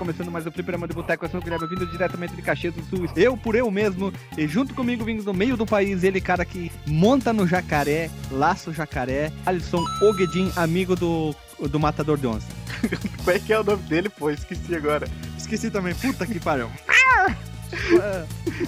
[0.00, 2.82] Começando mais o Fliperama de Boteco, eu sou o Guilherme, vindo diretamente de Caxias do
[2.86, 3.06] Sul.
[3.14, 6.72] Eu por eu mesmo, e junto comigo, vindo do meio do país, ele, cara que
[6.86, 11.36] monta no jacaré, laça o jacaré, Alisson Ogedin, amigo do,
[11.68, 12.46] do Matador de Onça.
[13.18, 14.30] Como é que é o nome dele, pô?
[14.30, 15.06] Esqueci agora.
[15.36, 16.70] Esqueci também, puta que pariu.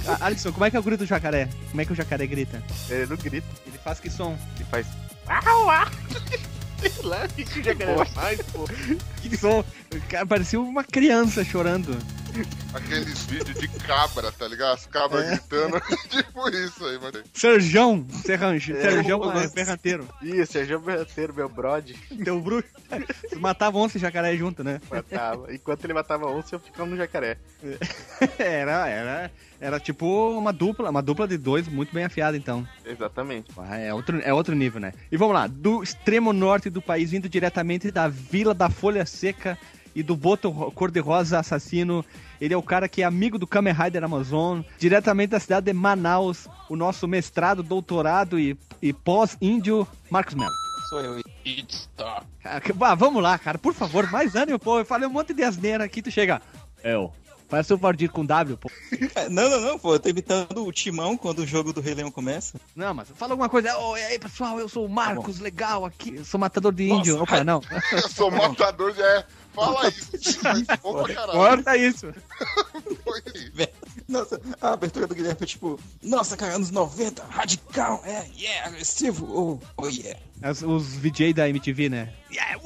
[0.07, 1.49] Ah, Alisson, como é que é o grito do jacaré?
[1.71, 2.63] Como é que o jacaré grita?
[2.89, 4.39] Ele não grita, Ele faz que som?
[4.55, 4.87] ele faz.
[6.91, 8.65] Sei lá, o que que o jacaré faz, pô?
[9.21, 9.65] Que som?
[10.09, 11.97] Cara, parecia uma criança chorando.
[12.73, 14.73] Aqueles vídeos de cabra, tá ligado?
[14.73, 15.31] As cabras É.
[15.33, 15.79] gritando.
[16.09, 17.23] tipo isso aí, mano.
[17.35, 20.09] Serjão, Serranjo, É, Serjão é, berranteiro.
[20.23, 21.95] Ih, Sérgio Berranteiro, meu brode,
[22.25, 22.71] Teu bruxo.
[22.89, 24.81] Vocês matavam onça e jacaré junto, né?
[24.91, 25.53] matava.
[25.55, 27.37] Enquanto ele matava onça, eu ficava no jacaré.
[28.39, 29.31] Era, era,
[29.63, 30.05] era tipo
[30.37, 32.67] uma dupla, uma dupla de dois muito bem afiada, então.
[32.85, 33.47] Exatamente.
[33.71, 34.93] É outro, é outro nível, né?
[35.11, 39.57] E vamos lá, do extremo norte do país, vindo diretamente da Vila da Folha Seca
[39.95, 42.05] e do Boto Ro- Cor-de-Rosa Assassino.
[42.41, 45.73] Ele é o cara que é amigo do Kamen Rider Amazon, diretamente da cidade de
[45.73, 50.51] Manaus, o nosso mestrado, doutorado e, e pós-índio, Marcos Mello.
[50.89, 51.21] Sou eu.
[51.47, 51.89] It's.
[51.99, 54.81] Ah, ah, vamos lá, cara, por favor, mais ânimo, pô.
[54.81, 56.43] Eu falei um monte de asneira aqui, tu chega.
[56.83, 57.13] Eu.
[57.53, 58.71] Parece o Valdir com W, pô.
[59.29, 59.95] Não, não, não, pô.
[59.95, 62.59] Eu tô imitando o Timão quando o jogo do Rei Leão começa.
[62.75, 63.77] Não, mas fala alguma coisa.
[63.77, 66.17] Ô, e aí, pessoal, eu sou o Marcos, legal aqui.
[66.17, 67.19] Eu sou matador de índio.
[67.19, 67.61] Nossa, Opa, não.
[67.93, 69.03] Eu sou matador de.
[69.03, 70.41] É, fala isso.
[70.81, 72.07] Corta isso.
[73.05, 73.23] Foi.
[74.09, 79.27] Nossa, a abertura do Guilherme é tipo, nossa, cara, anos 90, radical, é, yeah, agressivo,
[79.31, 80.19] oh, oh yeah.
[80.43, 82.15] Os, os VJ da MTV, né?
[82.31, 82.59] Yeah,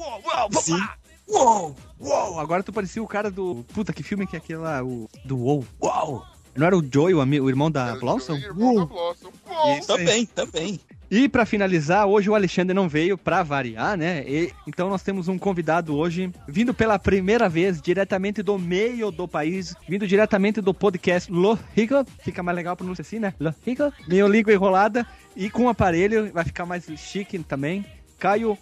[0.61, 0.77] Sim.
[0.77, 0.97] lá.
[1.27, 1.75] Uou!
[1.99, 3.65] Uou, agora tu parecia o cara do...
[3.73, 4.83] Puta, que filme que é aquele lá?
[4.83, 5.09] O...
[5.25, 5.65] Do Uou.
[5.81, 6.23] Uou.
[6.55, 8.35] Não era o Joey, o, ami- o irmão da Era o Blossom?
[8.35, 8.87] irmão da Uou.
[8.87, 9.29] Blossom.
[9.47, 9.79] Uou.
[9.85, 10.79] Também, também.
[11.09, 14.23] E pra finalizar, hoje o Alexandre não veio pra variar, né?
[14.27, 19.27] E- então nós temos um convidado hoje, vindo pela primeira vez, diretamente do meio do
[19.27, 23.33] país, vindo diretamente do podcast Lo Rico, fica mais legal a pronúncia assim, né?
[23.39, 25.05] Lo Rico, meio língua enrolada,
[25.35, 27.85] e com aparelho, vai ficar mais chique também.
[28.19, 28.57] Caio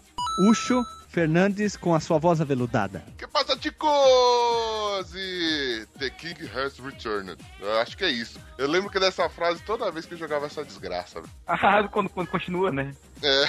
[0.50, 0.84] Ucho
[1.20, 3.02] Fernandes com a sua voz aveludada.
[3.18, 3.90] Que passa, chicos?
[5.16, 7.38] E The King has returned.
[7.62, 8.38] Eu acho que é isso.
[8.58, 11.22] Eu lembro que dessa frase toda vez que eu jogava essa desgraça.
[11.48, 12.94] Ah, quando, quando continua, né?
[13.24, 13.46] É,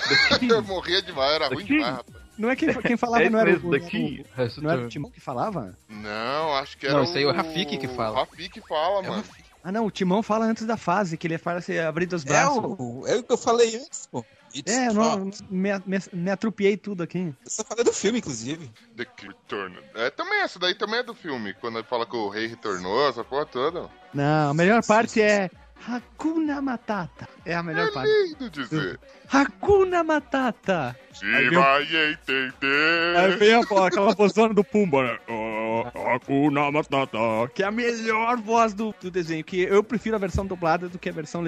[0.48, 1.78] eu morria demais, era The ruim King.
[1.78, 2.16] demais, rapaz.
[2.38, 4.24] Não é quem, quem falava, É não era mesmo, o, daqui.
[4.38, 5.76] o- Não era o Timão que falava?
[5.88, 8.12] Não, acho que era Não, isso aí é o Rafik que fala.
[8.12, 9.24] O Rafik fala, É o mano.
[9.64, 12.28] Ah não, o Timão fala antes da fase, que ele fala assim, abrir os É
[12.28, 12.58] braços.
[12.78, 14.24] o, é o que eu falei antes, pô.
[14.56, 17.34] It's É, não, me, me, me atropiei tudo aqui.
[17.44, 18.70] Eu só falei do filme, inclusive.
[18.96, 19.78] The King returned.
[19.94, 21.54] É, também essa daí também é do filme.
[21.54, 23.90] Quando ele fala que o rei retornou, essa porra toda.
[24.14, 25.50] Não, a melhor Sim, parte sim, é
[25.88, 27.28] Hakuna Matata.
[27.44, 28.10] É a melhor É parte.
[28.10, 28.98] lindo dizer.
[29.32, 30.96] Hakuna Matata.
[31.12, 33.38] Se Aí vai Aí entender.
[33.38, 35.18] vem a, aquela postura do Pumba, né?
[35.28, 35.84] Oh,
[36.14, 37.18] Hakuna Matata.
[37.54, 39.44] Que é a melhor voz do, do desenho.
[39.44, 41.44] Que eu prefiro a versão dublada do que a versão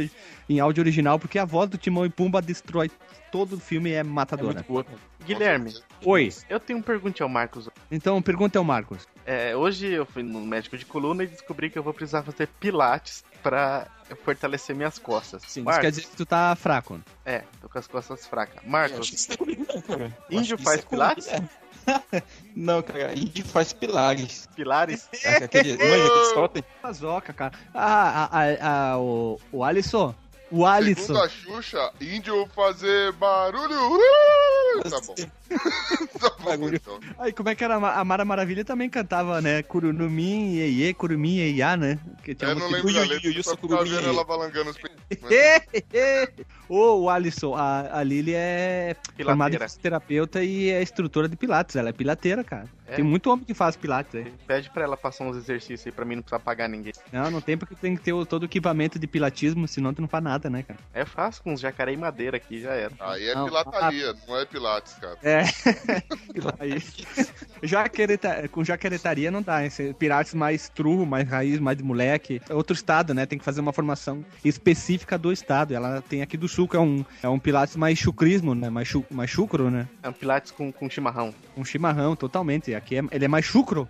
[0.48, 2.90] em áudio original, porque a voz do Timão e Pumba destrói
[3.30, 4.54] todo o filme é É matadora.
[4.54, 4.86] muito boa.
[5.24, 5.74] Guilherme,
[6.04, 7.68] Oi, eu tenho um pergunte ao Marcos.
[7.90, 9.06] então pergunta ao Marcos.
[9.26, 12.46] É, hoje eu fui no médico de coluna e descobri que eu vou precisar fazer
[12.60, 13.86] pilates pra
[14.24, 15.42] fortalecer minhas costas.
[15.42, 16.98] Sim, isso Marcos, quer dizer que tu tá fraco.
[17.26, 18.62] É, tô com as costas fracas.
[18.64, 21.28] Marcos, isso é Índio faz isso é comigo, pilates?
[21.28, 21.42] é.
[22.54, 24.48] não, cara, índio faz pilares.
[24.54, 25.08] pilares?
[25.42, 26.62] Aquele, manja, aquele.
[26.82, 27.52] Pazoca, cara.
[27.74, 30.14] Ah, a, a, a- o, o Alisson.
[30.50, 31.02] O Alisson.
[31.02, 33.78] Segundo a Xuxa, índio fazer barulho.
[34.88, 35.14] Tá bom.
[36.20, 37.00] Tá bom, então.
[37.18, 37.74] Aí, como é que era?
[37.76, 39.62] A Mara Maravilha também cantava, né?
[39.62, 41.98] Curumim, Iê, Curumim, Iê, né?
[42.28, 44.76] Que tinha Eu não lembro da letra, só ficava vendo ela balangando os.
[46.68, 48.94] Ô, o Alisson, a, a Lili é
[49.24, 51.74] formada em fisioterapeuta e é instrutora de pilates.
[51.76, 52.66] Ela é pilateira, cara.
[52.86, 52.96] É?
[52.96, 54.30] Tem muito homem que faz pilates aí.
[54.46, 56.92] Pede pra ela passar uns exercícios aí pra mim não precisar pagar ninguém.
[57.10, 60.00] Não, não tem porque tem que ter o- todo o equipamento de pilatismo, senão tu
[60.02, 60.78] não faz nada, né, cara?
[60.92, 62.92] É fácil com uns jacaré e madeira aqui, já era.
[63.00, 65.16] Aí é Não, pilataria, não é pilates, cara.
[65.22, 65.42] É.
[66.60, 66.82] Aí,
[67.62, 69.64] jaquereta, com jaqueretaria não dá.
[69.64, 72.40] Esse pilates mais true, mais raiz, mais de moleque.
[72.48, 73.26] É outro estado, né?
[73.26, 75.74] Tem que fazer uma formação específica do estado.
[75.74, 78.70] Ela tem aqui do sul, que é um, é um pilates mais chucrismo, né?
[78.70, 79.88] Mais, chu, mais chucro, né?
[80.02, 81.34] É um pilates com, com chimarrão.
[81.56, 82.74] Um chimarrão, totalmente.
[82.74, 83.88] Aqui é, ele é mais chucro.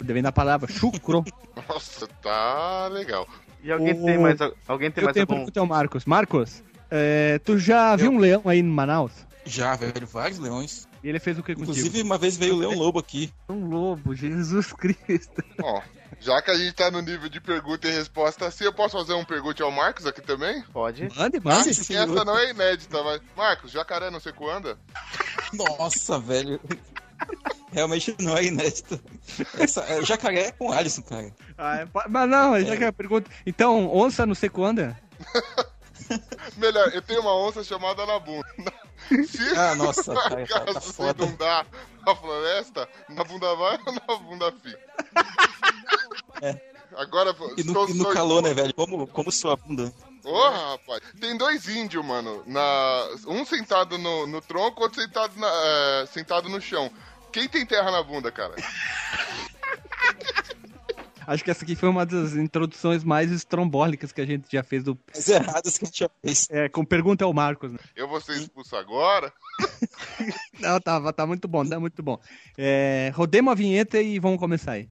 [0.00, 1.24] Vem da palavra chucro.
[1.68, 3.26] Nossa, tá legal.
[3.64, 4.38] E alguém O- tem mais,
[4.68, 5.34] alguém tem Eu mais tenho algum...
[5.36, 6.04] pergunta ao Marcos.
[6.04, 9.12] Marcos, é, tu já viu um leão aí em Manaus?
[9.44, 10.86] Já, velho, vários leões.
[11.02, 11.72] E ele fez o que contigo?
[11.72, 13.32] Inclusive, uma vez veio o Leão Lobo aqui.
[13.48, 15.42] Um lobo, Jesus Cristo.
[15.60, 15.82] Ó,
[16.20, 19.14] já que a gente tá no nível de pergunta e resposta assim, eu posso fazer
[19.14, 20.62] um pergunte ao Marcos aqui também?
[20.72, 21.08] Pode.
[21.16, 21.74] Mande, mande.
[21.74, 23.20] Que essa não é inédita, mas.
[23.36, 24.78] Marcos, jacaré não sei quando anda?
[25.52, 26.60] Nossa, velho.
[27.72, 29.00] Realmente não é inédito.
[29.58, 31.34] Essa, é jacaré com Alisson, cara.
[31.56, 33.30] Ah, é, mas não, já que a pergunta.
[33.46, 34.80] Então, onça não sei quando.
[34.80, 34.96] é?
[36.56, 38.46] Melhor, eu tenho uma onça chamada na bunda.
[39.08, 40.30] Se Ah, nossa, tá,
[40.64, 41.24] tá você foda.
[41.24, 41.66] inundar
[42.06, 44.78] a floresta, na bunda vai ou na bunda fica?
[46.40, 46.72] É.
[46.96, 48.74] Agora, E no, e no calor, né, velho?
[48.74, 49.92] Como, como sua bunda.
[50.22, 51.00] Porra, rapaz.
[51.20, 52.42] Tem dois índios, mano.
[52.46, 53.08] Na...
[53.26, 56.90] Um sentado no, no tronco, outro sentado, na, é, sentado no chão.
[57.32, 58.54] Quem tem terra na bunda, cara?
[61.26, 64.84] Acho que essa aqui foi uma das introduções mais estrombólicas que a gente já fez
[64.84, 64.98] do.
[65.14, 66.48] As erradas que a gente já fez.
[66.50, 67.78] É, com pergunta ao Marcos, né?
[67.94, 69.32] Eu vou ser expulso agora?
[70.60, 72.18] Não, tá, tá muito bom, tá muito bom.
[72.56, 74.88] É, rodemos a vinheta e vamos começar aí.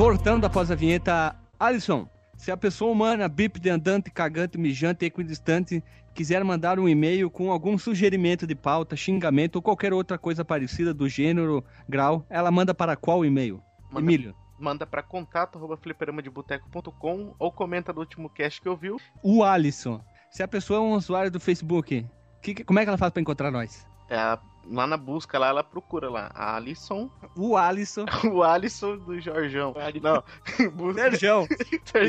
[0.00, 6.42] Voltando após a vinheta, Alisson, se a pessoa humana, bípede, andante, cagante, mijante, equidistante, quiser
[6.42, 11.06] mandar um e-mail com algum sugerimento de pauta, xingamento ou qualquer outra coisa parecida do
[11.06, 13.62] gênero, grau, ela manda para qual e-mail?
[13.90, 14.34] Manda- Emílio.
[14.58, 18.96] Manda pra contato arroba fliperamadebuteco.com ou comenta no último cast que ouviu.
[19.22, 20.00] O Alisson.
[20.30, 22.06] Se a pessoa é um usuário do Facebook,
[22.40, 23.86] que- que- como é que ela faz para encontrar nós?
[24.08, 26.30] É, lá na busca, lá ela procura lá.
[26.34, 27.10] A Alisson.
[27.36, 28.04] O Alisson.
[28.32, 29.74] O Alisson do Jorjão.
[30.02, 30.24] Não.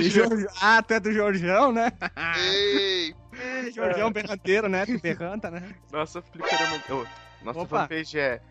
[0.10, 1.92] Jorge- Ah, tu é do Jorjão, né?
[2.38, 3.16] Ei!
[3.74, 4.86] Jorjão berranteiro, né?
[4.86, 5.74] Tu berranta, né?
[5.92, 6.82] Nossa fliperama.
[6.90, 7.06] oh,
[7.46, 7.80] nossa Opa.
[7.82, 8.42] fanpage é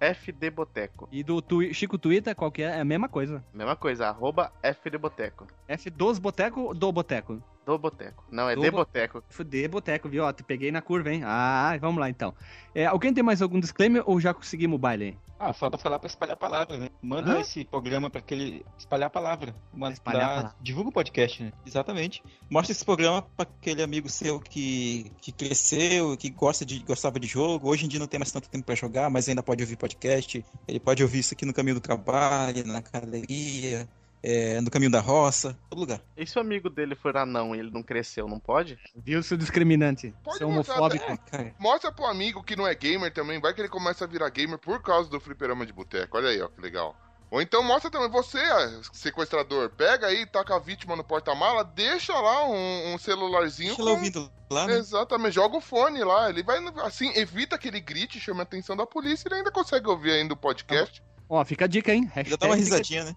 [0.00, 1.08] facebook.com.br fdboteco.
[1.12, 2.76] E do twi- Chico Twitter, qual que é?
[2.76, 3.44] É a mesma coisa.
[3.52, 5.46] Mesma coisa, arroba fdboteco.
[5.66, 7.42] F dos boteco ou do boteco?
[7.66, 8.24] Do boteco.
[8.30, 9.22] Não, é Do de bo- boteco.
[9.28, 10.24] Fuder, boteco, viu?
[10.24, 11.22] Ó, te peguei na curva, hein?
[11.24, 12.34] Ah, vamos lá então.
[12.74, 15.18] É, alguém tem mais algum disclaimer ou já conseguimos o baile?
[15.38, 16.88] Ah, falta falar pra espalhar a palavra, né?
[17.00, 17.40] Manda Hã?
[17.40, 19.54] esse programa pra aquele espalhar a palavra.
[19.72, 20.54] Manda, Espalhar a palavra.
[20.60, 21.52] Divulga o podcast, né?
[21.64, 22.22] Exatamente.
[22.50, 27.28] Mostra esse programa pra aquele amigo seu que, que cresceu, que gosta de, gostava de
[27.28, 27.68] jogo.
[27.68, 30.44] Hoje em dia não tem mais tanto tempo pra jogar, mas ainda pode ouvir podcast.
[30.66, 33.88] Ele pode ouvir isso aqui no caminho do trabalho, na academia,
[34.22, 36.00] é, no caminho da roça, todo lugar.
[36.16, 38.78] E se o amigo dele for anão e ele não cresceu, não pode?
[38.96, 40.14] Viu, seu discriminante?
[40.22, 41.18] Pode seu mostrar homofóbico.
[41.32, 41.54] É.
[41.58, 44.58] Mostra pro amigo que não é gamer também, vai que ele começa a virar gamer
[44.58, 46.16] por causa do fliperama de boteco.
[46.16, 46.96] Olha aí, ó, que legal.
[47.30, 52.18] Ou então mostra também você, ah, sequestrador, pega aí, taca a vítima no porta-mala, deixa
[52.18, 54.78] lá um, um celularzinho Deixa ela ouvindo lá, né?
[54.78, 58.74] Exatamente, joga o fone lá, ele vai, assim, evita que ele grite, chame a atenção
[58.74, 61.02] da polícia e ele ainda consegue ouvir ainda o podcast.
[61.28, 62.10] Ó, fica a dica, hein?
[62.24, 63.16] Já dá uma fica- risadinha, né?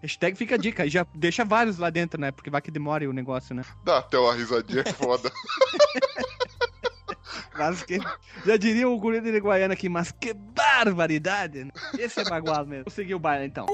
[0.00, 0.86] Hashtag fica a dica.
[0.86, 2.30] E já deixa vários lá dentro, né?
[2.30, 3.64] Porque vai que demore o negócio, né?
[3.84, 5.30] Dá até uma risadinha é foda.
[7.56, 7.98] Mas que...
[8.44, 9.30] Já diria o guri de
[9.72, 11.64] aqui, mas que barbaridade!
[11.64, 11.70] né?
[11.98, 12.84] Esse é bagual mesmo.
[12.84, 13.66] Vou seguir o baile então.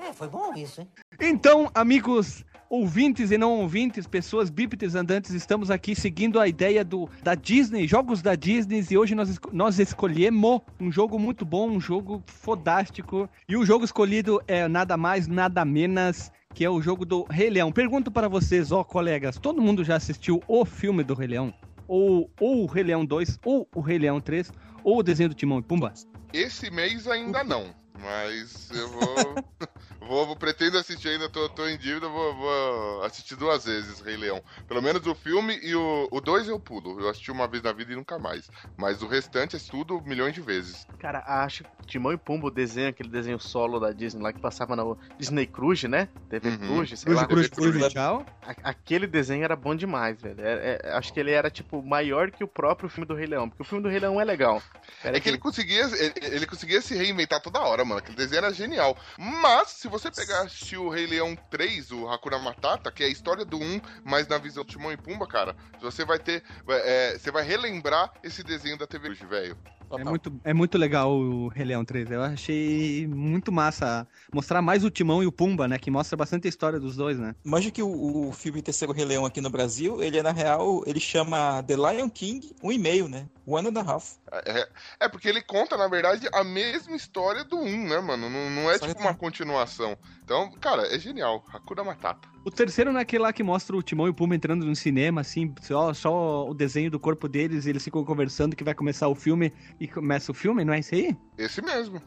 [0.00, 0.88] É, foi bom isso, hein?
[1.20, 7.08] Então, amigos ouvintes e não ouvintes, pessoas bípedes andantes, estamos aqui seguindo a ideia do,
[7.22, 11.80] da Disney, jogos da Disney, e hoje nós, nós escolhemos um jogo muito bom, um
[11.80, 13.28] jogo fodástico.
[13.48, 17.50] E o jogo escolhido é nada mais, nada menos que é o jogo do Rei
[17.50, 17.70] Leão.
[17.70, 21.54] Pergunto para vocês, ó colegas, todo mundo já assistiu o filme do Rei Leão?
[21.86, 24.52] Ou, ou o Rei Leão 2, ou o Rei Leão 3,
[24.82, 25.92] ou o desenho do Timão e Pumba?
[26.32, 27.66] Esse mês ainda não,
[28.00, 29.34] mas eu vou.
[30.06, 34.16] vou, vou- pretendo assistir ainda, tô, tô em dívida, vou, vou assistir duas vezes Rei
[34.16, 34.42] Leão.
[34.68, 37.00] Pelo menos o filme e o, o dois eu pulo.
[37.00, 38.48] Eu assisti uma vez na vida e nunca mais.
[38.76, 40.86] Mas o restante é tudo milhões de vezes.
[40.98, 44.40] Cara, acho que Timão e Pumba, o desenho, aquele desenho solo da Disney lá que
[44.40, 44.82] passava na
[45.18, 46.08] Disney Cruise, né?
[46.30, 46.58] TV Uhum.
[46.58, 47.26] Cruise, sei lá.
[47.26, 48.24] cruz, cruz, cruz, tchau.
[48.42, 50.40] A- Aquele desenho era bom demais, velho.
[50.40, 53.48] É- é- acho que ele era, tipo, maior que o próprio filme do Rei Leão.
[53.48, 54.62] Porque o filme do Rei Leão é legal.
[55.02, 57.98] Era É que ele conseguia, ele, ele conseguia se reinventar toda hora, mano.
[57.98, 58.96] Aquele desenho era genial.
[59.18, 63.10] Mas, se você pegar assistir o Rei Leão 3, o Hakuna Matata, que é a
[63.10, 66.42] história do 1, mas na visão do Timão e Pumba, cara, você vai ter.
[66.68, 69.56] é, você vai relembrar esse desenho da TV hoje, velho.
[69.92, 72.10] É muito, é muito legal o Rei Leão 3.
[72.10, 75.78] Eu achei muito massa mostrar mais o Timão e o Pumba, né?
[75.78, 77.34] Que mostra bastante a história dos dois, né?
[77.44, 80.82] Manja que o, o filme Terceiro Rei Leão aqui no Brasil, ele é na real,
[80.86, 83.28] ele chama The Lion King um e meio, né?
[83.46, 84.16] One and a half.
[84.44, 84.68] É,
[85.00, 88.28] é porque ele conta, na verdade, a mesma história do 1, né, mano?
[88.30, 89.96] Não, não é Só tipo que- uma continuação.
[90.22, 91.44] Então, cara, é genial.
[91.52, 92.28] Hakuna Matata.
[92.44, 94.74] O terceiro não é aquele lá que mostra o Timão e o Pumba entrando no
[94.76, 98.74] cinema, assim, só, só o desenho do corpo deles e eles ficam conversando que vai
[98.74, 101.16] começar o filme e começa o filme, não é isso aí?
[101.38, 102.02] Esse mesmo.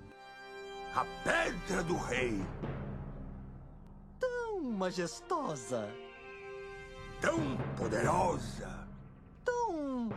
[0.95, 2.39] A Pedra do Rei,
[4.19, 5.87] Tão majestosa,
[7.21, 8.87] tão poderosa,
[9.45, 10.09] tão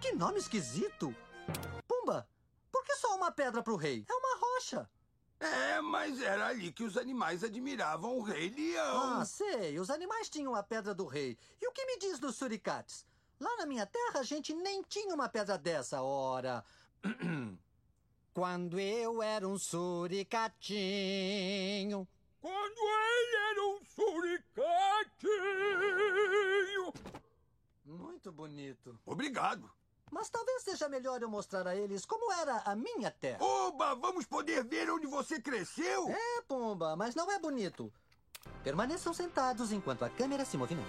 [0.00, 1.14] Que nome esquisito.
[1.86, 2.28] Pumba,
[2.70, 4.04] por que só uma pedra pro rei?
[4.08, 4.88] É uma rocha.
[5.40, 9.20] É, mas era ali que os animais admiravam o Rei Leão.
[9.20, 9.78] Ah, sei.
[9.78, 11.38] Os animais tinham a pedra do rei.
[11.60, 13.06] E o que me diz dos suricates?
[13.40, 16.62] Lá na minha terra, a gente nem tinha uma pedra dessa, ora.
[18.34, 20.46] Quando eu era um suricatinho.
[22.38, 24.60] Quando ele era um suricatinho.
[27.86, 29.00] Muito bonito.
[29.06, 29.72] Obrigado.
[30.10, 33.38] Mas talvez seja melhor eu mostrar a eles como era a minha terra.
[33.40, 36.08] Oba, vamos poder ver onde você cresceu?
[36.08, 37.92] É, Pumba, mas não é bonito.
[38.64, 40.88] Permaneçam sentados enquanto a câmera se movimenta.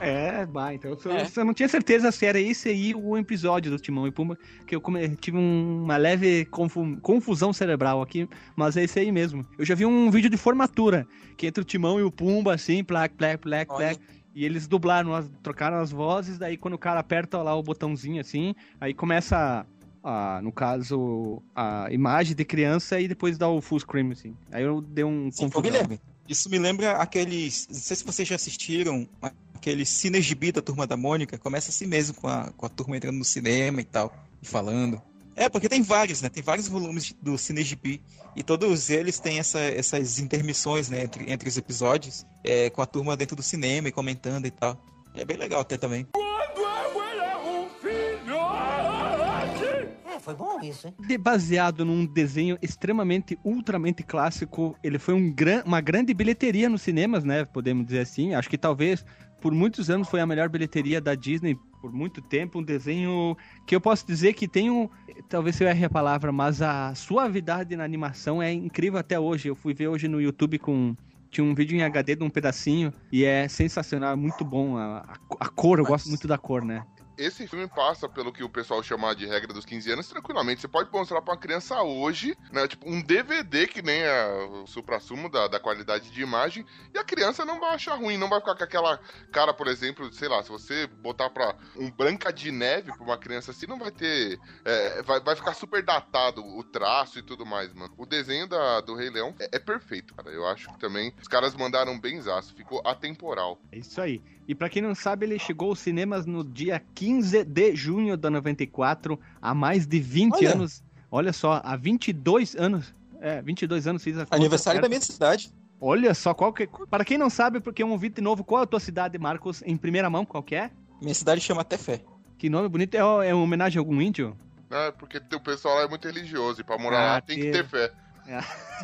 [0.00, 0.76] É, vai.
[0.76, 1.30] Então eu, É.
[1.36, 4.74] eu não tinha certeza se era esse aí o episódio do Timão e Pumba, que
[4.74, 9.46] eu come- tive um- uma leve confu- confusão cerebral aqui, mas é esse aí mesmo.
[9.58, 12.82] Eu já vi um vídeo de formatura, que entre o Timão e o Pumba, assim,
[12.82, 13.94] plac, plac, plac, Olha.
[13.96, 14.19] plac.
[14.34, 18.20] E eles dublaram, as- trocaram as vozes, daí quando o cara aperta lá o botãozinho
[18.20, 19.66] assim, aí começa
[20.02, 24.34] a, a, no caso, a imagem de criança e depois dá o full screen, assim.
[24.52, 25.62] Aí eu dei um Sim, confusão.
[25.62, 27.66] Guilherme, isso me lembra aqueles.
[27.68, 29.08] Não sei se vocês já assistiram
[29.54, 31.36] aquele Cinegibi da Turma da Mônica.
[31.36, 35.02] Começa assim mesmo, com a, com a turma entrando no cinema e tal, e falando.
[35.40, 36.28] É, porque tem vários, né?
[36.28, 38.02] Tem vários volumes do Cinegibi.
[38.36, 41.04] E todos eles têm essa- essas intermissões, né?
[41.04, 44.78] Entre, entre os episódios, é, com a turma dentro do cinema e comentando e tal.
[45.14, 46.06] É bem legal ter também.
[46.12, 49.88] Quando eu era um filhote.
[50.14, 50.94] É, foi bom isso, hein?
[51.00, 54.76] De- baseado num desenho extremamente, ultramente clássico.
[54.84, 57.46] Ele foi um gran, uma grande bilheteria nos cinemas, né?
[57.46, 58.34] Podemos dizer assim.
[58.34, 59.02] Acho que talvez
[59.40, 62.58] por muitos anos foi a melhor bilheteria da Disney por muito tempo.
[62.58, 64.88] Um desenho que eu posso dizer que tem um.
[65.28, 69.48] Talvez eu erre a palavra, mas a suavidade na animação é incrível até hoje.
[69.48, 70.94] Eu fui ver hoje no YouTube com.
[71.30, 74.76] Tinha um vídeo em HD de um pedacinho e é sensacional, é muito bom.
[74.76, 76.84] A, a- a cor, eu gosto muito da cor, né?
[77.20, 80.62] Esse filme passa pelo que o pessoal chama de regra dos 15 anos tranquilamente.
[80.62, 82.66] Você pode mostrar pra uma criança hoje, né?
[82.66, 87.04] Tipo, um DVD que nem é o supra-sumo da, da qualidade de imagem, e a
[87.04, 88.98] criança não vai achar ruim, não vai ficar com aquela
[89.30, 93.18] cara, por exemplo, sei lá, se você botar pra um Branca de Neve pra uma
[93.18, 94.40] criança assim, não vai ter.
[94.64, 97.92] é, vai, vai ficar super datado o traço e tudo mais, mano.
[97.98, 100.30] O desenho da, do Rei Leão é, é perfeito, cara.
[100.30, 103.60] Eu acho que também os caras mandaram bem zaço, ficou atemporal.
[103.70, 104.22] É isso aí.
[104.48, 108.30] E pra quem não sabe, ele chegou aos cinemas no dia 15 de junho de
[108.30, 110.52] 94, há mais de 20 Olha.
[110.54, 110.82] anos.
[111.10, 112.94] Olha só, há 22 anos.
[113.20, 114.88] É, 22 anos fiz a conta Aniversário da certa.
[114.88, 115.52] minha cidade.
[115.80, 116.68] Olha só, qual que...
[116.90, 119.62] Para quem não sabe, porque é um ouvinte novo, qual é a tua cidade, Marcos?
[119.66, 120.70] Em primeira mão, qual que é?
[121.00, 122.02] Minha cidade chama até fé.
[122.38, 122.94] Que nome bonito.
[122.94, 124.36] É, é uma homenagem a algum índio?
[124.70, 127.44] É, porque o pessoal lá é muito religioso, e pra morar Ah, lá tem que
[127.46, 127.90] que- ter fé.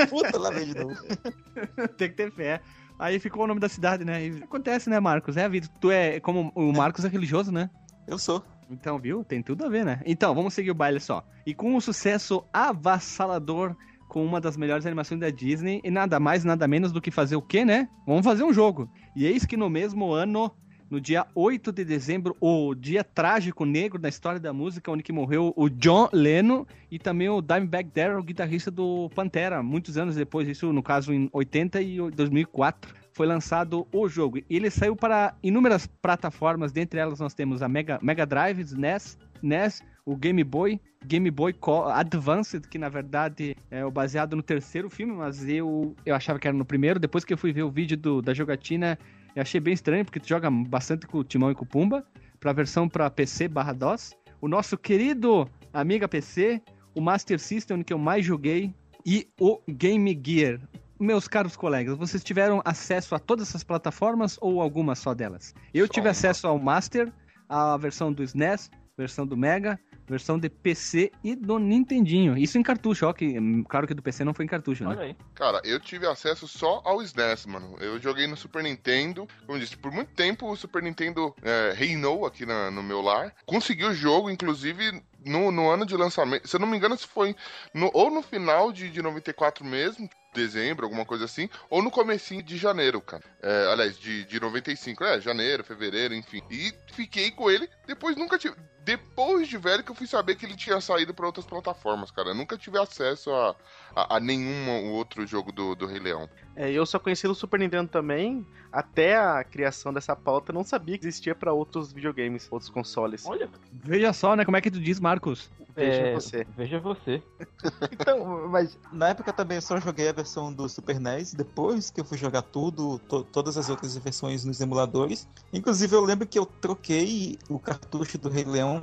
[0.08, 0.96] Puta, lá vem de novo.
[1.96, 2.60] Tem que ter fé.
[2.98, 4.26] Aí ficou o nome da cidade, né?
[4.26, 5.36] E acontece, né, Marcos?
[5.36, 5.68] É a vida.
[5.80, 6.18] Tu é...
[6.18, 7.70] Como o Marcos é religioso, né?
[8.06, 8.42] Eu sou.
[8.70, 9.24] Então, viu?
[9.24, 10.00] Tem tudo a ver, né?
[10.04, 11.24] Então, vamos seguir o baile só.
[11.44, 13.76] E com um sucesso avassalador
[14.08, 17.36] com uma das melhores animações da Disney, e nada mais, nada menos do que fazer
[17.36, 17.88] o quê, né?
[18.06, 18.88] Vamos fazer um jogo.
[19.14, 20.50] E eis que no mesmo ano,
[20.88, 25.12] no dia 8 de dezembro, o dia trágico negro da história da música, onde que
[25.12, 30.48] morreu o John Lennon e também o Dimebag Darrell, guitarrista do Pantera, muitos anos depois,
[30.48, 34.36] isso no caso em 80 e 2004 foi lançado o jogo.
[34.38, 39.16] E ele saiu para inúmeras plataformas, dentre elas nós temos a Mega, Mega Drive, NES,
[39.42, 41.54] NES, o Game Boy, Game Boy
[41.94, 46.54] Advanced, que na verdade é baseado no terceiro filme, mas eu, eu achava que era
[46.54, 47.00] no primeiro.
[47.00, 48.98] Depois que eu fui ver o vídeo do- da jogatina,
[49.34, 52.04] eu achei bem estranho, porque tu joga bastante com o Timão e com o Pumba,
[52.38, 54.14] para a versão para PC barra DOS.
[54.42, 56.60] O nosso querido Amiga PC,
[56.94, 58.74] o Master System, que eu mais joguei,
[59.06, 60.60] e o Game Gear.
[60.98, 65.54] Meus caros colegas, vocês tiveram acesso a todas essas plataformas ou alguma só delas?
[65.74, 66.12] Eu Só tive uma.
[66.12, 67.12] acesso ao Master,
[67.48, 72.38] a versão do SNES, versão do Mega, versão de PC e do Nintendinho.
[72.38, 74.90] Isso em cartucho, ó, que hum, claro que do PC não foi em cartucho, né?
[74.90, 75.16] Olha aí.
[75.34, 77.76] Cara, eu tive acesso só ao SNES, mano.
[77.78, 79.26] Eu joguei no Super Nintendo.
[79.44, 83.02] Como eu disse, por muito tempo o Super Nintendo é, reinou aqui na- no meu
[83.02, 83.34] lar.
[83.44, 86.46] Consegui o jogo, inclusive, no, no ano de lançamento.
[86.48, 87.34] Se eu não me engano, se foi
[87.74, 92.42] no- ou no final de, de 94 mesmo, dezembro, alguma coisa assim, ou no comecinho
[92.42, 93.24] de janeiro, cara.
[93.42, 96.42] É, aliás, de, de 95, é, janeiro, fevereiro, enfim.
[96.50, 98.54] E fiquei com ele, depois nunca tive...
[98.86, 102.28] Depois de velho que eu fui saber que ele tinha saído para outras plataformas, cara.
[102.28, 103.56] Eu nunca tive acesso a,
[103.96, 106.28] a, a nenhum outro jogo do, do Rei Leão.
[106.54, 110.96] É, eu só conheci o Super Nintendo também, até a criação dessa pauta, não sabia
[110.96, 113.26] que existia pra outros videogames, outros consoles.
[113.26, 114.44] Olha, Veja só, né?
[114.44, 115.50] Como é que tu diz, Marcos?
[115.74, 116.46] Veja é, você.
[116.56, 117.20] Veja você.
[117.92, 122.00] Então, mas Na época também eu só joguei a versão do Super NES, depois que
[122.00, 125.26] eu fui jogar tudo, to- todas as outras versões nos emuladores.
[125.52, 128.75] Inclusive eu lembro que eu troquei o cartucho do Rei Leão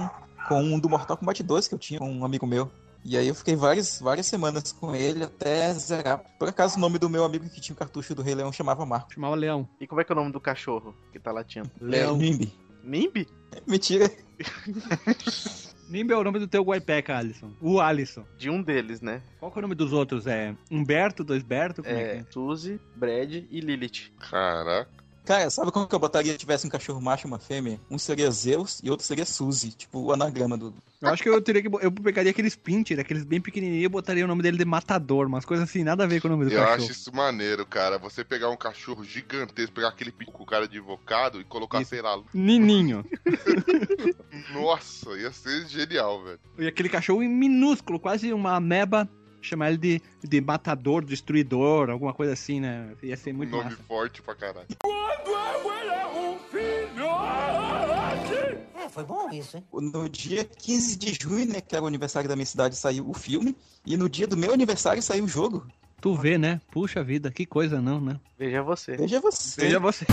[0.47, 2.71] com um do Mortal Kombat 2 que eu tinha com um amigo meu.
[3.05, 6.23] E aí eu fiquei várias, várias semanas com ele até zerar.
[6.39, 8.85] Por acaso o nome do meu amigo que tinha o cartucho do Rei Leão chamava
[8.85, 9.13] Marco.
[9.13, 9.67] Chamava Leão.
[9.79, 11.69] E como é que é o nome do cachorro que tá latindo?
[11.81, 12.15] Leão.
[12.15, 12.53] Nimbi.
[12.81, 13.27] Nimbi?
[13.67, 14.09] Mentira.
[15.89, 17.51] Nimbe é o nome do teu Guaipeca, Alisson.
[17.61, 18.25] O Alisson.
[18.37, 19.21] De um deles, né?
[19.39, 20.25] Qual que é o nome dos outros?
[20.25, 21.83] É Humberto, Doisberto?
[21.83, 22.25] Como é, É, que é?
[22.31, 24.11] Suzy, Brad e Lilith.
[24.17, 25.02] Caraca.
[25.25, 27.79] Cara, sabe como que eu botaria se tivesse um cachorro macho e uma fêmea?
[27.89, 29.71] Um seria Zeus e outro seria Suzy.
[29.71, 30.73] Tipo o anagrama do.
[31.01, 31.69] Eu acho que eu teria que.
[31.81, 35.45] Eu pegaria aqueles pincher, aqueles bem pequenininhos, e botaria o nome dele de Matador, umas
[35.45, 36.83] coisas assim, nada a ver com o nome do Eu cachorro.
[36.83, 37.97] acho isso maneiro, cara.
[37.99, 41.91] Você pegar um cachorro gigantesco, pegar aquele pico com cara de invocado e colocar, Isso.
[41.91, 42.21] sei lá.
[42.33, 43.05] Nininho.
[44.53, 46.39] Nossa, ia ser genial, velho.
[46.57, 49.07] E aquele cachorro minúsculo, quase uma ameba,
[49.47, 52.93] chamar ele de, de matador, destruidor, alguma coisa assim, né?
[53.01, 53.83] Ia ser muito nome massa.
[53.83, 54.67] forte pra caralho.
[58.75, 59.63] É, foi bom isso, hein?
[59.71, 63.13] No dia 15 de junho, né, que era o aniversário da minha cidade, saiu o
[63.13, 63.55] filme.
[63.85, 65.65] E no dia do meu aniversário saiu o jogo.
[66.03, 66.59] Tu vê, né?
[66.69, 68.19] Puxa vida, que coisa não, né?
[68.37, 68.97] Veja você.
[68.97, 69.61] Veja você.
[69.61, 70.05] Veja você.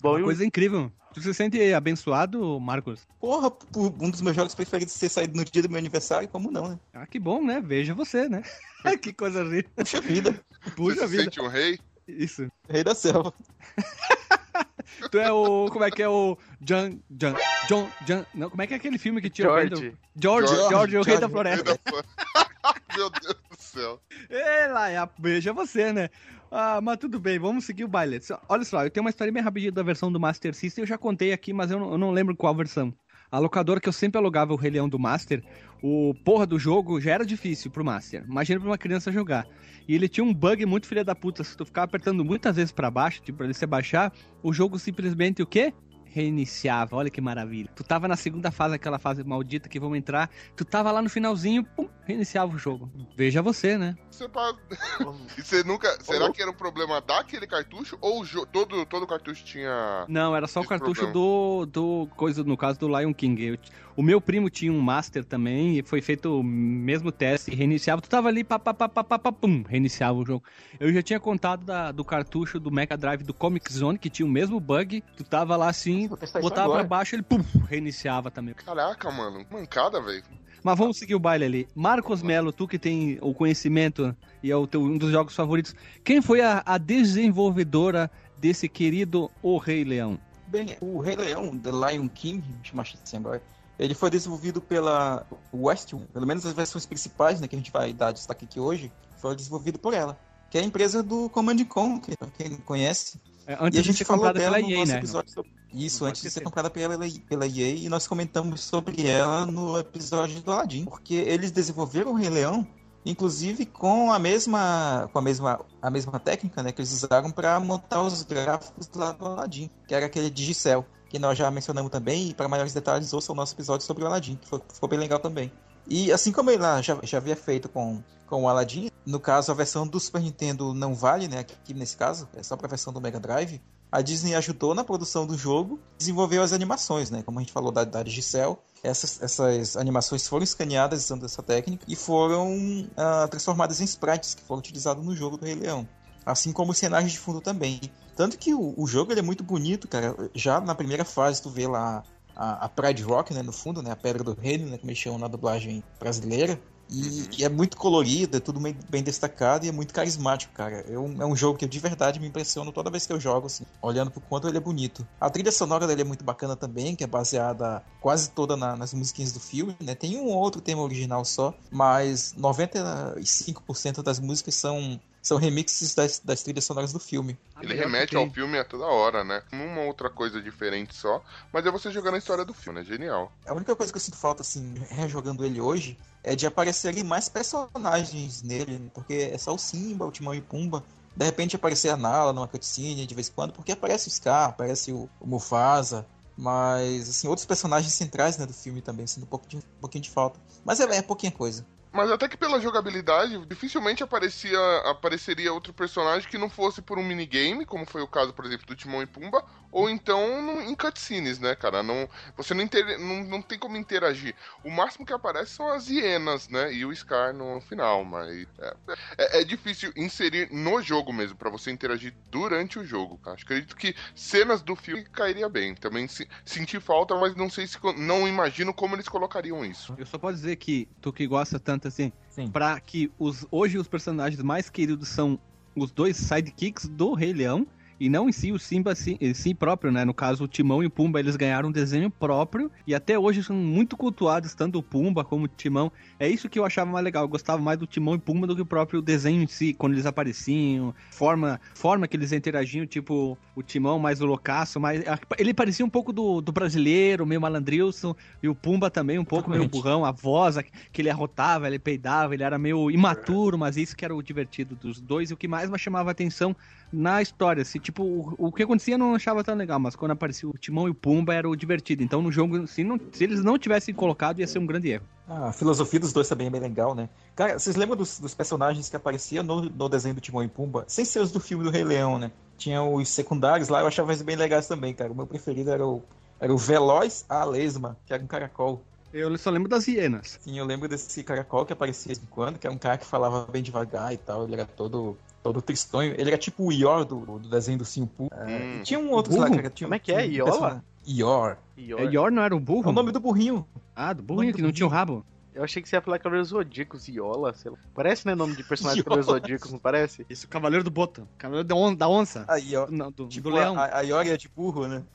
[0.00, 0.92] Bom, e o Coisa incrível.
[1.12, 3.08] Tu se sente abençoado, Marcos?
[3.18, 6.48] Porra, por um dos meus jogos preferidos ter saído no dia do meu aniversário, como
[6.48, 6.78] não, né?
[6.92, 7.60] Ah, que bom, né?
[7.60, 8.44] Veja você, né?
[9.02, 9.68] que coisa rica.
[9.74, 10.40] Puxa vida.
[10.76, 11.22] Puxa Você se vida.
[11.24, 11.80] sente um rei?
[12.06, 12.46] Isso.
[12.68, 13.34] Rei da selva.
[15.10, 15.68] Tu é o.
[15.72, 16.38] Como é que é o.
[16.60, 17.00] John.
[17.10, 17.34] John.
[17.68, 17.88] John.
[18.06, 18.24] John.
[18.32, 19.96] Não, como é que é aquele filme que tira o rei do- George.
[20.16, 21.80] George, George, George, o rei da George, floresta.
[21.84, 22.43] Rei da
[22.96, 24.00] Meu Deus do céu.
[24.30, 26.08] Ei, Laia, veja você, né?
[26.50, 28.20] Ah, mas tudo bem, vamos seguir o baile.
[28.48, 30.96] Olha só, eu tenho uma história bem rapidinha da versão do Master System, eu já
[30.96, 32.94] contei aqui, mas eu não, eu não lembro qual versão.
[33.30, 35.42] A locadora que eu sempre alugava o Rei Leão do Master,
[35.82, 38.24] o porra do jogo já era difícil pro Master.
[38.28, 39.44] Imagina pra uma criança jogar.
[39.88, 42.70] E ele tinha um bug muito filha da puta, se tu ficava apertando muitas vezes
[42.70, 45.74] pra baixo, tipo, pra ele se abaixar, o jogo simplesmente o quê?
[46.04, 47.68] Reiniciava, olha que maravilha.
[47.74, 51.10] Tu tava na segunda fase, aquela fase maldita que vamos entrar, tu tava lá no
[51.10, 52.90] finalzinho, pum, reiniciava o jogo.
[53.16, 53.96] Veja você, né?
[54.10, 54.54] Você pa-
[55.38, 55.88] E você nunca.
[56.02, 57.96] Será que era um problema daquele cartucho?
[58.00, 60.04] Ou o jo- todo, todo cartucho tinha.
[60.08, 61.12] Não, era só o cartucho problema.
[61.12, 63.44] do, do coisa, no caso do Lion King.
[63.44, 63.58] Eu-
[63.96, 68.00] o meu primo tinha um Master também e foi feito o mesmo teste, reiniciava.
[68.02, 70.44] Tu tava ali, pá, pá, pá, pá, pá, pá, pum, reiniciava o jogo.
[70.80, 74.26] Eu já tinha contado da- do cartucho do Mega Drive do Comic Zone, que tinha
[74.26, 75.02] o mesmo bug.
[75.16, 76.08] Tu tava lá assim,
[76.40, 78.54] botava pra baixo, ele pum, reiniciava também.
[78.54, 79.44] Caraca, mano.
[79.50, 80.22] Mancada, velho.
[80.64, 81.68] Mas vamos seguir o baile ali.
[81.74, 85.76] Marcos Melo, tu que tem o conhecimento e é o teu, um dos jogos favoritos,
[86.02, 90.18] quem foi a, a desenvolvedora desse querido O Rei Leão?
[90.46, 93.42] Bem, o Rei Leão, The Lion King, chamar assim agora,
[93.78, 97.92] ele foi desenvolvido pela Westwood, pelo menos as versões principais, né, que a gente vai
[97.92, 100.18] dar destaque aqui hoje, foi desenvolvido por ela,
[100.50, 103.20] que é a empresa do Command Conquer, quem conhece.
[103.46, 104.98] É, e Antes a de gente ser falou dela no EA, nosso né?
[104.98, 105.50] episódio sobre...
[105.72, 106.96] Isso, antes de ser comprada pela,
[107.28, 112.14] pela EA, e nós comentamos sobre ela no episódio do Aladdin, porque eles desenvolveram o
[112.14, 112.66] Rei Leão,
[113.04, 117.58] inclusive com a mesma com a mesma a mesma técnica, né, que eles usaram para
[117.60, 122.28] montar os gráficos lá do Aladdin, que era aquele Digicel, que nós já mencionamos também,
[122.30, 124.98] e para maiores detalhes ouça o nosso episódio sobre o Aladdin, que foi- ficou bem
[124.98, 125.52] legal também.
[125.86, 129.52] E assim como ele lá já, já havia feito com, com o Aladdin, no caso
[129.52, 131.40] a versão do Super Nintendo não vale, né?
[131.40, 133.60] Aqui nesse caso, é só para a versão do Mega Drive.
[133.92, 137.22] A Disney ajudou na produção do jogo, desenvolveu as animações, né?
[137.22, 141.84] Como a gente falou da, da Digicel, essas, essas animações foram escaneadas usando essa técnica
[141.86, 145.88] e foram ah, transformadas em sprites que foram utilizados no jogo do Rei Leão.
[146.26, 147.80] Assim como os cenários de fundo também.
[148.16, 150.16] Tanto que o, o jogo é muito bonito, cara.
[150.34, 152.02] Já na primeira fase tu vê lá
[152.36, 154.98] a, a Pride Rock, né, no fundo, né, a Pedra do Reino, né, como eles
[154.98, 156.60] chamam na dublagem brasileira.
[156.90, 160.84] E, e é muito colorido, é tudo bem, bem destacado e é muito carismático, cara.
[160.86, 163.18] É um, é um jogo que eu de verdade me impressiono toda vez que eu
[163.18, 165.06] jogo, assim, olhando pro quanto ele é bonito.
[165.18, 168.92] A trilha sonora dele é muito bacana também, que é baseada quase toda na- nas
[168.92, 169.94] musiquinhas do filme, né?
[169.94, 176.20] Tem um ou outro tema original só, mas 95% das músicas são, são remixes das,
[176.20, 177.36] das trilhas sonoras do filme.
[177.62, 179.42] Ele remete ao filme a toda hora, né?
[179.50, 181.24] Uma outra coisa diferente só.
[181.50, 183.32] Mas é você jogando a história do filme, é genial.
[183.46, 187.26] A única coisa que eu sinto falta, assim, rejogando ele hoje, é de aparecerem mais
[187.26, 188.90] personagens nele, né?
[188.92, 190.84] porque é só o Simba, o Timão e o Pumba.
[191.16, 194.50] De repente aparecer a Nala numa cutscene de vez em quando, porque aparece o Scar,
[194.50, 196.06] aparece o, o Mufasa,
[196.36, 200.02] mas, assim, outros personagens centrais né, do filme também, sinto um, pouco de, um pouquinho
[200.02, 200.38] de falta.
[200.64, 201.64] Mas é, é pouquinha coisa.
[201.94, 207.04] Mas até que pela jogabilidade, dificilmente aparecia, apareceria outro personagem que não fosse por um
[207.04, 210.74] minigame, como foi o caso, por exemplo, do Timão e Pumba, ou então no, em
[210.74, 211.84] cutscenes, né, cara?
[211.84, 214.34] Não, você não, inter, não, não tem como interagir.
[214.64, 216.72] O máximo que aparece são as hienas, né?
[216.72, 218.76] E o Scar no final, mas é,
[219.16, 223.36] é, é difícil inserir no jogo mesmo, para você interagir durante o jogo, cara.
[223.40, 225.76] Acredito que cenas do filme cairia bem.
[225.76, 229.94] Também se, senti falta, mas não sei se não imagino como eles colocariam isso.
[229.96, 232.48] Eu só posso dizer que tu que gosta tanto assim, Sim.
[232.48, 235.38] pra que os, hoje os personagens mais queridos são
[235.76, 237.66] os dois sidekicks do Rei Leão
[237.98, 240.04] e não em si o Simba si, em si próprio, né?
[240.04, 243.42] No caso, o Timão e o Pumba, eles ganharam um desenho próprio e até hoje
[243.42, 245.90] são muito cultuados, tanto o Pumba como o Timão.
[246.18, 247.24] É isso que eu achava mais legal.
[247.24, 249.92] Eu gostava mais do Timão e Pumba do que o próprio desenho em si, quando
[249.92, 255.02] eles apareciam, forma, forma que eles interagiam, tipo o Timão mais o loucaço, mas
[255.38, 259.48] ele parecia um pouco do, do brasileiro, meio malandrilson, e o Pumba também um pouco
[259.48, 260.56] meio burrão, a voz
[260.92, 264.74] que ele arrotava, ele peidava, ele era meio imaturo, mas isso que era o divertido
[264.74, 266.54] dos dois e o que mais me chamava a atenção
[266.92, 267.64] na história.
[267.64, 270.58] Se, tipo, o, o que acontecia eu não achava tão legal, mas quando aparecia o
[270.58, 272.02] Timão e o Pumba era o divertido.
[272.02, 275.04] Então no jogo, se, não, se eles não tivessem colocado, ia ser um grande erro.
[275.28, 277.08] Ah, a filosofia dos dois também é bem legal, né?
[277.34, 280.84] Cara, vocês lembram dos, dos personagens que apareciam no, no desenho do Timão e Pumba?
[280.86, 282.30] Sem ser os do filme do Rei Leão, né?
[282.58, 285.10] Tinha os secundários lá, eu achava eles bem legais também, cara.
[285.12, 286.02] O meu preferido era o,
[286.38, 288.82] era o Veloz a Lesma, que era um caracol.
[289.12, 290.38] Eu só lembro das hienas.
[290.42, 292.98] Sim, eu lembro desse caracol que aparecia de vez em quando, que era um cara
[292.98, 294.42] que falava bem devagar e tal.
[294.42, 296.14] Ele era todo, todo tristonho.
[296.16, 298.24] Ele era tipo o Ior do, do desenho do Simpu.
[298.24, 298.78] Hum.
[298.80, 299.68] E tinha um outro lá, cara.
[299.70, 300.24] Tinha, Como é que é?
[300.24, 300.84] um Iola?
[301.06, 301.58] Ior.
[301.76, 302.00] Ior.
[302.00, 302.88] É, Yor não era o É burro?
[302.88, 303.66] o nome do burrinho.
[303.94, 305.24] Ah, do burrinho que não tinha o rabo.
[305.54, 307.76] Eu achei que você ia falar Cavaleiros Zodíacos, Iola, sei lá.
[307.94, 309.04] Parece, né, nome de personagem de.
[309.04, 310.26] Cavaleiros Zodíacos, não parece?
[310.28, 311.28] Isso, o Cavaleiro do Boto.
[311.38, 312.44] Cavaleiro da, on da onça.
[312.48, 312.90] A Ior.
[312.90, 313.78] Não, do, Tipo, do leão.
[313.78, 315.02] a, a Ior é de burro, né?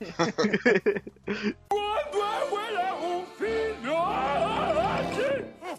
[3.42, 4.39] É,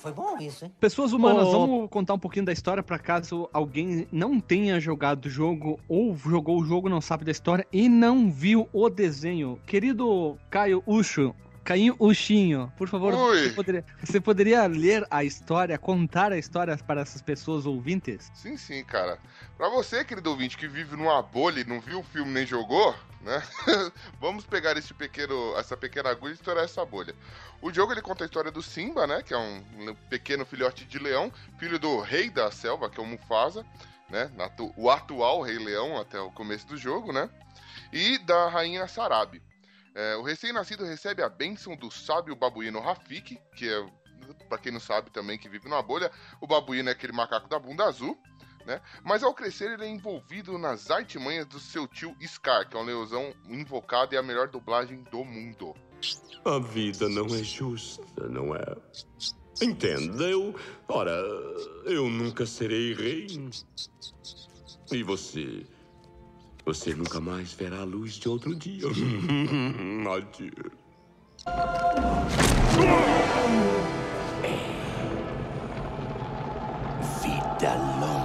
[0.02, 0.74] foi bom isso, hein?
[0.80, 5.26] Pessoas humanas, Ô- vamos contar um pouquinho da história para caso alguém não tenha jogado
[5.26, 9.60] o jogo ou jogou o jogo, não sabe da história e não viu o desenho.
[9.66, 16.32] Querido Caio Ucho, Caio Uxinho, por favor, você poderia, você poderia ler a história, contar
[16.32, 18.32] a história para essas pessoas ouvintes?
[18.34, 19.20] Sim, sim, cara.
[19.56, 22.96] Pra você, querido ouvinte, que vive numa bolha e não viu o filme nem jogou,
[23.24, 23.42] né?
[24.20, 27.16] Vamos pegar esse pequeno, essa pequena agulha e estourar essa bolha.
[27.62, 29.22] O jogo ele conta a história do Simba, né?
[29.22, 33.06] Que é um pequeno filhote de leão, filho do rei da selva, que é o
[33.06, 33.66] Mufasa,
[34.10, 34.32] né?
[34.76, 37.30] O atual rei leão até o começo do jogo, né?
[37.92, 39.42] E da rainha Sarabi.
[39.94, 43.86] É, o recém-nascido recebe a bênção do sábio babuíno Rafik, que é,
[44.48, 47.60] pra quem não sabe também, que vive numa bolha, o babuíno é aquele macaco da
[47.60, 48.18] bunda azul,
[48.66, 48.82] né?
[49.04, 52.84] Mas ao crescer ele é envolvido nas artimanhas do seu tio Scar, que é um
[52.84, 55.76] leozão invocado e a melhor dublagem do mundo.
[56.46, 58.76] A vida não é justa, não é?
[59.62, 60.56] Entenda, eu.
[60.88, 61.12] Ora,
[61.86, 63.28] eu nunca serei rei.
[64.92, 65.66] E você.
[66.66, 68.88] Você nunca mais verá a luz de outro dia.
[70.10, 70.72] Adeus.
[77.22, 78.21] Vida longa.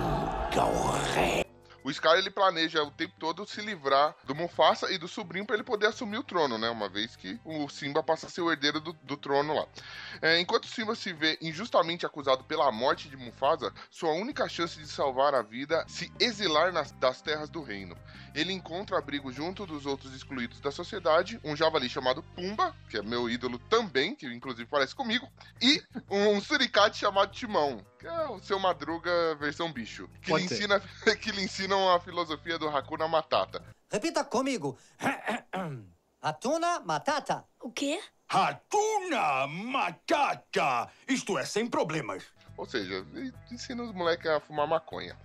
[1.85, 5.55] O Scar ele planeja o tempo todo se livrar do Mufasa e do sobrinho para
[5.55, 6.69] ele poder assumir o trono, né?
[6.69, 9.66] Uma vez que o Simba passa a ser o herdeiro do, do trono lá.
[10.21, 14.88] É, enquanto Simba se vê injustamente acusado pela morte de Mufasa, sua única chance de
[14.88, 17.97] salvar a vida é se exilar nas, das terras do reino.
[18.35, 23.03] Ele encontra abrigo junto dos outros excluídos da sociedade, um javali chamado Pumba, que é
[23.03, 25.31] meu ídolo também, que inclusive parece comigo,
[25.62, 30.55] e um suricate chamado Timão, que é o seu Madruga versão bicho, que lhe, ser.
[30.55, 30.81] ensina,
[31.21, 33.61] que lhe ensinam a filosofia do Hakuna Matata.
[33.90, 34.79] Repita comigo.
[36.23, 37.45] Atuna Matata.
[37.61, 38.01] O quê?
[38.29, 40.88] Ratuna Matata.
[41.09, 42.25] Isto é, sem problemas.
[42.57, 43.05] Ou seja,
[43.51, 45.16] ensina os moleques a fumar maconha.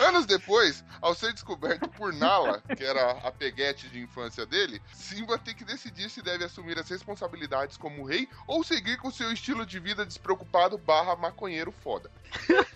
[0.00, 5.38] Anos depois, ao ser descoberto por Nala, que era a peguete de infância dele, Simba
[5.38, 9.66] tem que decidir se deve assumir as responsabilidades como rei ou seguir com seu estilo
[9.66, 12.10] de vida despreocupado barra maconheiro foda.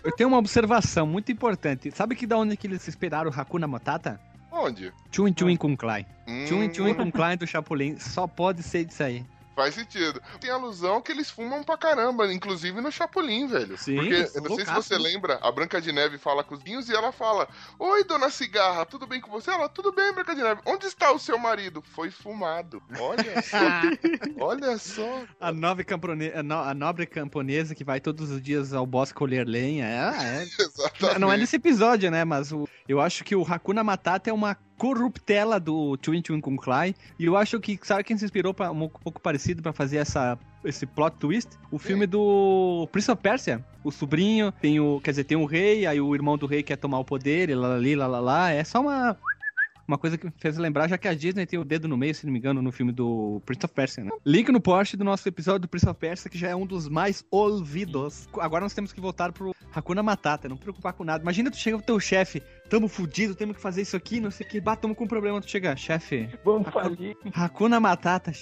[0.03, 1.91] Eu tenho uma observação muito importante.
[1.91, 4.19] Sabe que da onde que eles esperaram o Hakuna Matata?
[4.51, 4.93] Onde?
[5.11, 6.05] Chewin Chewin com Klein.
[6.27, 7.97] Hum, Chewin Chewin com Klein do Chapolin.
[7.99, 9.25] Só pode ser disso aí.
[9.57, 10.21] Faz sentido.
[10.39, 13.75] Tem alusão que eles fumam pra caramba, inclusive no Chapolin, velho.
[13.75, 16.61] Sim, Porque, eu não sei se você lembra, a Branca de Neve fala com os
[16.61, 17.47] vinhos e ela fala:
[17.79, 19.49] Oi, dona Cigarra, tudo bem com você?
[19.49, 20.61] Ela, tudo bem, Branca de Neve.
[20.63, 21.81] Onde está o seu marido?
[21.81, 22.83] Foi fumado.
[22.99, 24.45] Olha só.
[24.45, 25.23] olha só.
[25.39, 26.31] A nobre, campone...
[26.35, 29.85] a no- a nobre camponesa que vai todos os dias ao bosque colher lenha.
[29.87, 30.43] É, é.
[30.61, 31.19] Exatamente.
[31.19, 32.23] Não é nesse episódio, né?
[32.23, 32.69] Mas o...
[32.87, 36.95] Eu acho que o Hakuna Matata é uma corruptela do Twin Twin Kung Cry.
[37.19, 40.37] E eu acho que, sabe quem se inspirou pra, um pouco parecido pra fazer essa,
[40.63, 41.49] esse plot twist?
[41.71, 43.63] O filme do Prince of Persia.
[43.83, 45.01] O sobrinho, tem o.
[45.01, 47.55] Quer dizer, tem o rei, aí o irmão do rei quer tomar o poder, e
[47.55, 48.51] lá, lá, lá, lá, lá.
[48.51, 49.17] É só uma.
[49.87, 52.13] Uma coisa que me fez lembrar, já que a Disney tem o dedo no meio,
[52.13, 54.11] se não me engano, no filme do Prince of Persia, né?
[54.25, 56.89] Link no post do nosso episódio do Prince of Persia, que já é um dos
[56.89, 58.27] mais ouvidos.
[58.37, 61.23] Agora nós temos que voltar pro Hakuna Matata, não preocupar com nada.
[61.23, 64.45] Imagina tu chega pro teu chefe, tamo fudido, temos que fazer isso aqui, não sei
[64.45, 67.17] o que, bah, tamo com um problema, tu chega, chefe, Vamos fazer.
[67.33, 68.33] Hakuna Matata.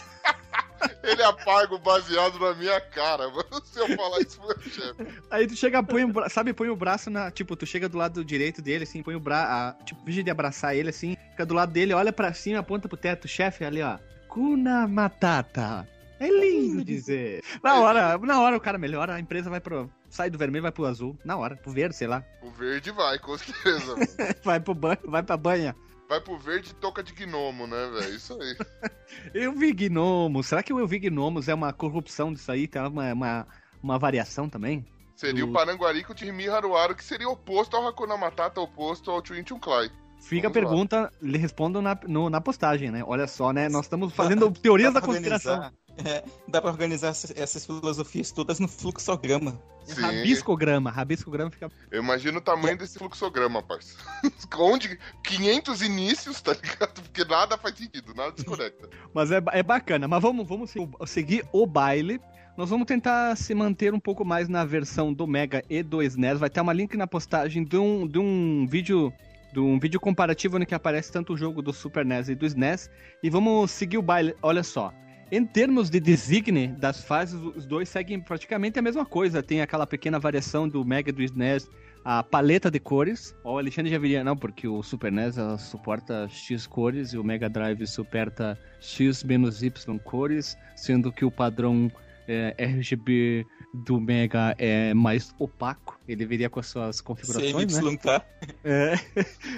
[1.03, 3.61] Ele apaga o baseado na minha cara, mano.
[3.63, 5.21] Se eu falar isso pro meu chefe.
[5.29, 6.29] Aí tu chega, põe o bra...
[6.29, 9.19] sabe, põe o braço na, tipo, tu chega do lado direito dele, assim, põe o
[9.19, 12.87] braço, tipo, finge de abraçar ele, assim, fica do lado dele, olha pra cima, aponta
[12.87, 15.87] pro teto, chefe, ali, ó, Kuna Matata.
[16.19, 17.43] É lindo dizer.
[17.61, 20.71] Na hora, na hora o cara melhora, a empresa vai pro, sai do vermelho, vai
[20.71, 22.23] pro azul, na hora, pro verde, sei lá.
[22.41, 23.95] O verde vai, com certeza.
[24.43, 25.75] Vai pro banho, vai pra banha.
[26.07, 28.15] Vai pro verde e toca de gnomo, né, velho?
[28.15, 28.55] Isso aí.
[29.33, 32.81] Eu vi gnomos, será que o Eu vi gnomos é uma corrupção disso aí, tem
[32.81, 33.47] uma, uma,
[33.81, 34.85] uma variação também?
[35.15, 39.09] Seria Do- o Paranguari com o Jimmy Haruaro, que seria oposto ao Hakuna Matata, oposto
[39.09, 39.89] ao Twin Twin Clay.
[40.19, 40.69] Fica a Vamos lá.
[40.69, 43.03] pergunta, lhe respondo na, no- na postagem, né?
[43.05, 43.67] Olha só, né?
[43.69, 45.71] Nós estamos fazendo teorias da conspiração.
[46.03, 49.59] É, dá pra organizar essas, filosofias todas no fluxograma.
[49.85, 50.01] Sim.
[50.01, 51.71] Rabiscograma, rabiscograma fica.
[51.91, 53.95] Eu imagino o tamanho desse fluxograma, parça.
[54.57, 57.01] Onde 500 inícios, tá ligado?
[57.01, 58.89] Porque nada faz sentido, nada desconecta.
[59.13, 60.07] Mas é, é bacana.
[60.07, 62.19] Mas vamos, vamos se- seguir o baile.
[62.57, 66.39] Nós vamos tentar se manter um pouco mais na versão do Mega e do SNES.
[66.39, 69.13] Vai ter uma link na postagem de um, de um vídeo.
[69.53, 72.45] De um vídeo comparativo no que aparece tanto o jogo do Super NES e do
[72.45, 72.89] SNES.
[73.23, 74.35] E vamos seguir o baile.
[74.41, 74.91] Olha só.
[75.31, 79.41] Em termos de designe das fases, os dois seguem praticamente a mesma coisa.
[79.41, 81.67] Tem aquela pequena variação do Mega do SNES,
[82.03, 83.35] a paleta de cores.
[83.43, 87.49] O Alexandre já viria, não, porque o Super NES suporta X cores e o Mega
[87.49, 91.91] Drive suporta X menos Y cores, sendo que o padrão
[92.27, 95.99] é, RGB do Mega é mais opaco.
[96.07, 97.81] Ele viria com as suas configurações, né?
[97.81, 98.21] CMYK.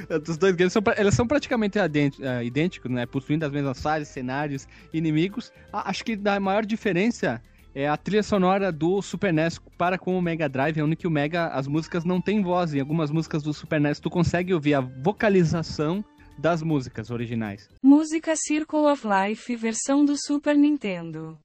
[0.09, 3.05] É, dos dois games são, eles são praticamente idênticos, é, idênticos, né?
[3.05, 5.51] Possuindo as mesmas fases, cenários, inimigos.
[5.71, 7.41] Acho que a maior diferença
[7.75, 11.11] é a trilha sonora do Super NES para com o Mega Drive, onde que o
[11.11, 12.73] Mega, as músicas não têm voz.
[12.73, 16.03] Em algumas músicas do Super NES tu consegue ouvir a vocalização
[16.37, 17.69] das músicas originais.
[17.83, 21.37] Música Circle of Life versão do Super Nintendo.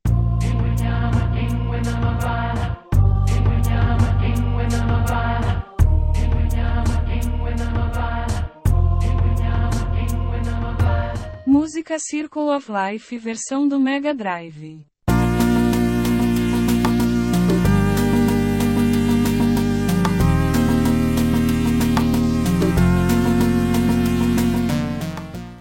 [11.52, 14.86] Música Circle of Life versão do Mega Drive.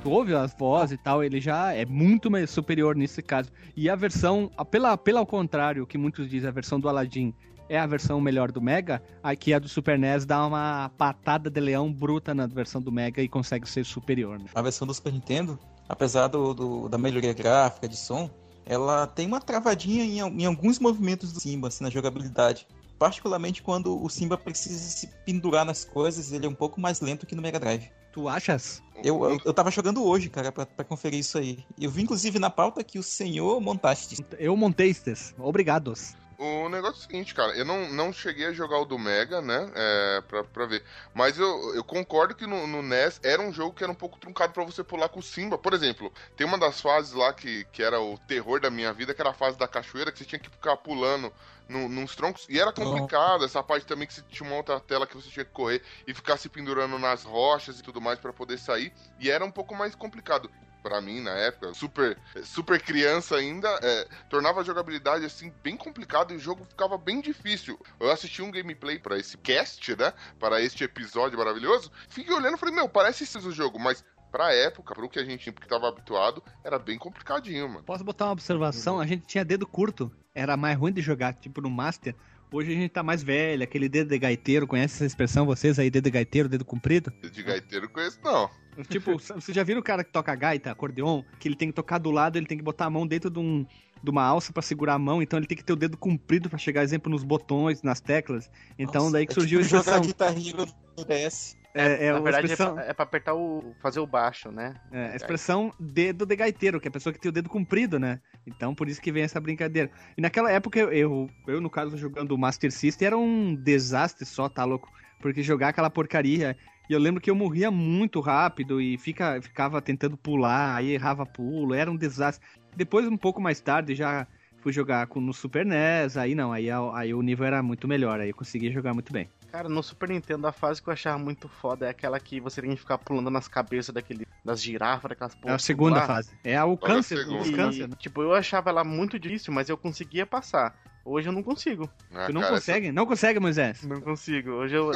[0.01, 3.51] tu ouve as vozes e tal, ele já é muito mais superior nesse caso.
[3.75, 7.33] E a versão, pela, pela ao contrário, que muitos dizem, a versão do Aladdin
[7.71, 11.59] é a versão melhor do Mega, aqui a do Super NES dá uma patada de
[11.61, 14.37] leão bruta na versão do Mega e consegue ser superior.
[14.39, 14.45] Né?
[14.53, 15.57] A versão do Super Nintendo,
[15.91, 18.29] apesar do, do- da melhoria gráfica de som,
[18.65, 22.67] ela tem uma travadinha em, em alguns movimentos do Simba, assim, na jogabilidade.
[22.97, 27.25] Particularmente quando o Simba precisa se pendurar nas coisas, ele é um pouco mais lento
[27.25, 27.89] que no Mega Drive.
[28.13, 28.81] Tu achas?
[29.03, 31.63] Eu, eu, eu tava jogando hoje, cara, pra, pra conferir isso aí.
[31.79, 34.23] Eu vi, inclusive, na pauta que o senhor montaste.
[34.37, 35.33] Eu montei estes.
[35.39, 36.13] Obrigados.
[36.43, 39.43] O negócio é o seguinte, cara, eu não, não cheguei a jogar o do Mega,
[39.43, 39.71] né?
[39.75, 40.83] É, pra, pra ver.
[41.13, 44.17] Mas eu, eu concordo que no, no NES era um jogo que era um pouco
[44.17, 45.55] truncado pra você pular com o Simba.
[45.55, 49.13] Por exemplo, tem uma das fases lá que, que era o terror da minha vida,
[49.13, 51.31] que era a fase da cachoeira, que você tinha que ficar pulando
[51.69, 52.47] no, nos troncos.
[52.49, 55.45] E era complicado, essa parte também que você tinha uma outra tela que você tinha
[55.45, 58.91] que correr e ficar se pendurando nas rochas e tudo mais pra poder sair.
[59.19, 60.49] E era um pouco mais complicado.
[60.81, 66.33] Pra mim, na época, super, super criança ainda, é, tornava a jogabilidade assim bem complicado
[66.33, 67.79] e o jogo ficava bem difícil.
[67.99, 70.11] Eu assisti um gameplay pra esse cast, né?
[70.39, 71.91] Para este episódio maravilhoso.
[72.09, 75.25] Fiquei olhando e falei, meu, parece esse o jogo, mas pra época, pro que a
[75.25, 77.83] gente que tava habituado, era bem complicadinho, mano.
[77.83, 78.99] Posso botar uma observação?
[78.99, 80.11] A gente tinha dedo curto.
[80.33, 82.15] Era mais ruim de jogar, tipo no Master.
[82.53, 84.67] Hoje a gente tá mais velho, aquele dedo de gaiteiro.
[84.67, 87.11] Conhece essa expressão vocês aí, dedo de gaiteiro, dedo comprido?
[87.31, 88.49] De gaiteiro conheço, não.
[88.89, 91.23] Tipo, vocês já viram o cara que toca gaita, acordeon?
[91.39, 93.39] Que ele tem que tocar do lado, ele tem que botar a mão dentro de,
[93.39, 93.65] um,
[94.03, 96.49] de uma alça pra segurar a mão, então ele tem que ter o dedo comprido
[96.49, 98.51] pra chegar, exemplo, nos botões, nas teclas.
[98.77, 100.35] Então Nossa, daí que é surgiu tipo a jogar expressão.
[100.35, 101.60] Guitar Hero no DS.
[101.73, 103.73] É, é, Na verdade, é expressão, pra, é pra apertar o.
[103.81, 104.75] fazer o baixo, né?
[104.91, 107.97] é, a expressão dedo de gaiteiro, que é a pessoa que tem o dedo comprido,
[107.97, 108.19] né?
[108.45, 109.89] Então por isso que vem essa brincadeira.
[110.17, 114.25] E naquela época, eu, eu, eu, no caso, jogando o Master System, era um desastre
[114.25, 114.91] só, tá louco?
[115.21, 116.57] Porque jogar aquela porcaria.
[116.89, 121.25] E eu lembro que eu morria muito rápido e fica, ficava tentando pular, aí errava
[121.25, 122.45] pulo, era um desastre.
[122.75, 124.27] Depois, um pouco mais tarde, já
[124.61, 128.19] fui jogar com, no Super NES, aí não, aí, aí o nível era muito melhor,
[128.19, 129.29] aí eu conseguia jogar muito bem.
[129.51, 132.61] Cara, no Super Nintendo a fase que eu achava muito foda é aquela que você
[132.61, 136.07] tem que ficar pulando nas cabeças daquele, das girafas, daquelas É a porra segunda lá.
[136.07, 136.31] fase.
[136.43, 137.87] É o câncer, E, câncer.
[137.89, 137.95] né?
[137.99, 140.73] tipo, eu achava ela muito difícil, mas eu conseguia passar.
[141.03, 141.89] Hoje eu não consigo.
[142.13, 142.91] Ah, Tu não cara, consegue?
[142.91, 143.83] Não consegue, Moisés?
[143.83, 144.51] Não consigo.
[144.51, 144.91] Hoje eu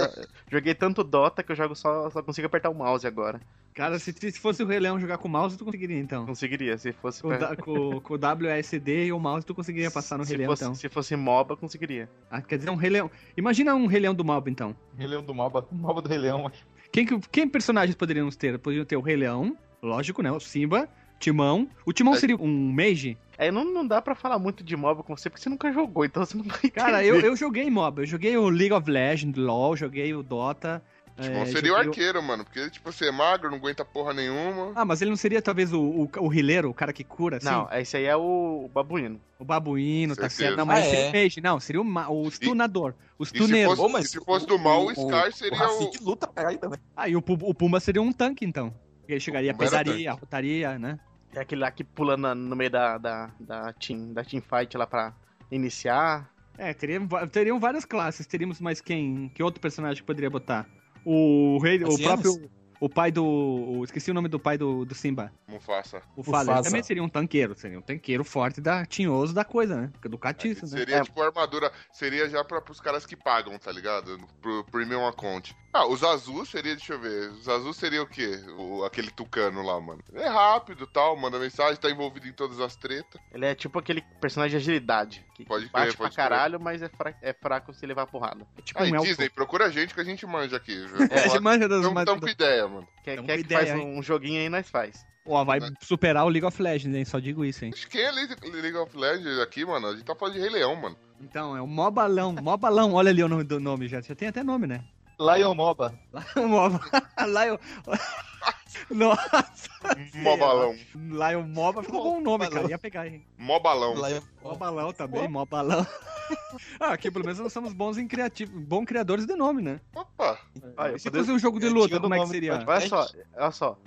[0.52, 3.42] joguei tanto Dota que eu jogo só, só consigo apertar o mouse agora.
[3.74, 6.26] Cara, se, se fosse o Rei Leão jogar com o mouse, tu conseguiria então.
[6.26, 7.22] Conseguiria, se fosse.
[7.22, 10.32] Com, o da- com, com o WASD e o mouse, tu conseguiria passar no Rei
[10.34, 10.76] se, Leão fosse então.
[10.76, 12.10] se fosse MOBA, conseguiria.
[12.30, 13.10] Ah, quer dizer, um Rei Leão.
[13.36, 14.76] Imagina um Rei Leão do MOBA então.
[14.98, 16.50] Rei Leão do Moba, Moba do Rei Leão.
[16.92, 18.58] Quem, que- quem personagens poderíamos ter?
[18.60, 20.32] Poderiam ter o Rei Leão, lógico, né?
[20.32, 20.88] O Simba,
[21.20, 21.68] Timão.
[21.86, 22.18] O Timão É.
[22.18, 23.18] seria um mage?
[23.38, 26.06] É, não, não dá pra falar muito de MOBA com você porque você nunca jogou,
[26.06, 27.26] então você não vai Cara, entender.
[27.26, 28.04] eu, eu joguei MOBA.
[28.04, 30.82] Eu joguei o League of Legends, LoL, joguei o Dota.
[31.20, 32.44] Tipo, é, seria o arqueiro, mano.
[32.44, 34.74] Porque, tipo, você é magro, não aguenta porra nenhuma.
[34.76, 37.46] Ah, mas ele não seria talvez o, o, o rileiro, o cara que cura, assim?
[37.46, 39.22] Não, esse aí é o babuíno.
[39.40, 40.58] O babuíno, tá certo.
[40.58, 41.10] Não, mas Ah, seria é.
[41.10, 41.42] o mage.
[41.42, 42.94] Não, seria o, ma- o stunador.
[43.18, 43.70] O E se stuneiro.
[43.70, 45.62] fosse, Ô, mas e se fosse do mal, o, Scar O seria o.
[45.62, 46.80] Rafik luta pra também.
[46.98, 48.74] Ah, e o, o Pumba seria um tanque, então.
[49.08, 51.00] Ele chegaria, pesaria, rotaria, né?
[51.34, 54.88] É aquele lá que pula na- no meio da, da, da, team, da teamfight lá
[54.88, 55.14] pra
[55.52, 56.30] iniciar.
[56.58, 58.26] É, teriam, teriam várias classes.
[58.26, 59.30] Teríamos mais quem?
[59.30, 60.66] Que outro personagem poderia botar?
[61.04, 62.02] O rei, o hienas?
[62.22, 62.50] próprio.
[62.80, 63.24] O pai do.
[63.26, 65.32] o- esqueci o nome do pai do, do Simba.
[65.48, 66.02] Mufasa.
[66.16, 66.40] O Fala.
[66.44, 66.64] Mufasa.
[66.64, 67.58] Também seria um tanqueiro.
[67.58, 69.92] Seria um tanqueiro forte da tinhoso da coisa, né?
[70.04, 70.72] Do catiço, né?
[70.80, 71.02] Seria É.
[71.02, 71.72] tipo armadura.
[71.92, 74.18] Seria já pra, pros caras que pagam, tá ligado?
[74.42, 75.56] Pro premium account.
[75.78, 77.32] Ah, os azuis seria, deixa eu ver.
[77.32, 78.40] Os azuis seria o quê?
[78.58, 80.02] O, aquele tucano lá, mano.
[80.14, 83.20] É rápido tal, manda mensagem, tá envolvido em todas as tretas.
[83.34, 85.26] Ele é tipo aquele personagem de agilidade.
[85.36, 86.24] Que Pode crer, bate pra pode crer.
[86.30, 88.48] caralho, mas é, fra- é fraco se levar porrada.
[88.58, 89.06] É tipo Aí, um elfo.
[89.08, 90.74] Disney, procura a gente que a gente manja aqui.
[91.12, 92.88] É, a gente manja das Estamos das- com ideia, mano.
[93.04, 93.98] Quer, quer que ideia, faz hein?
[94.00, 95.06] um joguinho aí, nós faz.
[95.28, 97.04] Ó, vai superar o League of Legends, hein?
[97.04, 97.72] Só digo isso, hein?
[97.74, 99.88] Acho que Quem é League League of Legends aqui, mano?
[99.88, 100.96] A gente tá falando de Rei Leão, mano.
[101.20, 102.94] Então, é o mó balão, mó balão.
[102.94, 104.00] Olha ali o nome do nome já.
[104.02, 104.84] Já tem até nome, né?
[105.20, 105.94] Lion Moba.
[106.36, 106.80] Moba.
[107.28, 107.60] Lá eu...
[108.90, 109.70] Nossa.
[110.16, 110.76] Mó balão.
[111.12, 112.70] Lá o Moba ficou bom o nome, cara.
[112.70, 113.26] Ia pegar, hein?
[113.38, 113.94] Mó balão.
[113.96, 115.86] Lion Mó balão também, mó balão.
[116.80, 119.80] ah, aqui pelo menos nós somos bons em criativo, bons criadores de nome, né?
[119.96, 120.40] Opa.
[120.78, 122.64] Olha, E se fosse um jogo de luta, como é que seria?
[122.68, 123.78] Olha só, olha só.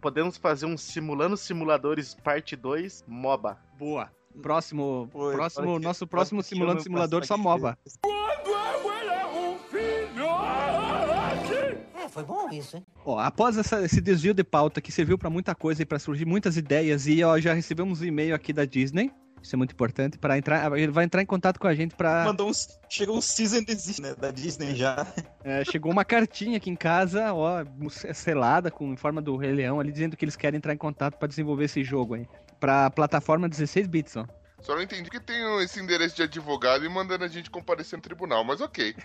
[0.00, 3.58] Podemos fazer um Simulando Simuladores parte 2 MOBA.
[3.78, 4.10] Boa.
[4.42, 7.78] Próximo, Pô, próximo, nosso próximo simulando simulador só MOBA.
[8.04, 8.55] É,
[12.16, 12.84] foi bom isso, hein?
[13.04, 16.24] Ó, após essa- esse desvio de pauta que serviu pra muita coisa e pra surgir
[16.24, 19.10] muitas ideias e ó, já recebemos um e-mail aqui da Disney.
[19.42, 22.24] Isso é muito importante para entrar, ele vai entrar em contato com a gente pra
[22.24, 22.66] Mandou uns.
[22.88, 24.14] Chegou um season desist, né?
[24.18, 25.06] Da Disney já.
[25.44, 27.62] É, chegou uma cartinha aqui em casa, ó,
[28.14, 31.16] selada com em forma do Rei Leão ali dizendo que eles querem entrar em contato
[31.18, 32.26] pra desenvolver esse jogo aí.
[32.58, 34.26] Pra plataforma 16 bits, ó.
[34.62, 38.02] Só não entendi que tem esse endereço de advogado e mandando a gente comparecer no
[38.02, 38.96] tribunal, mas ok.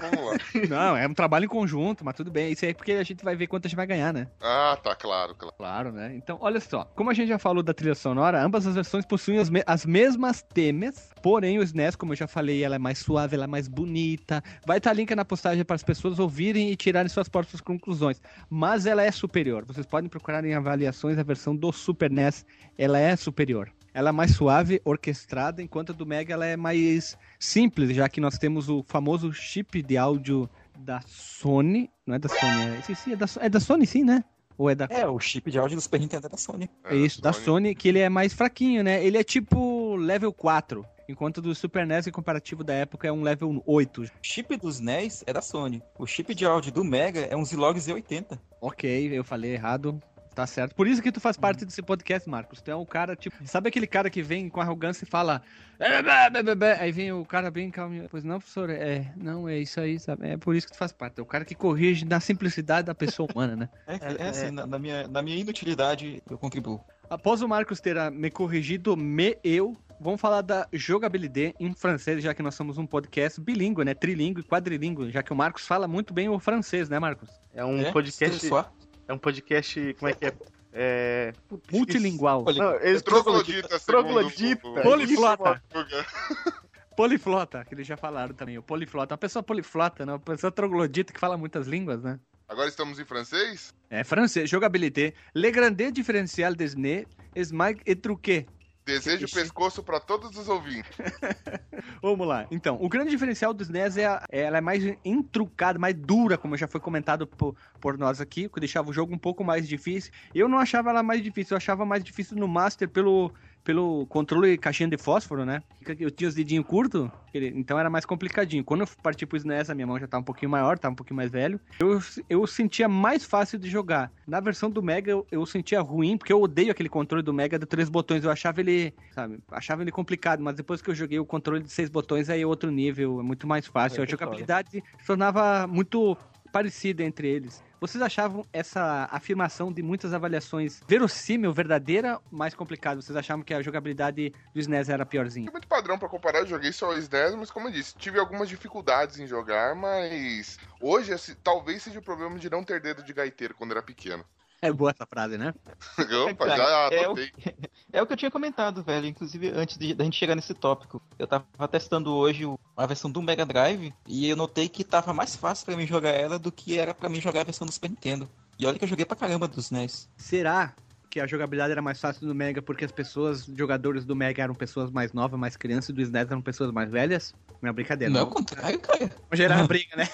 [0.00, 0.38] Vamos lá.
[0.68, 2.50] Não, é um trabalho em conjunto, mas tudo bem.
[2.50, 4.26] Isso aí é porque a gente vai ver quanto a gente vai ganhar, né?
[4.40, 5.54] Ah, tá, claro, claro.
[5.56, 6.12] Claro, né?
[6.16, 6.84] Então, olha só.
[6.96, 9.86] Como a gente já falou da trilha sonora, ambas as versões possuem as, me- as
[9.86, 13.48] mesmas temas, porém o SNES, como eu já falei, ela é mais suave, ela é
[13.48, 14.42] mais bonita.
[14.66, 18.20] Vai estar link na postagem para as pessoas ouvirem e tirarem suas próprias conclusões.
[18.50, 19.64] Mas ela é superior.
[19.64, 22.44] Vocês podem procurar em avaliações a versão do Super NES,
[22.76, 23.70] ela é superior.
[23.94, 28.20] Ela é mais suave, orquestrada, enquanto a do Mega ela é mais simples, já que
[28.20, 31.88] nós temos o famoso chip de áudio da Sony.
[32.04, 34.24] Não é da Sony, é, esqueci, é da, é da Sony sim, né?
[34.58, 36.68] Ou é da É, o chip de áudio do Super Nintendo é da Sony.
[36.84, 39.04] é isso, da Sony, que ele é mais fraquinho, né?
[39.04, 43.22] Ele é tipo level 4, enquanto do Super NES, em comparativo da época, é um
[43.22, 44.02] level 8.
[44.02, 45.80] O chip dos NES é da Sony.
[45.96, 48.38] O chip de áudio do Mega é um Zilog Z80.
[48.60, 50.00] Ok, eu falei errado.
[50.34, 50.74] Tá certo.
[50.74, 52.60] Por isso que tu faz parte desse podcast, Marcos.
[52.60, 53.36] Tu é um cara, tipo.
[53.46, 55.40] Sabe aquele cara que vem com arrogância e fala.
[55.78, 58.08] "É, bê, bê, bê, bê", Aí vem o cara bem calmo.
[58.10, 58.68] Pois não, professor.
[58.68, 60.28] É, não, é isso aí, sabe?
[60.28, 61.20] É por isso que tu faz parte.
[61.20, 63.68] É o cara que corrige na simplicidade da pessoa humana, né?
[63.86, 64.50] É, é, É, assim, é.
[64.50, 66.80] Na, na minha, na minha inutilidade eu contribuo.
[67.08, 72.22] Após o Marcos ter ah, me corrigido, me eu, vamos falar da jogabilidade em francês,
[72.22, 73.94] já que nós somos um podcast bilíngue, né?
[73.94, 77.28] Trilingue e quadrilíngue, já que o Marcos fala muito bem o francês, né, Marcos?
[77.54, 78.48] É um É, podcast.
[78.48, 78.72] só.
[79.08, 79.94] É um podcast.
[79.98, 80.32] Como é que é?
[80.72, 81.32] É.
[81.70, 82.44] Multilingual.
[82.44, 84.66] Não, eles Troglodita, segundo Troglodita.
[84.68, 85.62] o- Poliflota.
[86.96, 89.14] Poliflota, que eles já falaram também, o poliflota.
[89.14, 90.12] Uma pessoa poliflota, né?
[90.12, 92.20] Uma pessoa troglodita que fala muitas línguas, né?
[92.48, 93.74] Agora estamos em francês?
[93.90, 95.14] É francês, jogabilité.
[95.34, 97.04] Le grande différentiel des nez,
[97.36, 98.46] smag et truqué.
[98.84, 100.90] Desejo pescoço pra todos os ouvintes.
[102.02, 102.46] Vamos lá.
[102.50, 106.56] Então, o grande diferencial do SNES é, a- ela é mais entrucada, mais dura, como
[106.56, 110.12] já foi comentado por, por nós aqui, que deixava o jogo um pouco mais difícil.
[110.34, 113.32] Eu não achava ela mais difícil, eu achava mais difícil no Master pelo,
[113.64, 115.62] pelo controle caixinha de fósforo, né?
[115.98, 118.62] Eu tinha os dedinhos curtos, então era mais complicadinho.
[118.62, 120.94] Quando eu parti pro SNES, a minha mão já tá um pouquinho maior, tá um
[120.94, 121.58] pouquinho mais velho.
[121.80, 124.12] Eu, eu sentia mais fácil de jogar.
[124.26, 127.58] Na versão do Mega, eu, eu sentia ruim, porque eu odeio aquele controle do Mega
[127.58, 128.22] de três botões.
[128.22, 131.70] Eu achava ele, sabe, achava ele complicado, mas depois que eu joguei o controle de
[131.70, 134.00] seis botões, aí é outro nível, é muito mais fácil.
[134.00, 136.16] É, a jogabilidade se tornava muito
[136.52, 137.62] parecida entre eles.
[137.84, 143.02] Vocês achavam essa afirmação de muitas avaliações verossímil, verdadeira, mais complicada?
[143.02, 145.50] Vocês achavam que a jogabilidade do SNES era piorzinha?
[145.50, 148.18] É muito padrão pra comparar, eu joguei só o SNES, mas como eu disse, tive
[148.18, 153.02] algumas dificuldades em jogar, mas hoje assim, talvez seja o problema de não ter dedo
[153.02, 154.24] de gaiteiro quando era pequeno.
[154.64, 155.52] É boa essa frase, né?
[156.32, 157.14] Opa, já é o-.
[157.92, 159.06] É o que eu tinha comentado, velho.
[159.06, 161.00] Inclusive, antes de, da gente chegar nesse tópico.
[161.18, 162.44] Eu tava testando hoje
[162.76, 166.10] a versão do Mega Drive e eu notei que tava mais fácil pra mim jogar
[166.10, 168.28] ela do que era pra mim jogar a versão do Super Nintendo.
[168.58, 170.08] E olha que eu joguei pra caramba dos NES.
[170.16, 170.72] Será
[171.10, 174.54] que a jogabilidade era mais fácil no Mega porque as pessoas, jogadores do Mega eram
[174.54, 177.32] pessoas mais novas, mais crianças, e do SNES eram pessoas mais velhas?
[177.62, 178.30] Não é brincadeira, Não é não.
[178.30, 179.06] o contrário, cara.
[179.06, 180.08] Vamos gerar uma briga, né?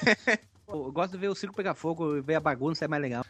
[0.68, 3.24] Eu gosto de ver o circo pegar fogo e ver a bagunça, é mais legal.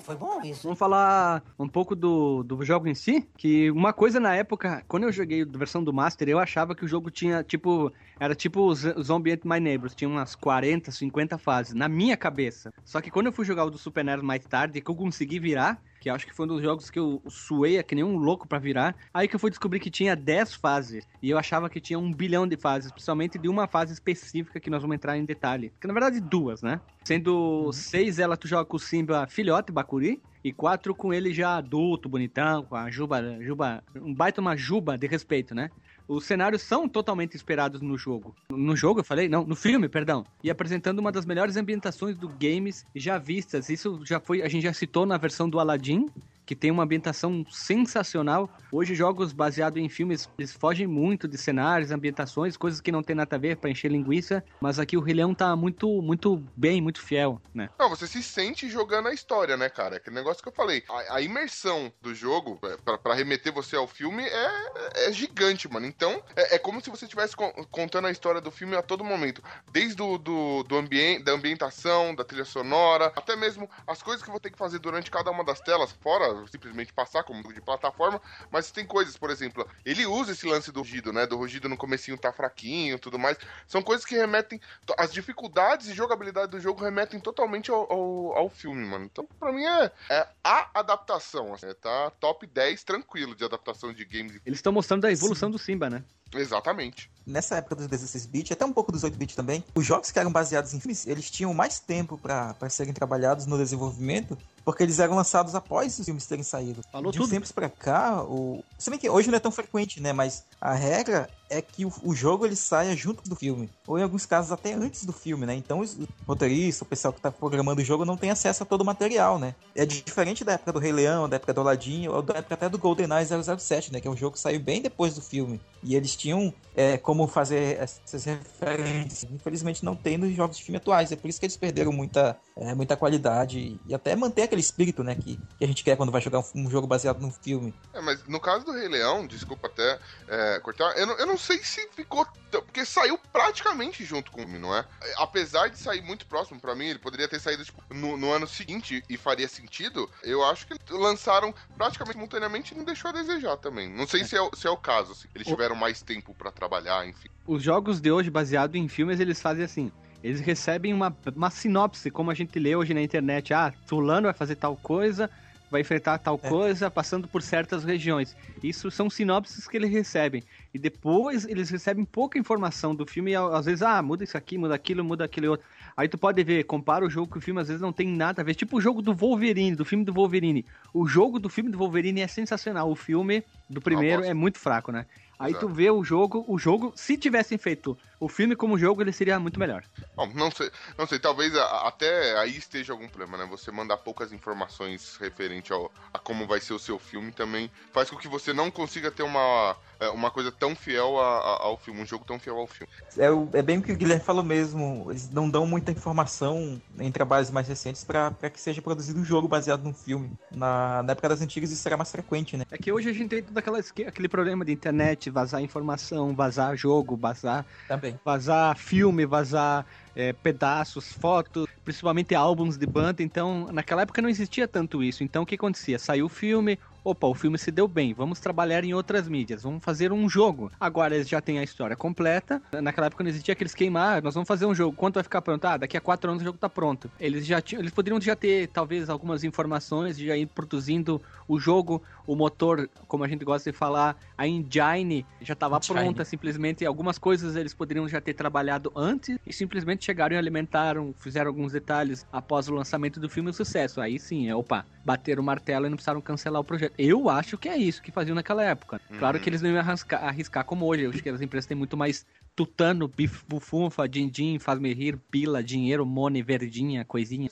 [0.00, 0.62] Foi bom isso.
[0.64, 5.04] Vamos falar um pouco do, do jogo em si, que uma coisa na época, quando
[5.04, 8.74] eu joguei a versão do Master, eu achava que o jogo tinha, tipo, era tipo
[8.74, 12.72] Zombie Ant My Neighbors, tinha umas 40, 50 fases, na minha cabeça.
[12.84, 15.38] Só que quando eu fui jogar o do Super NES mais tarde, que eu consegui
[15.38, 18.48] virar, que acho que foi um dos jogos que eu suei que nem um louco
[18.48, 21.80] pra virar, aí que eu fui descobrir que tinha 10 fases, e eu achava que
[21.80, 25.24] tinha um bilhão de fases, principalmente de uma fase específica que nós vamos entrar em
[25.24, 25.72] detalhe.
[25.80, 26.80] Que na verdade duas, né?
[27.04, 31.56] Sendo seis ela tu joga com o Simba filhote, Bakuri, e quatro com ele já
[31.56, 35.70] adulto, bonitão, com a juba, juba, um baita uma juba de respeito, né?
[36.08, 38.34] Os cenários são totalmente inspirados no jogo.
[38.50, 39.28] No jogo, eu falei?
[39.28, 40.24] Não, no filme, perdão.
[40.42, 43.68] E apresentando uma das melhores ambientações do games já vistas.
[43.68, 46.08] Isso já foi, a gente já citou na versão do Aladdin,
[46.46, 48.50] que tem uma ambientação sensacional.
[48.72, 53.14] Hoje jogos baseados em filmes, eles fogem muito de cenários, ambientações, coisas que não tem
[53.14, 57.00] nada a ver para encher linguiça, mas aqui o Rei tá muito muito bem, muito
[57.00, 57.68] fiel, né?
[57.78, 59.96] Não, você se sente jogando a história, né, cara?
[59.96, 60.82] Aquele negócio que eu falei.
[60.88, 65.86] A, a imersão do jogo, é, pra remeter você ao filme, é, é gigante, mano.
[65.86, 69.04] Então, é, é como se você estivesse con- contando a história do filme a todo
[69.04, 69.42] momento.
[69.70, 74.28] Desde o do, do ambiente, da ambientação, da trilha sonora, até mesmo as coisas que
[74.28, 77.60] eu vou ter que fazer durante cada uma das telas, fora simplesmente passar como de
[77.60, 78.20] plataforma,
[78.50, 81.26] mas tem coisas, por exemplo, ele usa esse lance do rugido, né?
[81.26, 83.36] Do rugido no comecinho tá fraquinho tudo mais.
[83.66, 84.60] São coisas que remetem.
[84.98, 89.04] As dificuldades e jogabilidade do jogo remetem totalmente ao, ao, ao filme, mano.
[89.04, 91.54] Então, pra mim, é, é a adaptação.
[91.54, 94.40] Assim, tá top 10 tranquilo de adaptação de games.
[94.44, 96.04] Eles estão mostrando a evolução do Simba, né?
[96.32, 97.10] Exatamente.
[97.26, 100.72] Nessa época dos 16-bit, até um pouco dos 8-bit também, os jogos que eram baseados
[100.74, 104.38] em filmes, eles tinham mais tempo pra serem trabalhados no desenvolvimento,
[104.70, 106.80] porque eles eram lançados após os filmes terem saído.
[106.92, 107.26] Falou de tudo.
[107.26, 108.62] uns tempos pra cá, o...
[108.78, 110.12] se bem que hoje não é tão frequente, né?
[110.12, 113.68] Mas a regra é que o, o jogo ele saia junto do filme.
[113.86, 115.54] Ou em alguns casos até antes do filme, né?
[115.54, 118.82] Então os roteiristas, o pessoal que tá programando o jogo não tem acesso a todo
[118.82, 119.56] o material, né?
[119.74, 122.68] É diferente da época do Rei Leão, da época do Aladdin, ou da época até
[122.68, 124.00] do GoldenEye 007, né?
[124.00, 125.60] Que é um jogo que saiu bem depois do filme.
[125.82, 129.30] E eles tinham é, como fazer essas referências.
[129.32, 131.10] Infelizmente não tem nos jogos de filme atuais.
[131.10, 135.02] É por isso que eles perderam muita, é, muita qualidade e até manter aquele espírito,
[135.02, 135.14] né?
[135.14, 137.74] Que, que a gente quer quando vai jogar um, um jogo baseado num filme.
[137.92, 139.98] É, mas no caso do Rei Leão, desculpa até
[140.28, 142.26] é, cortar, eu não, eu não sei se ficou.
[142.50, 144.84] Porque saiu praticamente junto com o filme, não é?
[145.16, 148.46] Apesar de sair muito próximo, pra mim, ele poderia ter saído tipo, no, no ano
[148.46, 150.10] seguinte e faria sentido.
[150.22, 153.88] Eu acho que lançaram praticamente simultaneamente e não deixou a desejar também.
[153.88, 156.34] Não sei se é, o- se é o caso, se eles O- tiveram mais tempo
[156.34, 157.28] pra trabalhar, enfim.
[157.46, 159.92] Os jogos de hoje, baseados em filmes, eles fazem assim.
[160.22, 163.54] Eles recebem uma, uma sinopse, como a gente lê hoje na internet.
[163.54, 165.30] Ah, fulano vai fazer tal coisa,
[165.70, 166.48] vai enfrentar tal É.
[166.48, 168.36] coisa, passando por certas regiões.
[168.62, 170.42] Isso são sinopses que eles recebem.
[170.74, 174.58] E depois eles recebem pouca informação do filme e às vezes, ah, muda isso aqui,
[174.58, 175.66] muda aquilo, muda aquele outro.
[175.96, 178.42] Aí tu pode ver, compara o jogo com o filme, às vezes não tem nada
[178.42, 178.54] a ver.
[178.54, 180.66] Tipo o jogo do Wolverine, do filme do Wolverine.
[180.92, 182.90] O jogo do filme do Wolverine é sensacional.
[182.90, 185.06] O filme do primeiro é muito fraco, né?
[185.40, 185.66] Aí Exato.
[185.66, 189.40] tu vê o jogo, o jogo, se tivessem feito o filme como jogo, ele seria
[189.40, 189.82] muito melhor.
[190.14, 193.46] Bom, não sei, não sei, talvez a- até aí esteja algum problema, né?
[193.50, 198.10] Você mandar poucas informações referente ao, a como vai ser o seu filme também faz
[198.10, 199.74] com que você não consiga ter uma
[200.08, 202.90] uma coisa tão fiel a- a- ao filme, um jogo tão fiel ao filme.
[203.18, 205.06] É, o- é bem o que o Guilherme falou mesmo.
[205.10, 209.24] Eles não dão muita informação em trabalhos mais recentes pra pra que seja produzido um
[209.24, 210.32] jogo baseado num filme.
[210.50, 212.64] Na, na época das antigas isso era mais frequente, né?
[212.70, 216.76] É que hoje a gente tem todo aquela, aquele problema de internet, vazar informação, vazar
[216.76, 218.18] jogo, vazar, Também.
[218.24, 219.84] vazar filme, vazar
[220.14, 223.22] é, pedaços, fotos, principalmente álbuns de banda.
[223.22, 225.22] Então, naquela época não existia tanto isso.
[225.22, 225.98] Então, o que acontecia?
[225.98, 229.82] Saiu o filme, opa, o filme se deu bem, vamos trabalhar em outras mídias, vamos
[229.82, 230.70] fazer um jogo.
[230.78, 232.62] Agora eles já têm a história completa.
[232.82, 235.42] Naquela época não existia aqueles queimar, ah, nós vamos fazer um jogo, quanto vai ficar
[235.42, 235.64] pronto?
[235.64, 237.10] Ah, daqui a quatro anos o jogo tá pronto.
[237.18, 242.02] Eles já tinham, eles poderiam já ter talvez algumas informações, já ir produzindo o jogo,
[242.26, 247.18] o motor, como a gente gosta de falar, a engine já estava pronta, simplesmente algumas
[247.18, 252.26] coisas eles poderiam já ter trabalhado antes e simplesmente chegaram e alimentaram, fizeram alguns detalhes
[252.32, 254.00] após o lançamento do filme e o sucesso.
[254.00, 256.94] Aí sim, é, opa, bateram o martelo e não precisaram cancelar o projeto.
[256.98, 259.00] Eu acho que é isso que faziam naquela época.
[259.18, 259.42] Claro Uhum.
[259.42, 261.02] que eles não iam arriscar, arriscar como hoje.
[261.04, 262.24] Eu acho que as empresas têm muito mais
[262.56, 267.50] tutano, bif, bufunfa, din-din, faz-me rir, pila, dinheiro, money, verdinha, coisinha.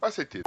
[0.00, 0.42] Faz sentido.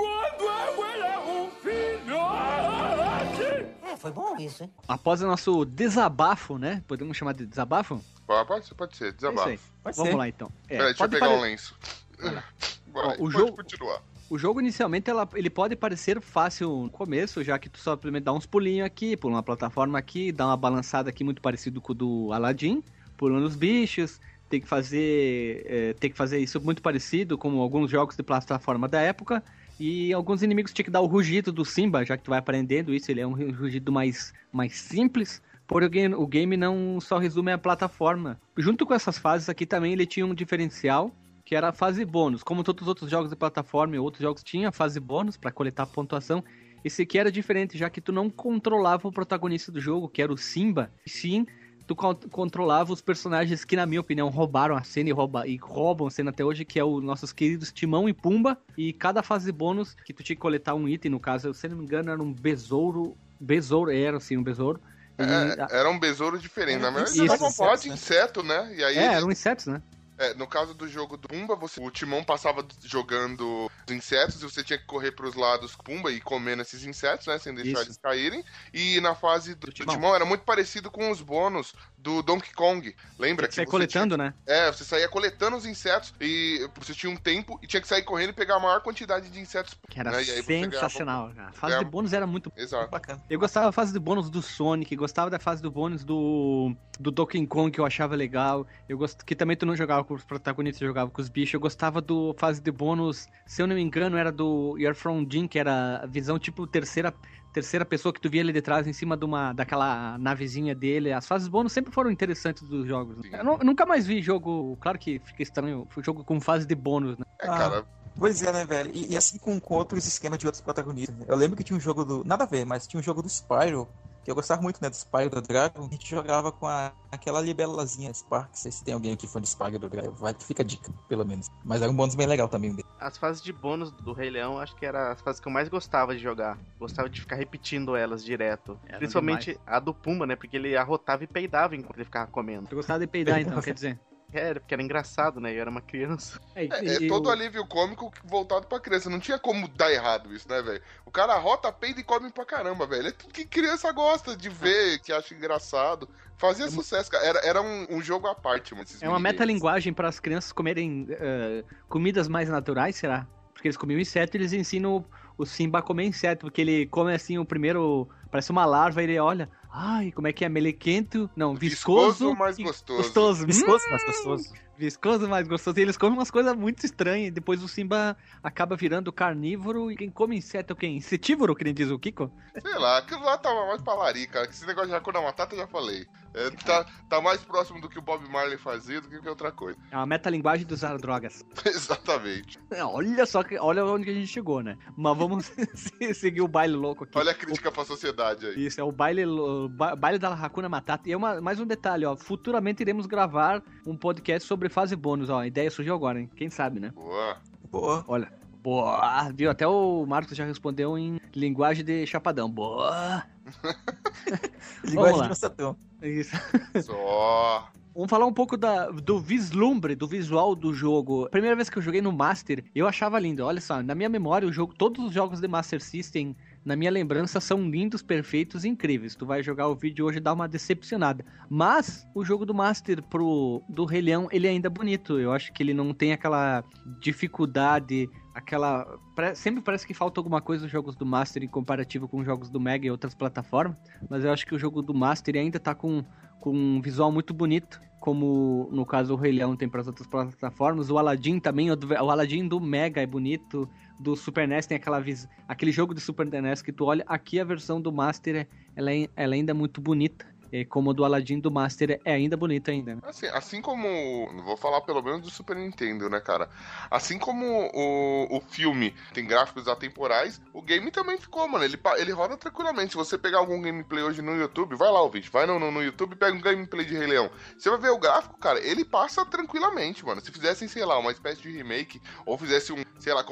[3.97, 4.69] É, foi bom isso, hein?
[4.87, 6.83] Após o nosso desabafo, né?
[6.87, 8.01] Podemos chamar de desabafo?
[8.25, 9.49] Pode, pode, pode ser, É desabafo.
[9.49, 9.59] aí.
[9.83, 10.17] Pode Vamos ser.
[10.17, 10.51] lá então.
[10.69, 11.75] É, Peraí, deixa eu pode pegar pare- um lenço.
[12.93, 14.01] Ó, o pode jogo- continuar.
[14.29, 18.23] O jogo inicialmente ela- ele pode parecer fácil no começo, já que tu só simplesmente
[18.23, 21.93] dá uns pulinhos aqui, pula uma plataforma aqui, dá uma balançada aqui muito parecido com
[21.93, 22.83] o do Aladdin,
[23.15, 24.19] pulando os bichos,
[24.49, 28.87] tem que fazer é, tem que fazer isso muito parecido com alguns jogos de plataforma
[28.87, 29.41] da época.
[29.79, 32.93] E alguns inimigos tinha que dar o rugido do Simba, já que tu vai aprendendo
[32.93, 35.41] isso, ele é um rugido mais, mais simples.
[35.67, 38.39] Porém, o game, não só resume a plataforma.
[38.57, 41.11] Junto com essas fases aqui também ele tinha um diferencial,
[41.45, 42.41] que era a fase bônus.
[42.41, 45.85] Como todos os outros jogos de plataforma e outros jogos tinham fase bônus para coletar
[45.85, 46.43] pontuação,
[46.83, 50.31] esse aqui era diferente, já que tu não controlava o protagonista do jogo, que era
[50.31, 51.45] o Simba, sim
[51.87, 55.55] tu con- controlava os personagens que, na minha opinião, roubaram a cena e, rouba, e
[55.55, 58.57] roubam a cena até hoje, que é os nossos queridos Timão e Pumba.
[58.77, 61.77] E cada fase bônus, que tu tinha que coletar um item, no caso, se não
[61.77, 63.15] me engano, era um besouro.
[63.39, 64.81] Besouro, era assim, um besouro.
[65.17, 66.81] Ele- É, era um besouro diferente.
[66.81, 67.21] Na verdade, Isso.
[67.21, 67.93] você dava um pó de Insetos, né?
[67.95, 68.75] inseto, né?
[68.75, 69.81] E aí, é, ele- eram insetos, né?
[70.17, 74.45] É, no caso do jogo do Pumba, você, o Timão passava jogando os insetos e
[74.45, 77.37] você tinha que correr pros lados com Pumba e comendo esses insetos, né?
[77.37, 77.83] Sem deixar Isso.
[77.83, 78.43] eles caírem.
[78.73, 79.95] E na fase do, Do do Timão.
[79.95, 80.15] Timão.
[80.15, 82.95] era muito parecido com os bônus do Donkey Kong.
[83.17, 83.43] Lembra?
[83.47, 84.33] Tem que sair você coletando, né?
[84.45, 87.87] tinha- é, você saía coletando os insetos e você tinha um tempo e tinha que
[87.87, 89.75] sair correndo e pegar a maior quantidade de insetos.
[89.89, 90.23] Que era né?
[90.23, 91.49] Você ganhava- sensacional, cara.
[91.49, 92.89] A fase ganhava- de bônus era muito Exato.
[92.91, 93.21] Bacana.
[93.29, 97.09] Eu gostava da fase do bônus do Sonic, gostava da fase do bônus do, do
[97.11, 98.67] Donkey Kong, que eu achava legal.
[98.87, 99.23] Eu gost...
[99.25, 101.55] Que também tu não jogava com os protagonistas, jogava com os bichos.
[101.55, 105.25] Eu gostava do fase de bônus, se eu não me engano, era do You're From
[105.29, 107.11] Jim, que era a visão tipo terceira,
[107.53, 111.11] terceira pessoa que tu via ali de trás, em cima de uma, daquela navezinha dele.
[111.11, 113.17] As fases bônus sempre foram interessantes dos jogos.
[113.25, 113.35] Sim.
[113.35, 117.17] Eu, nu- nunca mais vi jogo, claro que fica estranho, jogo com fase de bônus,
[117.17, 117.25] né?
[117.41, 117.57] É, Ah.
[117.57, 117.85] cara.
[118.19, 118.89] Pois é, né, velho?
[118.95, 121.15] E, e assim com, com outros esquemas de outros protagonistas.
[121.27, 122.23] Eu lembro que tinha um jogo do.
[122.25, 123.87] Nada a ver, mas tinha um jogo do Spyro.
[124.27, 124.89] Que eu gostava muito, né?
[124.89, 125.85] Do Spyro do Dragon.
[125.85, 128.49] A gente jogava com a, aquela libelazinha Spark.
[128.49, 130.11] Não sei se tem alguém aqui fã de Spyro do Dragon.
[130.11, 131.47] Vai, fica a dica, pelo menos.
[131.63, 132.71] Mas era um bônus bem legal também.
[132.71, 132.85] dele.
[132.99, 135.69] As fases de bônus do Rei Leão, acho que era as fases que eu mais
[135.69, 136.59] gostava de jogar.
[136.77, 138.77] Gostava de ficar repetindo elas direto.
[138.85, 140.35] Eram Principalmente a do Pumba, né?
[140.35, 142.67] Porque ele arrotava e peidava enquanto ele ficava comendo.
[142.69, 143.97] Eu gostava de peidar, então, quer dizer.
[144.31, 145.53] Era, porque era engraçado, né?
[145.53, 146.39] Eu era uma criança.
[146.53, 149.09] É, É, é todo eu- alívio cômico voltado pra criança.
[149.09, 150.81] Não tinha como dar errado isso, né, velho?
[151.05, 153.07] O cara rota, peida e come pra caramba, velho.
[153.07, 156.09] É tudo que criança gosta de ver, que acha engraçado.
[156.35, 157.25] Fazia sucesso, cara.
[157.25, 158.83] Era, era um, um jogo à parte, mano.
[158.83, 163.25] esses É uma metalinguagem para as crianças comerem eh, comidas mais naturais, será?
[163.53, 165.05] Porque eles comiam inseto e eles ensinam o,
[165.43, 168.07] o Simba a comer inseto, porque ele come assim o primeiro.
[168.29, 169.49] Parece uma larva e ele olha.
[169.79, 170.49] Ai, como é que é?
[170.49, 171.29] Melequento?
[171.35, 172.29] Não, viscoso.
[172.29, 173.03] Viscoso, mas gostoso.
[173.03, 173.43] Gostoso.
[173.43, 174.53] Hum, Viscoso, mas gostoso.
[174.77, 175.79] Viscoso, mais gostoso.
[175.79, 177.27] E eles comem umas coisas muito estranhas.
[177.27, 179.91] e Depois o Simba acaba virando carnívoro.
[179.91, 180.87] E quem come inseto é o quê?
[180.87, 182.31] Insetívoro, que nem diz o Kiko?
[182.61, 184.47] Sei lá, aquilo lá tava mais pra larica, cara.
[184.47, 186.05] Que esse negócio de Hakuna Matata eu já falei.
[186.33, 189.51] É, tá, tá mais próximo do que o Bob Marley fazia do que qualquer outra
[189.51, 189.77] coisa.
[189.91, 191.43] É uma metalinguagem de usar drogas.
[191.65, 192.59] Exatamente.
[192.69, 194.77] É, Olha só, que, olha onde a gente chegou, né?
[194.95, 197.17] Mas vamos se- seguir o baile louco aqui.
[197.17, 198.65] Olha a crítica pra sociedade aí.
[198.67, 199.23] Isso, é o baile,
[199.71, 201.09] ba- baile da Hakuna Matata.
[201.09, 202.15] E é uma, mais um detalhe, ó.
[202.15, 205.39] Futuramente iremos gravar um podcast sobre fase bônus, ó.
[205.39, 206.29] A ideia surgiu agora, hein?
[206.35, 206.91] Quem sabe, né?
[206.95, 207.37] Boa.
[207.71, 208.05] Boa.
[208.07, 208.31] Olha.
[208.63, 209.49] Boa, viu?
[209.49, 212.49] Até o Marcos já respondeu em linguagem de chapadão.
[212.49, 213.23] Boa.
[214.83, 215.77] Linguagem de Nostatão.
[216.01, 216.35] Isso.
[216.83, 217.69] Só.
[217.97, 221.25] Vamos falar um pouco da, do vislumbre, do visual do jogo.
[221.25, 223.43] A primeira vez que eu joguei no Master, eu achava lindo.
[223.43, 226.35] Olha só, na minha memória, o jogo, todos os jogos de Master System,
[226.67, 229.15] na minha lembrança, são lindos, perfeitos e incríveis.
[229.15, 231.23] Tu vai jogar o vídeo hoje e dá uma decepcionada.
[231.49, 235.17] Mas o jogo do Master pro do Rei Leão, ele é ainda bonito.
[235.17, 236.65] Eu acho que ele não tem aquela
[236.99, 238.85] dificuldade, aquela.
[239.33, 242.49] Sempre parece que falta alguma coisa nos jogos do Master em comparativo com os jogos
[242.49, 243.81] do Mega e outras plataformas.
[244.09, 246.03] Mas eu acho que o jogo do Master ainda tá com,
[246.41, 247.79] com um visual muito bonito.
[248.01, 250.89] Como no caso o Rei Leão tem para as outras plataformas.
[250.89, 253.69] O Aladdin também, o Aladdin do Mega é bonito.
[253.99, 255.03] Do Super NES tem aquela
[255.47, 257.03] aquele jogo do Super NES que tu olha.
[257.07, 260.25] Aqui a versão do Master é, ela, é, ela ainda é muito bonita.
[260.51, 262.95] É, como do Aladdin do Master é ainda bonita ainda.
[262.95, 263.01] né?
[263.03, 264.27] Assim, assim como.
[264.43, 266.49] Vou falar pelo menos do Super Nintendo, né, cara?
[266.89, 271.63] Assim como o, o filme tem gráficos atemporais, o game também ficou, mano.
[271.63, 272.91] Ele, ele roda tranquilamente.
[272.91, 275.83] Se você pegar algum gameplay hoje no YouTube, vai lá, ouvinte, vai no, no, no
[275.83, 277.29] YouTube pega um gameplay de Rei Leão.
[277.57, 280.21] Você vai ver o gráfico, cara, ele passa tranquilamente, mano.
[280.21, 283.23] Se fizessem, sei lá, uma espécie de remake, ou fizesse um, sei lá,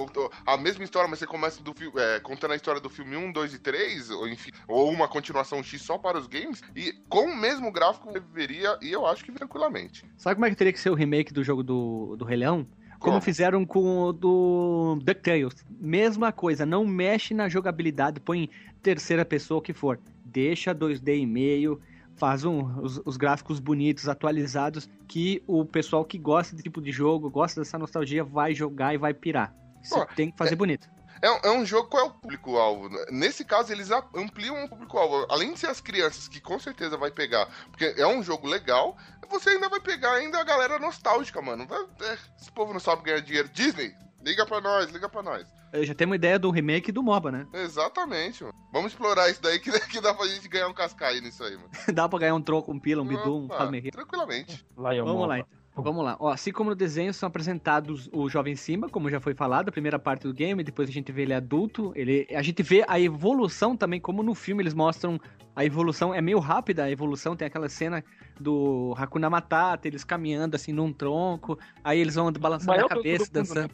[0.46, 3.54] a mesma história, mas você começa do é, contando a história do filme 1, 2
[3.54, 7.36] e 3, ou enfim, ou uma continuação X só para os games, e com o
[7.36, 10.06] mesmo gráfico viveria, e eu acho que tranquilamente.
[10.18, 12.68] Sabe como é que teria que ser o remake do jogo do, do Rei Leão?
[13.00, 13.22] Como Como?
[13.22, 15.66] fizeram com o do DuckTales.
[15.70, 18.50] Mesma coisa, não mexe na jogabilidade, põe
[18.82, 20.00] terceira pessoa o que for.
[20.24, 21.80] Deixa 2D e meio,
[22.16, 26.92] faz um, os, os gráficos bonitos, atualizados, que o pessoal que gosta desse tipo de
[26.92, 29.54] jogo, gosta dessa nostalgia, vai jogar e vai pirar.
[29.82, 30.90] Você Pô, tem que fazer bonito.
[31.26, 32.88] É, um- é um jogo, qual é o público-alvo?
[33.12, 35.26] Nesse caso, eles ampliam o público-alvo.
[35.28, 38.96] Além de ser as crianças, que com certeza vai pegar, porque é um jogo legal,
[39.28, 41.66] você ainda vai pegar ainda a galera nostálgica, mano.
[41.66, 43.50] Vai- é, esse povo não sabe ganhar dinheiro.
[43.50, 43.92] Disney,
[44.24, 45.48] liga pra nós, liga pra nós.
[45.74, 47.48] Eu já tenho uma ideia do remake do MOBA, né?
[47.54, 48.56] Exatamente, mano.
[48.72, 51.70] Vamos explorar isso daí, que, que dá pra gente ganhar um cascaio nisso aí, mano.
[51.94, 53.92] Dá pra ganhar um troco, um pila, um bidum, um palmeirinho.
[53.92, 54.66] Tranquilamente.
[55.04, 55.65] Vamos lá, então.
[55.78, 56.16] Vamos lá.
[56.20, 59.72] Ó, assim como no desenho são apresentados o jovem Simba, como já foi falado, a
[59.72, 62.98] primeira parte do game, depois a gente vê ele adulto, ele, a gente vê a
[63.00, 65.20] evolução também, como no filme eles mostram
[65.54, 68.04] a evolução, é meio rápida a evolução, tem aquela cena
[68.40, 73.74] do Hakuna Matata, eles caminhando assim num tronco, aí eles vão balançando a cabeça, dançando.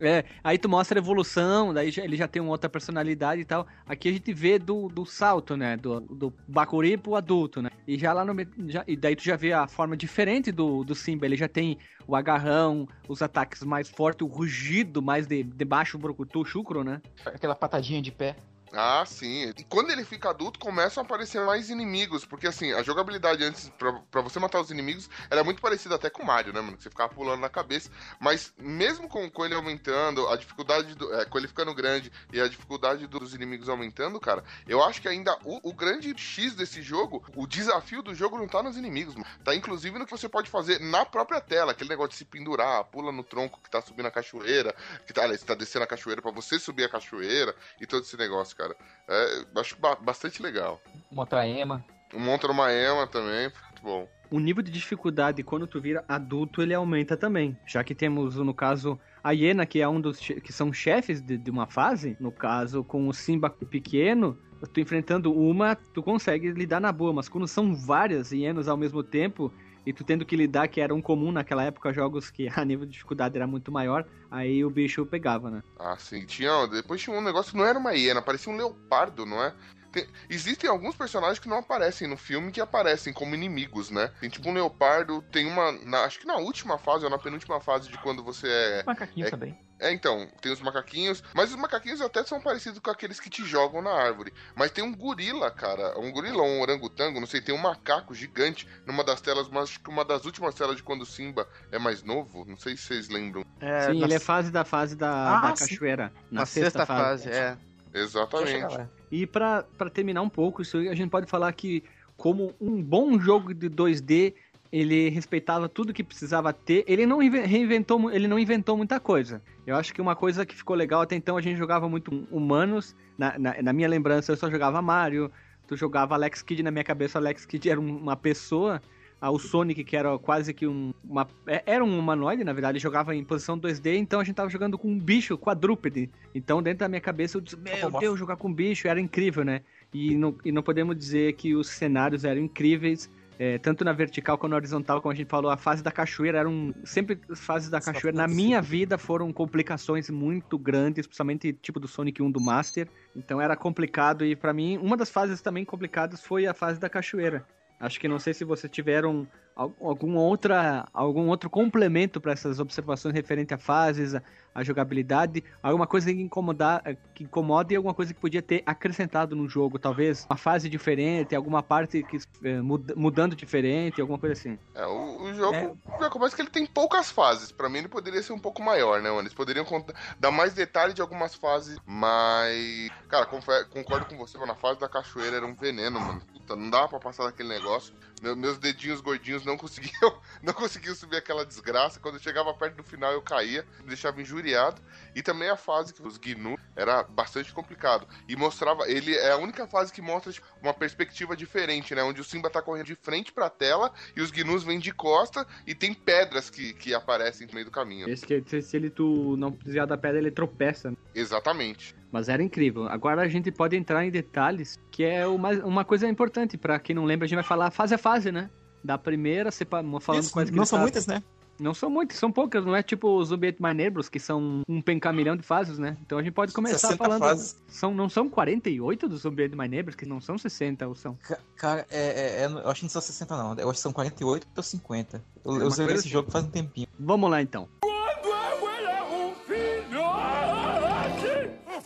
[0.00, 3.44] É, aí tu mostra a evolução, daí já- ele já tem uma outra personalidade e
[3.44, 3.66] tal.
[3.86, 5.76] Aqui a gente vê do, do salto, né?
[5.76, 7.70] Do, do Bakuri pro adulto, né?
[7.86, 8.32] E já lá no.
[8.68, 11.26] Já, e daí tu já vê a forma diferente do, do Simba.
[11.26, 15.96] Ele já tem o agarrão, os ataques mais fortes, o rugido mais de, de baixo,
[15.96, 17.02] o brucutu, chucro, né?
[17.26, 18.36] Aquela patadinha de pé.
[18.72, 19.52] Ah, sim.
[19.56, 22.24] E quando ele fica adulto, começam a aparecer mais inimigos.
[22.24, 23.70] Porque, assim, a jogabilidade antes,
[24.10, 26.76] pra você matar os inimigos, era muito parecida até com o Mario, né, mano?
[26.76, 27.90] Que você ficava pulando na cabeça.
[28.20, 32.40] Mas, mesmo com, com ele aumentando, a dificuldade, do, é, com ele ficando grande e
[32.40, 36.82] a dificuldade dos inimigos aumentando, cara, eu acho que ainda o, o grande X desse
[36.82, 39.26] jogo, o desafio do jogo não tá nos inimigos, mano.
[39.44, 41.72] Tá inclusive no que você pode fazer na própria tela.
[41.72, 44.74] Aquele negócio de se pendurar, pula no tronco que tá subindo a cachoeira,
[45.06, 48.16] que tá, aliás, tá descendo a cachoeira pra você subir a cachoeira e todo esse
[48.16, 48.76] negócio, cara.
[49.08, 50.82] É, acho ba- bastante legal.
[51.10, 51.84] Monta ema.
[52.12, 54.08] Monta numa Ema também, muito bom.
[54.30, 57.56] O nível de dificuldade quando tu vira adulto ele aumenta também.
[57.66, 61.38] Já que temos, no caso, a Hiena, que é um dos que são chefes de,
[61.38, 62.16] de uma fase.
[62.20, 64.38] No caso, com o Simba pequeno,
[64.72, 67.12] tu enfrentando uma, tu consegue lidar na boa.
[67.12, 69.52] Mas quando são várias hienas ao mesmo tempo,
[69.86, 72.86] e tu tendo que lidar, que era um comum naquela época, jogos que a nível
[72.86, 75.62] de dificuldade era muito maior, aí o bicho pegava, né?
[75.78, 76.24] Ah, sim.
[76.26, 79.54] Tinha, depois tinha um negócio, não era uma hiena, parecia um leopardo, não é?
[79.90, 84.10] Tem- existem alguns personagens que não aparecem no filme que aparecem como inimigos, né?
[84.20, 85.72] Tem tipo um leopardo, tem uma.
[85.72, 88.82] na- acho que na última fase ou na penúltima fase de quando você é.
[88.86, 89.58] Macaquinho É- também.
[89.80, 93.44] É, então, tem os macaquinhos, mas os macaquinhos até são parecidos com aqueles que te
[93.44, 94.32] jogam na árvore.
[94.56, 98.66] Mas tem um gorila, cara, um gorila, um orangotango, não sei, tem um macaco gigante
[98.84, 101.78] numa das telas, mas acho que uma das últimas telas de quando o Simba é
[101.78, 103.44] mais novo, não sei se vocês lembram.
[103.60, 105.66] É, Sim, na, ele é fase da fase da, Ah, da sim.
[105.68, 106.12] cachoeira.
[106.30, 107.56] na sexta, fase, é.
[107.94, 108.88] Exatamente.
[109.10, 111.82] E pra terminar um pouco, isso aí, a gente pode falar que,
[112.16, 114.34] como um bom jogo de 2D,
[114.72, 116.84] ele respeitava tudo que precisava ter.
[116.86, 119.42] Ele não inve- reinventou, ele não inventou muita coisa.
[119.66, 122.94] Eu acho que uma coisa que ficou legal até então, a gente jogava muito humanos.
[123.16, 125.30] Na, na, na minha lembrança, eu só jogava Mario.
[125.66, 128.80] Tu jogava Alex Kidd na minha cabeça, Alex Kidd era um- uma pessoa.
[129.20, 130.94] Ah, o Sonic, que era quase que um.
[131.04, 134.48] Uma, é- era um humanoide, na verdade, jogava em posição 2D, então a gente tava
[134.48, 136.08] jogando com um bicho quadrúpede.
[136.32, 137.98] Então, dentro da minha cabeça, eu disse: Meu bom.
[137.98, 139.62] Deus, jogar com bicho era incrível, né?
[139.92, 143.10] E não, e não podemos dizer que os cenários eram incríveis.
[143.38, 146.38] É, tanto na vertical quanto na horizontal, como a gente falou, a fase da cachoeira
[146.38, 146.74] eram.
[146.84, 151.86] Sempre as fases da cachoeira, na minha vida, foram complicações muito grandes, principalmente tipo do
[151.86, 152.88] Sonic 1 do Master.
[153.14, 156.88] Então era complicado, e pra mim, uma das fases também complicadas foi a fase da
[156.88, 157.46] cachoeira.
[157.80, 162.58] Acho que não sei se vocês tiveram al- algum, outra, algum outro complemento para essas
[162.58, 164.22] observações referente a fases, a,
[164.54, 168.62] a jogabilidade, alguma coisa que, incomodar, eh, que incomoda e alguma coisa que podia ter
[168.66, 172.18] acrescentado no jogo, talvez uma fase diferente, alguma parte que
[172.62, 174.58] muda- mudando diferente, alguma coisa assim.
[174.74, 176.00] É, o, o jogo É.
[176.00, 177.52] já começa que ele tem poucas fases.
[177.52, 179.22] Pra mim, ele poderia ser um pouco maior, né, mano?
[179.22, 182.90] Eles poderiam contar- dar mais detalhe de algumas fases, mas.
[183.08, 184.52] Cara, confe- concordo com você, mano.
[184.52, 186.20] A fase da cachoeira era um veneno, mano.
[186.48, 187.92] Puta, não dava pra passar daquele negócio.
[188.22, 192.00] Meu- meus dedinhos gordinhos não conseguiam, não conseguiam subir aquela desgraça.
[192.00, 194.80] Quando eu chegava perto do final, eu caía, me deixava injuriado.
[195.14, 198.08] E também a fase que os Gnu era bastante complicado.
[198.28, 198.88] E mostrava.
[198.90, 202.02] Ele é a única fase que mostra tipo, uma perspectiva diferente, né?
[202.02, 205.46] Onde o Simba tá correndo de frente pra tela e os Gnus vêm de costa
[205.66, 208.08] e tem pedras que, que aparecem no meio do caminho.
[208.08, 210.90] Esse que se, se ele tu não desviar da pedra, ele tropeça.
[210.90, 210.96] né?
[211.14, 211.94] Exatamente.
[212.10, 212.88] Mas era incrível.
[212.88, 216.56] Agora a gente pode entrar em detalhes, que é uma, uma coisa importante.
[216.56, 218.50] Pra quem não lembra, a gente vai falar fase a fase, né?
[218.82, 221.22] Da primeira, falando Isso, quais que não são muitas, né?
[221.60, 224.80] Não são muitas, são poucas, não é tipo os Zumbi My Neighbors, que são um
[224.80, 225.96] pencamilhão de fases, né?
[226.00, 227.18] Então a gente pode começar 60 falando.
[227.18, 227.56] fases.
[227.66, 231.18] São, não são 48 dos Zumbi My Neighbors, que não são 60, ou são.
[231.20, 233.82] Ca- Cara, é, é- é- eu acho que não são 60 não, eu acho que
[233.82, 235.20] são 48 ou 50.
[235.44, 236.86] Eu, É eu coisa esse jogo faz um tempinho.
[236.98, 237.68] Vamos lá então.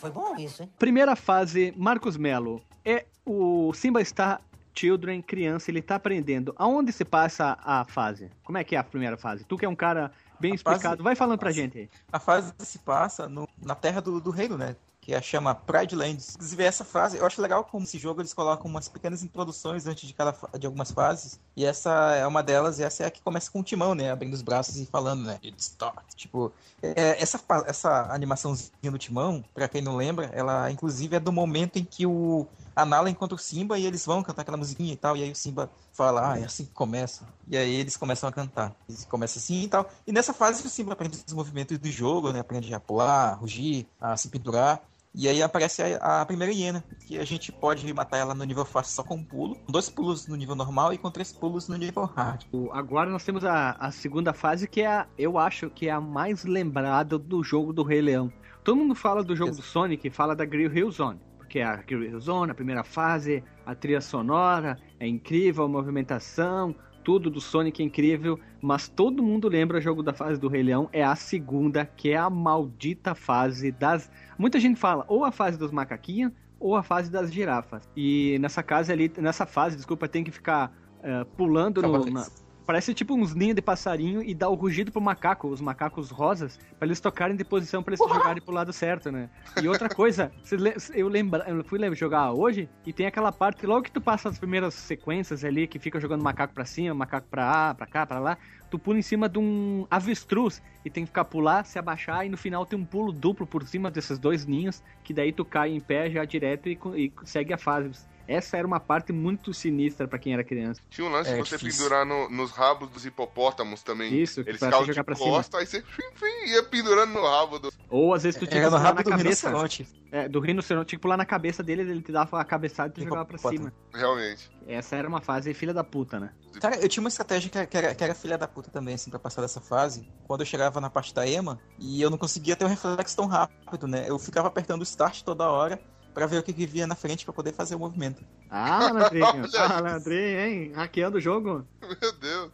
[0.03, 0.69] Foi bom isso, hein?
[0.77, 2.61] Primeira fase, Marcos Melo.
[2.83, 4.41] É o Simba está
[4.75, 6.53] Children, criança, ele tá aprendendo.
[6.57, 8.29] Aonde se passa a fase?
[8.43, 9.45] Como é que é a primeira fase?
[9.45, 11.89] Tu que é um cara bem A fase- explicado, vai falando pra fase- gente aí.
[12.11, 14.75] A fase se passa no- na terra do, do reino, né?
[15.05, 16.33] Que a chama Pride Lands.
[16.35, 20.07] Inclusive, essa frase, eu acho legal como esse jogo eles colocam umas pequenas introduções antes
[20.07, 21.39] de cada de algumas fases.
[21.57, 24.11] E essa é uma delas, e essa é a que começa com o timão, né?
[24.11, 25.39] Abrindo os braços e falando, né?
[25.43, 26.15] It starts.
[26.15, 31.19] Tipo, é, essa, fa- essa animaçãozinha do timão, pra quem não lembra, ela inclusive é
[31.19, 34.57] do momento em que o a Nala encontra o Simba e eles vão cantar aquela
[34.57, 35.15] musiquinha e tal.
[35.15, 37.23] E aí o Simba fala, ah, é assim que começa.
[37.47, 38.73] E aí eles começam a cantar.
[38.89, 39.87] Eles começam assim e tal.
[40.07, 42.39] E nessa fase o Simba aprende os movimentos do jogo, né?
[42.39, 44.81] Aprende a pular, a rugir, a se pendurar.
[45.15, 48.65] E aí aparece a, a primeira hiena, que a gente pode matar ela no nível
[48.65, 51.67] fácil só com um pulo, com dois pulos no nível normal e com três pulos
[51.67, 52.43] no nível hard.
[52.51, 55.91] O- Agora nós temos a, a segunda fase, que é a, eu acho que é
[55.91, 58.33] a mais lembrada do jogo do Rei Leão.
[58.63, 61.19] Todo mundo fala do jogo Ex- do Sonic, fala da Grill Hill Zone.
[61.37, 65.67] Porque é a Grill Hill Zone, a primeira fase, a trilha sonora, é incrível, a
[65.67, 66.73] movimentação,
[67.03, 68.39] tudo do Sonic é incrível.
[68.61, 72.09] Mas todo mundo lembra o jogo da fase do Rei Leão, é a segunda, que
[72.11, 74.09] é a maldita fase das...
[74.37, 77.89] Muita gente fala, ou a fase dos macaquinhos, ou a fase das girafas.
[77.95, 80.73] E nessa casa ali, nessa fase, desculpa, tem que ficar
[81.03, 82.25] eh, pulando no, na,
[82.65, 86.57] Parece tipo uns ninhos de passarinho e dá o rugido pro macaco, os macacos rosas,
[86.79, 89.29] pra eles tocarem de posição pra eles jogarem pro lado certo, né?
[89.61, 90.31] E outra coisa,
[90.95, 94.39] eu, lembra, eu fui jogar hoje e tem aquela parte, logo que tu passa as
[94.39, 98.19] primeiras sequências ali, que fica jogando macaco pra cima, macaco pra A, pra cá, pra
[98.19, 98.37] lá,
[98.71, 102.29] tu pula em cima de um avestruz e tem que ficar pular, se abaixar e
[102.29, 105.71] no final tem um pulo duplo por cima desses dois ninhos, que daí tu cai
[105.71, 108.12] em pé já direto e, e segue a fase.
[108.27, 110.81] Essa era uma parte muito sinistra pra quem era criança.
[110.89, 111.83] Tinha um lance É de você difícil.
[111.83, 114.13] pendurar no- nos rabos dos hipopótamos também.
[114.13, 115.29] Isso, Eles pra ficavam jogar de pra cima.
[115.31, 117.71] costa, aí você fim, fim, ia pendurando no rabo do.
[117.89, 119.47] Ou às vezes tu tinha Era que pular rabo na do cabeça.
[119.49, 119.87] rinoceronte.
[120.11, 122.93] É, do rinoceronte, tinha que pular na cabeça dele, ele te dava a cabeçada e
[122.93, 123.73] tu jogava pra cima.
[123.93, 124.49] Realmente.
[124.67, 126.31] Essa era uma fase filha da puta, né?
[126.61, 128.93] Cara, eu tinha uma estratégia que era, que era- que era filha da puta também,
[128.95, 130.07] assim, pra passar dessa fase.
[130.25, 133.25] Quando eu chegava na parte da Ema, e eu não conseguia ter um reflexo tão
[133.25, 134.05] rápido, né?
[134.07, 135.79] Eu ficava apertando o start toda hora
[136.13, 138.23] pra ver o que, que via na frente pra poder fazer o movimento.
[138.49, 139.25] Ah, Landrinho.
[139.25, 139.83] Olha ah, isso.
[139.83, 140.71] Landrinho, hein?
[140.75, 141.67] Hackeando o jogo.
[141.81, 142.51] Meu Deus.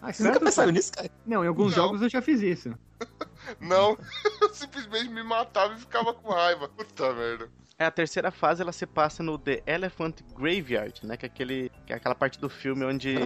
[0.00, 1.10] Ah, Vocês nunca pensaram nisso, cara?
[1.26, 1.84] Não, em alguns Não.
[1.84, 2.72] jogos eu já fiz isso.
[3.60, 3.96] Não,
[4.40, 6.68] eu simplesmente me matava e ficava com raiva.
[6.68, 7.48] Puta merda.
[7.78, 11.16] É, a terceira fase ela se passa no The Elephant Graveyard, né?
[11.16, 13.16] Que é, aquele, que é aquela parte do filme onde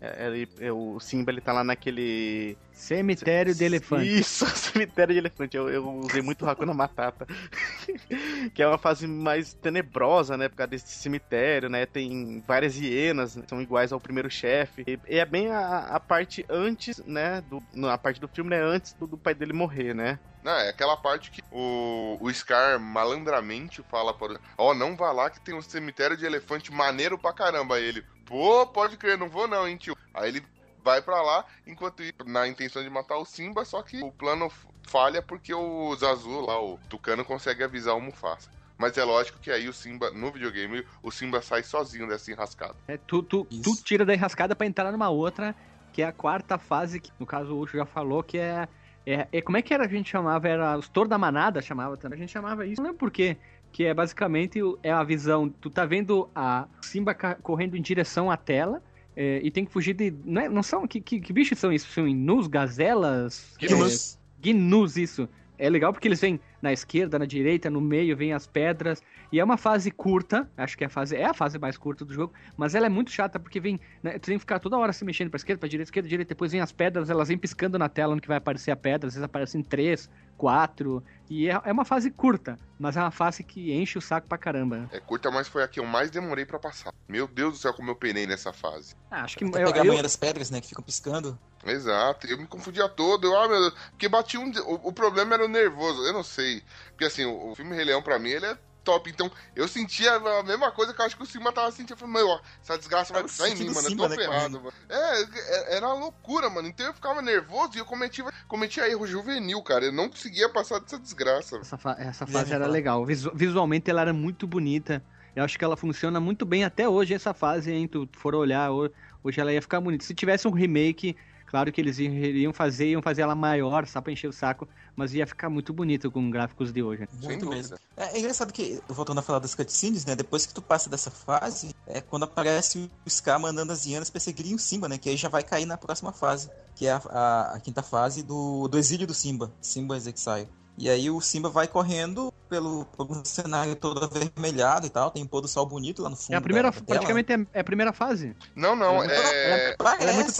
[0.00, 2.56] é, ele- é, o Simba ele tá lá naquele.
[2.78, 4.20] Cemitério de elefante.
[4.20, 5.56] Isso, cemitério de elefante.
[5.56, 7.26] Eu, eu usei muito Hakuna Matata.
[8.54, 10.48] que é uma fase mais tenebrosa, né?
[10.48, 11.86] Por causa desse cemitério, né?
[11.86, 14.84] Tem várias hienas, né, são iguais ao primeiro chefe.
[14.86, 17.42] E, e é bem a, a parte antes, né?
[17.42, 18.62] Do, a parte do filme, né?
[18.62, 20.20] Antes do, do pai dele morrer, né?
[20.44, 25.28] Não, é aquela parte que o, o Scar malandramente fala para Ó, não vá lá
[25.28, 27.74] que tem um cemitério de elefante maneiro pra caramba.
[27.74, 29.96] Aí ele, pô, pode crer, não vou não, hein, tio.
[30.14, 30.46] Aí ele
[30.88, 34.50] vai pra lá, enquanto isso, na intenção de matar o Simba, só que o plano
[34.88, 38.48] falha porque o Zazu lá, o Tucano, consegue avisar o Mufasa.
[38.78, 42.74] Mas é lógico que aí o Simba, no videogame, o Simba sai sozinho dessa enrascada.
[42.86, 45.54] É, tu, tu, tu tira da enrascada pra entrar numa outra,
[45.92, 48.66] que é a quarta fase, que no caso o Ucho já falou, que é,
[49.04, 50.48] é, é- Como é que era a gente chamava?
[50.48, 52.16] Era os Tor da Manada chamava também.
[52.18, 53.36] A gente chamava isso, não lembro por quê.
[53.72, 55.50] Que é basicamente o- é a visão.
[55.50, 58.82] Tu tá vendo a Simba correndo em direção à tela.
[59.20, 60.14] É, e tem que fugir de.
[60.24, 60.86] Não, é- não são.
[60.86, 61.90] Que, que, que bichos são isso?
[61.90, 63.56] São inus, gazelas?
[63.58, 64.14] Gnus.
[64.14, 65.28] É, gnus, isso.
[65.58, 69.02] É legal porque eles vêm na esquerda, na direita, no meio, vem as pedras.
[69.32, 72.04] E é uma fase curta, acho que é a fase, é a fase mais curta
[72.04, 73.80] do jogo, mas ela é muito chata porque vem.
[74.02, 76.28] Né, tu tem que ficar toda hora se mexendo pra esquerda, pra direita, esquerda, direita,
[76.30, 79.08] depois vem as pedras, elas vêm piscando na tela onde que vai aparecer a pedra,
[79.08, 81.02] às vezes aparecem três, quatro.
[81.28, 84.38] E é, é uma fase curta, mas é uma fase que enche o saco pra
[84.38, 84.88] caramba.
[84.92, 86.92] É curta, mas foi a que eu mais demorei pra passar.
[87.08, 88.94] Meu Deus do céu, como eu penei nessa fase.
[89.10, 90.60] Ah, acho que Até eu, pegar a eu- manhã das pedras, né?
[90.60, 91.38] Que ficam piscando.
[91.72, 93.26] Exato, eu me confundia todo.
[93.26, 94.50] Eu, ah, meu Deus, porque bati um.
[94.66, 96.62] O, o problema era o nervoso, eu não sei.
[96.90, 99.10] Porque assim, o, o filme Rei Leão, pra mim, ele é top.
[99.10, 101.92] Então, eu sentia a mesma coisa que eu acho que o Simba tava sentindo.
[101.92, 103.82] Eu falei, meu, ó, essa desgraça vai É pisar em mim, mano.
[103.82, 104.72] Simba, eu tô né, ferrado, mano.
[104.88, 106.68] É, é- era uma loucura, mano.
[106.68, 109.84] Então eu ficava nervoso e eu cometia, cometia erro juvenil, cara.
[109.86, 111.58] Eu não conseguia passar dessa desgraça.
[111.58, 113.04] Essa, fa- essa Já fase era legal.
[113.04, 115.04] Visu- visualmente ela era muito bonita.
[115.36, 117.86] Eu acho que ela funciona muito bem até hoje, essa fase, hein?
[117.86, 118.90] Tu for olhar, ho-
[119.22, 120.04] hoje ela ia ficar bonita.
[120.04, 121.16] Se tivesse um remake,
[121.48, 125.14] claro que eles iriam fazer, iam fazer ela maior, só pra encher o saco, mas
[125.14, 127.08] ia ficar muito bonito com gráficos de hoje.
[127.20, 127.76] Sem Muito mesmo.
[127.96, 130.14] É, é engraçado que, voltando a falar das cutscenes, né?
[130.14, 134.54] Depois que tu passa dessa fase, é quando aparece o Scar mandando as hienas perseguirem
[134.54, 134.98] o Simba, né?
[134.98, 138.22] Que aí já vai cair na próxima fase, que é a, a- a quinta fase
[138.22, 140.48] do, do exílio do Simba, Simba's Exile.
[140.80, 145.26] E aí o Simba vai correndo pelo, pelo cenário todo avermelhado e tal, tem um
[145.26, 146.34] pôr do sol bonito lá no fundo.
[146.34, 146.86] É a primeira, da- tela.
[146.86, 148.36] praticamente é, é a primeira fase.
[148.54, 149.74] Não, não, Ela é.
[149.76, 150.08] Parece.
[150.08, 150.32] é muito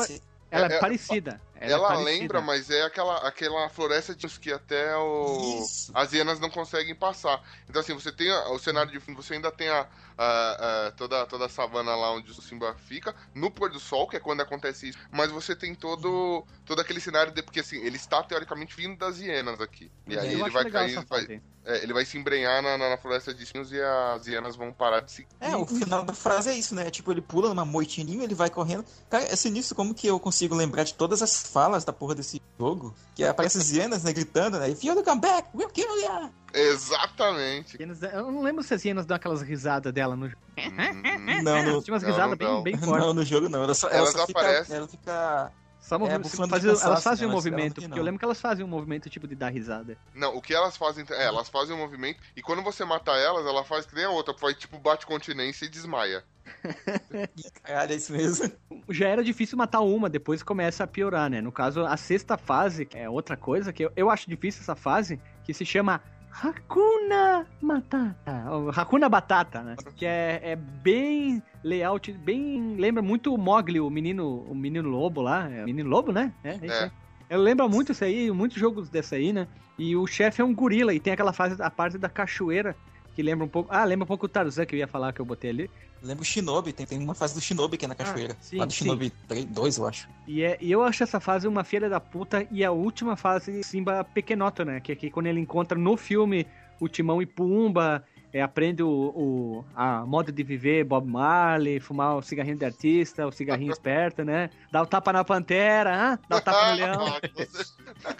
[0.51, 1.41] Ela é, É- é- parecida.
[1.61, 6.39] Ela, é Ela lembra, mas é aquela, aquela floresta de que até o, as hienas
[6.39, 7.43] não conseguem passar.
[7.69, 9.87] Então, assim, você tem o cenário de fundo, você ainda tem a,
[10.17, 14.07] a- a- toda, toda a savana lá onde o Simba fica, no pôr do sol,
[14.09, 17.79] que é quando acontece isso, mas você tem todo, todo aquele cenário, de, porque assim,
[17.85, 19.91] ele está teoricamente vindo das hienas aqui.
[20.07, 22.97] E aí Eu ele vai cair, vai- é, ele vai se embrenhar na, na, na
[22.97, 25.27] floresta de espinhos e as hienas vão parar de se.
[25.39, 26.91] É, o final da frase é isso, né?
[26.91, 28.85] Tipo, ele pula numa moitinha, ele vai correndo.
[29.11, 32.41] Cara, é sinistro como que eu consigo lembrar de todas as falas da porra desse
[32.59, 32.95] jogo.
[33.15, 34.71] Que aparece as hienas, né, gritando, né?
[34.71, 36.31] If you come back, we'll kill you!
[36.55, 37.77] Exatamente.
[38.13, 40.41] Eu não lembro se as hienas dão aquelas risadas dela no jogo.
[40.59, 42.63] Hum, Não, no, Tinha umas Não, risadas não bem, dão.
[42.63, 43.07] bem fortes.
[43.07, 43.63] não, no jogo não.
[43.65, 44.77] Ela só, Elas ela só fica, aparecem.
[44.77, 45.53] ela fica...
[45.89, 48.63] Só É, cansaço, elas fazem né, um mas movimento, porque eu lembro que elas fazem
[48.63, 49.97] um movimento tipo de dar risada.
[50.15, 51.03] Não, o que elas fazem.
[51.09, 52.21] É, elas fazem um movimento.
[52.37, 54.35] E quando você mata elas, ela faz que nem a outra.
[54.35, 56.23] Faz tipo bate continência e desmaia.
[57.65, 58.53] Caralho, é isso mesmo.
[58.91, 61.41] Já era difícil matar uma, depois começa a piorar, né?
[61.41, 64.77] No caso, a sexta fase que é outra coisa que eu, eu acho difícil essa
[64.77, 68.45] fase, que se chama Hakuna Matata.
[68.75, 69.77] Hakuna Batata, né?
[69.97, 72.77] Que é, é bem layout, bem.
[72.77, 75.51] Lembra muito o Mogli, o menino, o menino lobo lá.
[75.51, 76.33] É, menino lobo, né?
[76.45, 76.91] É, é É.
[77.31, 79.47] Eu lembro muito isso aí, muitos jogos dessa aí, né?
[79.79, 82.75] E o chefe é um gorila e tem aquela fase, a parte da cachoeira,
[83.19, 83.69] que lembra um pouco.
[83.73, 85.69] Ah, lembra um pouco o Tarzan que eu ia falar que eu botei ali.
[86.01, 88.37] Lembra o Shinobi, tem, tem uma fase do Shinobi que é na cachoeira.
[88.41, 88.85] sim, Lá do sim.
[88.85, 90.09] Shinobi 3, 2, eu acho.
[90.29, 93.65] E, é, e eu acho essa fase uma filha da puta e a última fase
[93.65, 94.79] Simba pequenota, né?
[94.81, 96.47] Que é que quando ele encontra no filme
[96.81, 102.15] o Timão e Pumba, é, aprende o, o- a modo de viver Bob Marley, fumar
[102.17, 104.49] o cigarrinho de artista, o cigarrinho esperto, né?
[104.71, 106.19] Dá o tapa na pantera, hã?
[106.29, 107.05] dá o tapa no leão.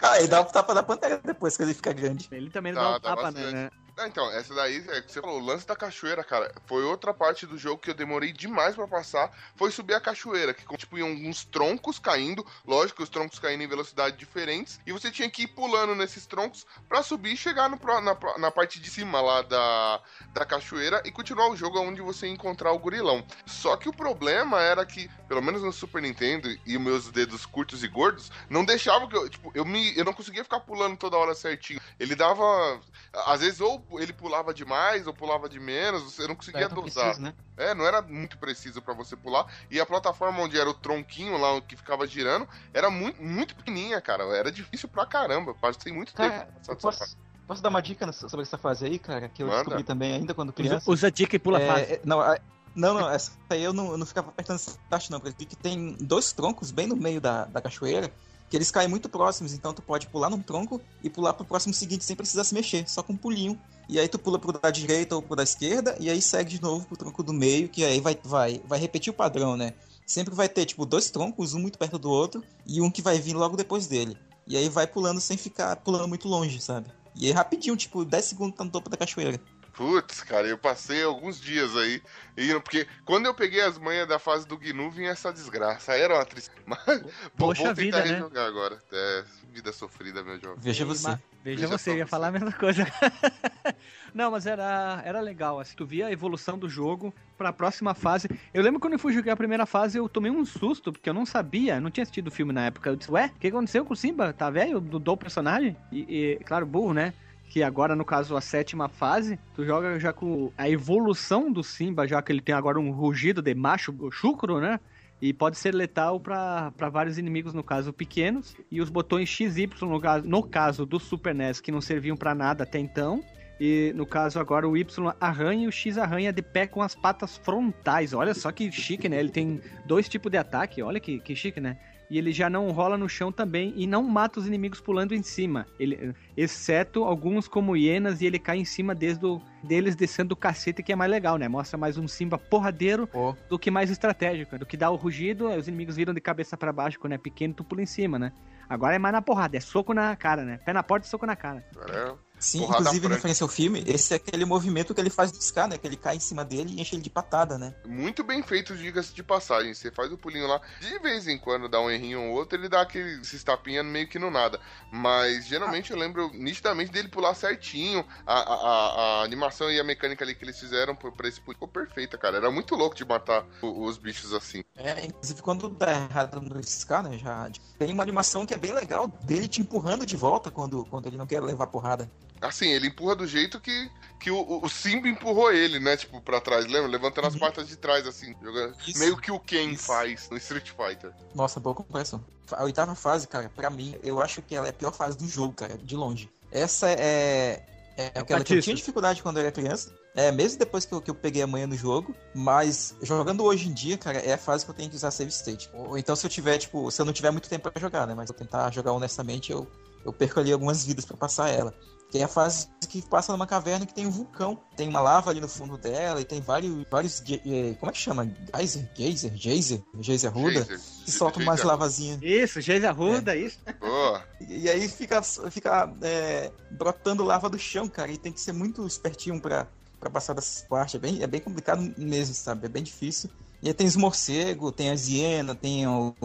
[0.01, 2.27] Ah, e dá o tapa da pantera depois que ele fica grande.
[2.33, 3.53] Ele também Dá, dá o dá tapa, bastante.
[3.53, 3.69] né?
[3.99, 7.13] Ah, então, essa daí, é que você falou, o lance da cachoeira, cara, foi outra
[7.13, 10.97] parte do jogo que eu demorei demais pra passar, foi subir a cachoeira, que tipo,
[10.97, 15.43] iam uns troncos caindo, lógico os troncos caindo em velocidades diferentes, e você tinha que
[15.43, 19.41] ir pulando nesses troncos pra subir e chegar no, na, na parte de cima lá
[19.41, 23.21] da, da cachoeira e continuar o jogo onde você encontrar o gorilão.
[23.45, 27.83] Só que o problema era que, pelo menos no Super Nintendo e meus dedos curtos
[27.83, 31.17] e gordos, não deixava que eu, tipo, eu, me, eu não conseguia ficar pulando toda
[31.17, 31.81] hora certinho.
[31.99, 32.79] Ele dava.
[33.25, 36.83] Às vezes, ou ele pulava demais, ou pulava de menos, você não conseguia É tão
[36.83, 37.05] dosar.
[37.05, 37.33] preciso, né?
[37.57, 39.45] É, não era muito preciso pra você pular.
[39.71, 43.99] E a plataforma onde era o tronquinho lá que ficava girando era muito, muito pequenininha,
[44.01, 44.23] cara.
[44.35, 45.53] Era difícil pra caramba.
[45.55, 47.17] Passei muito Cara, tempo posso,
[47.47, 49.29] posso dar uma dica nessa- sobre essa fase aí, cara?
[49.29, 49.59] Que eu Manda.
[49.59, 50.91] descobri também ainda quando Usa, criança.
[50.91, 51.93] usa dica e pula É, fase.
[51.93, 52.37] é, não, a-
[52.75, 55.37] não, não, essa aí eu não, eu não ficava apertando essa taxa, não, porque eu
[55.39, 58.13] vi que tem dois troncos bem no meio da, da cachoeira,
[58.49, 61.73] que eles caem muito próximos, então tu pode pular num tronco e pular pro próximo
[61.73, 63.59] seguinte sem precisar se mexer, só com um pulinho.
[63.87, 66.61] E aí tu pula pro da direita ou pro da esquerda, e aí segue de
[66.61, 69.73] novo pro tronco do meio, que aí vai, vai, vai repetir o padrão, né?
[70.05, 73.19] Sempre vai ter, tipo, dois troncos, um muito perto do outro, e um que vai
[73.19, 74.17] vir logo depois dele.
[74.47, 76.91] E aí vai pulando sem ficar pulando muito longe, sabe?
[77.15, 79.39] E aí rapidinho, tipo, 10 segundos tá no topo da cachoeira.
[79.73, 82.01] Putz, cara, eu passei alguns dias aí.
[82.37, 85.93] indo, Porque quando eu peguei as manhas da fase do GNU, vinha essa desgraça.
[85.93, 86.57] Era uma tristeza.
[86.65, 87.01] Mas
[87.35, 88.13] vou, Poxa vou tentar vida, né?
[88.13, 88.79] rejogar agora.
[88.91, 90.57] É, vida sofrida, meu jovem.
[90.59, 91.07] Veja você.
[91.09, 92.09] Veja Veja você, ia você.
[92.09, 92.85] falar a mesma coisa.
[94.13, 95.59] Não, mas era, era legal.
[95.59, 98.27] Assim, tu via a evolução do jogo pra próxima fase.
[98.53, 101.13] Eu lembro quando eu fui jogar a primeira fase, eu tomei um susto, porque eu
[101.13, 102.89] não sabia, não tinha assistido o filme na época.
[102.89, 104.33] Eu disse, ué, o que aconteceu com o Simba?
[104.33, 104.81] Tá velho?
[104.81, 105.77] Mudou o personagem?
[105.91, 105.99] E,
[106.39, 107.13] e, claro, burro, né?
[107.49, 112.07] Que agora, no caso, a sétima fase, tu joga já com a evolução do Simba,
[112.07, 114.79] já que ele tem agora um rugido de macho chucro, né?
[115.21, 118.55] E pode ser letal pra vários inimigos, no caso, pequenos.
[118.71, 121.81] E os botões X e Y, no caso, no caso do Super NES, que não
[121.81, 123.21] serviam pra nada até então.
[123.59, 126.95] E no caso agora o Y arranha e o X arranha de pé com as
[126.95, 128.13] patas frontais.
[128.13, 129.19] Olha só que chique, né?
[129.19, 131.77] Ele tem dois tipos de ataque, olha que, que chique, né?
[132.09, 135.21] E ele já não rola no chão também e não mata os inimigos pulando em
[135.21, 135.67] cima.
[135.79, 140.35] Ele, exceto alguns como hienas e ele cai em cima desde o, deles descendo do
[140.35, 141.47] cacete, que é mais legal, né?
[141.47, 144.57] Mostra mais um Simba porradeiro Pô, do que mais estratégico.
[144.57, 147.53] Do que dá o rugido, os inimigos viram de cabeça pra baixo, quando é pequeno,
[147.53, 148.31] tu pula em cima, né?
[148.67, 150.59] Agora é mais na porrada, é soco na cara, né?
[150.63, 151.63] Pé na porta e soco na cara.
[151.75, 153.15] Agora Sim, Porrada inclusive, franca.
[153.15, 155.77] referência ao filme, esse é aquele movimento que ele faz do Scar, né?
[155.77, 157.75] Que ele cai em cima dele e enche ele de patada, né?
[157.85, 159.73] muito bem feito, diga-se de passagem.
[159.73, 162.69] Você faz o pulinho lá, de vez em quando dá um errinho ou outro, ele
[162.69, 164.59] dá aquele se tapinha meio que no nada.
[164.91, 168.05] Mas geralmente eu lembro nitidamente dele pular certinho.
[168.25, 171.67] A, a, a- animação e a mecânica ali que eles fizeram pra esse pulinho ficou
[171.67, 172.37] perfeita, cara.
[172.37, 174.63] Era muito louco de matar o- os bichos assim.
[174.75, 177.17] É, inclusive quando dá errado no Scar, né?
[177.17, 181.07] Já tem uma animação que é bem legal dele te empurrando de volta quando, quando
[181.07, 182.09] ele não quer levar porrada.
[182.41, 185.97] Assim, ele empurra do jeito que, que o, o- Simba empurrou ele, né?
[185.97, 186.87] Tipo, pra trás, lembra?
[186.87, 187.39] Levantando as Uhum.
[187.39, 188.33] patas de trás, assim.
[188.41, 188.99] jogando- Isso.
[188.99, 189.83] Meio que o Ken Isso.
[189.83, 191.11] faz no Street Fighter.
[191.35, 192.23] Nossa, boa comparação.
[192.51, 195.27] A oitava fase, cara, pra mim, eu acho que ela é a pior fase do
[195.27, 196.29] jogo, cara, de longe.
[196.51, 197.63] Essa é,
[197.97, 199.93] é aquela que eu tinha dificuldade quando eu era criança.
[200.15, 203.67] É, mesmo depois que eu, que eu peguei a manhã no jogo, mas jogando hoje
[203.69, 205.69] em dia, cara, é a fase que eu tenho que usar save state.
[205.73, 208.15] Ou então se eu tiver, tipo, se eu não tiver muito tempo pra jogar, né,
[208.15, 209.67] mas eu tentar jogar honestamente, eu,
[210.03, 211.73] eu perco ali algumas vidas pra passar ela.
[212.09, 214.59] Que é a fase que passa numa caverna que tem um vulcão.
[214.75, 216.83] Tem uma lava ali no fundo dela e tem vários.
[216.89, 218.25] vários eh, como é que chama?
[218.55, 218.89] Geyser?
[218.95, 219.31] Geyser?
[219.35, 219.83] Geyser?
[219.99, 220.63] Geyser Ruda?
[220.63, 220.79] Geyser.
[221.05, 221.67] Que solta umas Geyser.
[221.67, 222.19] lavazinhas.
[222.21, 223.59] Isso, Geise Arruda, isso.
[223.79, 224.23] Boa.
[224.41, 228.11] E e aí fica, fica é, brotando lava do chão, cara.
[228.11, 229.67] E tem que ser muito espertinho pra,
[229.99, 230.95] pra passar dessas partes.
[230.95, 232.65] É bem, é bem complicado mesmo, sabe?
[232.65, 233.29] É bem difícil.
[233.61, 236.15] E aí tem os morcegos, tem as hienas, tem o,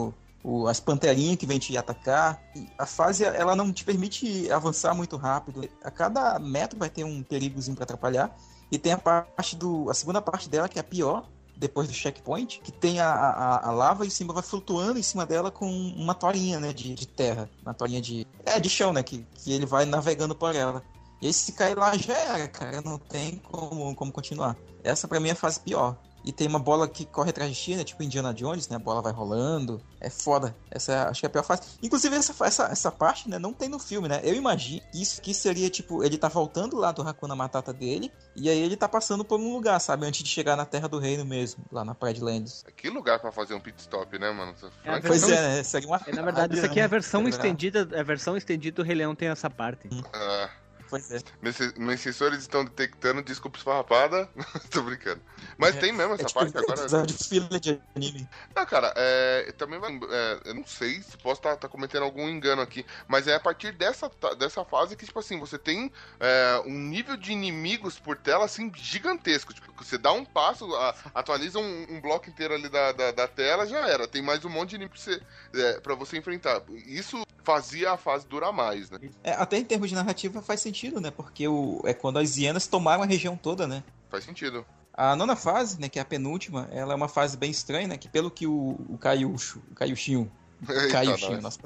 [0.68, 2.42] as panterinhas que vêm te atacar.
[2.78, 5.68] A fase, ela não te permite avançar muito rápido.
[5.82, 8.36] A cada metro vai ter um perigozinho pra atrapalhar.
[8.70, 9.88] E tem a parte do.
[9.90, 13.68] A segunda parte dela, que é a pior, depois do checkpoint, que tem a, a,
[13.68, 16.94] a lava e o Simba vai flutuando em cima dela com uma torinha, né, de,
[16.94, 17.48] de terra.
[17.62, 18.26] Uma torinha de...
[18.44, 20.82] É, de chão, né, que, que ele vai navegando por ela.
[21.22, 24.56] E se cair lá já era, cara, não tem como, como continuar.
[24.82, 25.96] Essa pra mim é a fase pior.
[26.24, 28.78] E tem uma bola que corre atrás de ti, né, tipo Indiana Jones, né, a
[28.78, 29.80] bola vai rolando.
[30.00, 30.56] É foda.
[30.70, 31.62] Essa é, acho que é a pior fase.
[31.82, 34.20] Inclusive essa, essa, essa parte, né, não tem no filme, né.
[34.24, 38.10] Eu imagino que isso aqui seria, tipo, ele tá voltando lá do Hakuna Matata dele,
[38.34, 40.98] e aí ele tá passando por um lugar, sabe, antes de chegar na Terra do
[40.98, 42.64] Reino mesmo, lá na Praia de Lands.
[42.76, 44.54] Que lugar pra fazer um pit stop, né, mano?
[44.84, 46.00] É a Pois versão- é, né, seria uma...
[46.06, 47.36] É, na verdade, isso aqui é a versão Será?
[47.36, 49.88] estendida, a versão estendida do Rei Leão tem essa parte.
[50.12, 50.50] Ah,
[50.94, 51.18] Pois é.
[51.42, 54.28] meus, meus sensores estão detectando desculpa esfarrapada.
[54.70, 55.20] Tô brincando.
[55.58, 56.80] Mas É, tem mesmo É essa tipo parte agora.
[56.82, 58.28] episódio de fila de anime.
[58.54, 59.92] Não, cara, é, também vai.
[59.92, 63.72] é, eu não sei se posso estar cometendo algum engano aqui, mas é a partir
[63.72, 65.90] dessa, ta- dessa fase que, tipo assim, você tem
[66.20, 69.52] é, um nível de inimigos por tela assim gigantesco.
[69.52, 73.26] Tipo, você dá um passo, a- atualiza um, um bloco inteiro ali da, da, da
[73.26, 74.06] tela, já era.
[74.06, 75.22] Tem mais um monte de inimigos pra você,
[75.60, 76.62] é, pra você enfrentar.
[76.86, 78.98] Isso fazia a fase durar mais, né?
[79.22, 81.10] É, até em termos de narrativa faz sentido, né?
[81.10, 83.82] Porque o, é quando as hienas tomaram a região toda, né?
[84.10, 84.64] Faz sentido.
[84.92, 87.96] A nona fase, né, que é a penúltima, ela é uma fase bem estranha, né?
[87.96, 90.30] Que pelo que o, o Caiucho, o Caiuchinho,
[90.68, 91.58] Eita, Caiuchinho, nossa,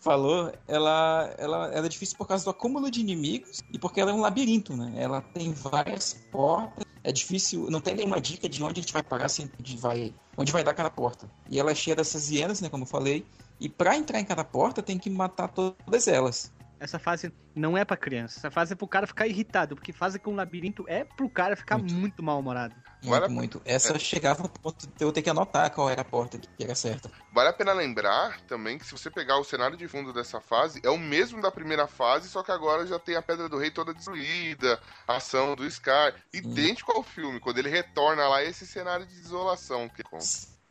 [0.00, 4.10] falou, ela, ela, ela é difícil por causa do acúmulo de inimigos e porque ela
[4.10, 4.92] é um labirinto, né?
[4.96, 9.02] Ela tem várias portas, é difícil, não tem nenhuma dica de onde a gente vai
[9.02, 11.28] parar, assim, onde vai, onde vai dar cada porta.
[11.50, 13.26] E ela é cheia dessas hienas, né, como eu falei,
[13.60, 16.52] e pra entrar em cada porta tem que matar todas elas.
[16.80, 18.38] Essa fase não é pra criança.
[18.38, 21.76] Essa fase é pro cara ficar irritado, porque fase com labirinto é pro cara ficar
[21.78, 21.94] Muito.
[21.94, 22.74] muito, mal-humorado.
[23.02, 23.60] Muito, Vale a- muito.
[23.64, 26.74] Essa chegava ao ponto de eu ter que anotar qual era a porta que era
[26.74, 27.10] certa.
[27.32, 30.80] Vale a pena lembrar também que se você pegar o cenário de fundo dessa fase,
[30.84, 33.70] é o mesmo da primeira fase, só que agora já tem a Pedra do Rei
[33.70, 39.06] toda destruída, a ação do Scar, idêntico ao filme, quando ele retorna lá esse cenário
[39.06, 39.88] de desolação.
[39.88, 40.02] Que...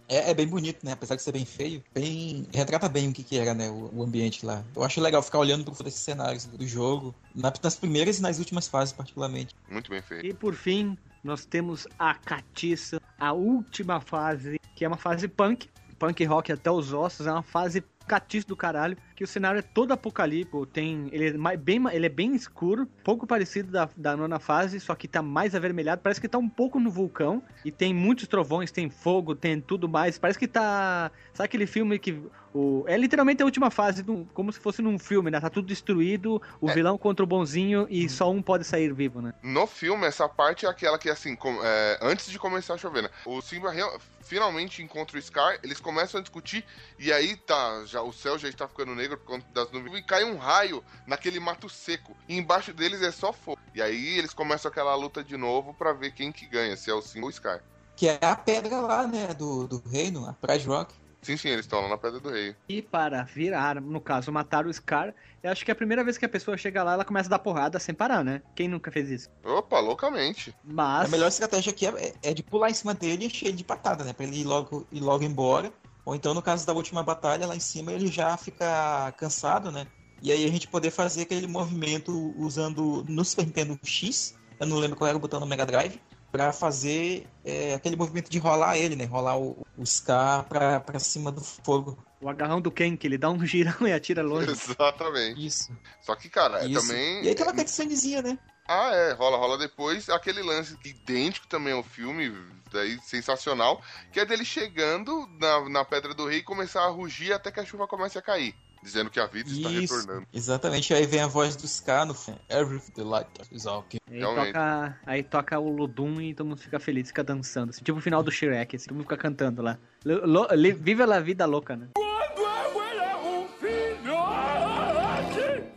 [0.10, 0.94] É, é bem bonito, né?
[0.94, 3.70] Apesar de ser bem feio, bem retrata bem o que, que era, né?
[3.70, 4.64] O, o ambiente lá.
[4.76, 8.40] Eu acho legal ficar olhando por esses cenários do jogo, na- nas primeiras e nas
[8.40, 9.54] últimas fases, particularmente.
[9.70, 10.26] Muito bem feito.
[10.26, 15.70] E por fim, nós temos a catiça, a última fase, que é uma fase punk,
[16.00, 19.62] punk rock até os ossos, é uma fase catiça do caralho, que o cenário é
[19.62, 24.40] todo apocalíptico, tem, ele, é bem, ele é bem escuro, pouco parecido da, da nona
[24.40, 27.94] fase, só que tá mais avermelhado, parece que tá um pouco no vulcão, e tem
[27.94, 32.22] muitos trovões, tem fogo, tem tudo mais, parece que tá, sabe aquele filme que
[32.54, 35.68] o, é literalmente a última fase, do- como se fosse num filme, né, tá tudo
[35.68, 36.74] destruído, o É.
[36.74, 39.34] vilão contra o bonzinho, e só um pode sair vivo, né.
[39.44, 43.04] No filme, essa parte é aquela que, assim, com- é, antes de começar a chover,
[43.04, 43.10] né?
[43.26, 46.66] O Simba real- finalmente encontra o Scar, eles começam a discutir,
[47.00, 50.02] e aí tá, já, o céu já está ficando negro por conta das nuvens, e
[50.04, 53.58] cai um raio naquele mato seco, e embaixo deles é só fogo.
[53.74, 56.94] E aí eles começam aquela luta de novo pra ver quem que ganha, se é
[56.94, 57.62] o Simba ou o Scar.
[57.96, 59.34] Que é a pedra lá, né?
[59.34, 60.94] Do, do reino, a Pride Rock.
[61.22, 62.56] Sim, sim, eles estão lá na Pedra do Rei.
[62.70, 65.14] E para virar, no caso, matar o Scar,
[65.44, 67.32] eu acho que é a primeira vez que a pessoa chega lá, ela começa a
[67.32, 68.42] dar porrada sem parar, né?
[68.56, 69.30] Quem nunca fez isso?
[69.44, 70.56] Opa, loucamente.
[70.64, 71.08] Mas.
[71.08, 73.64] A melhor estratégia aqui é, é de pular em cima dele e encher ele de
[73.64, 74.14] patada, né?
[74.14, 75.72] Pra ele ir logo, ir logo embora.
[76.06, 79.86] Ou então, no caso da última batalha, lá em cima, ele já fica cansado, né?
[80.22, 84.78] E aí a gente poder fazer aquele movimento usando no Super Nintendo X, eu não
[84.78, 86.00] lembro qual era o botão no Mega Drive,
[86.32, 89.06] pra fazer é, aquele movimento de rolar ele, né?
[89.06, 91.98] Rolar o, o Scar pra, pra cima do fogo.
[92.20, 94.52] O agarrão do Ken, que ele dá um girão e atira longe.
[94.52, 95.46] Exatamente.
[95.46, 95.76] Isso.
[96.02, 96.88] Só que, cara, é Isso.
[96.88, 97.24] também.
[97.24, 98.38] E aí tem uma cutscenezinha, né?
[98.68, 100.10] Ah, é, rola, rola depois.
[100.10, 102.34] Aquele lance idêntico também ao filme,
[102.72, 107.32] daí sensacional, que é dele chegando na, na Pedra do Rei e começar a rugir
[107.32, 108.54] até que a chuva comece a cair.
[108.88, 109.94] Dizendo que a vida está Isso.
[109.96, 110.26] retornando.
[110.34, 110.94] Exatamente.
[110.94, 112.40] Aí vem a voz do Scar no fundo.
[112.48, 114.00] Every the light is king.
[114.10, 114.54] Aí Realmente.
[114.54, 117.72] toca, aí toca o Ludum e todo mundo fica feliz, fica dançando.
[117.72, 119.78] Assim, tipo o final do Shrek, assim, todo mundo fica cantando lá.
[120.06, 121.90] Lo- lo- li- Viva a vida louca, né?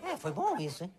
[0.04, 0.92] É, foi bom isso, hein?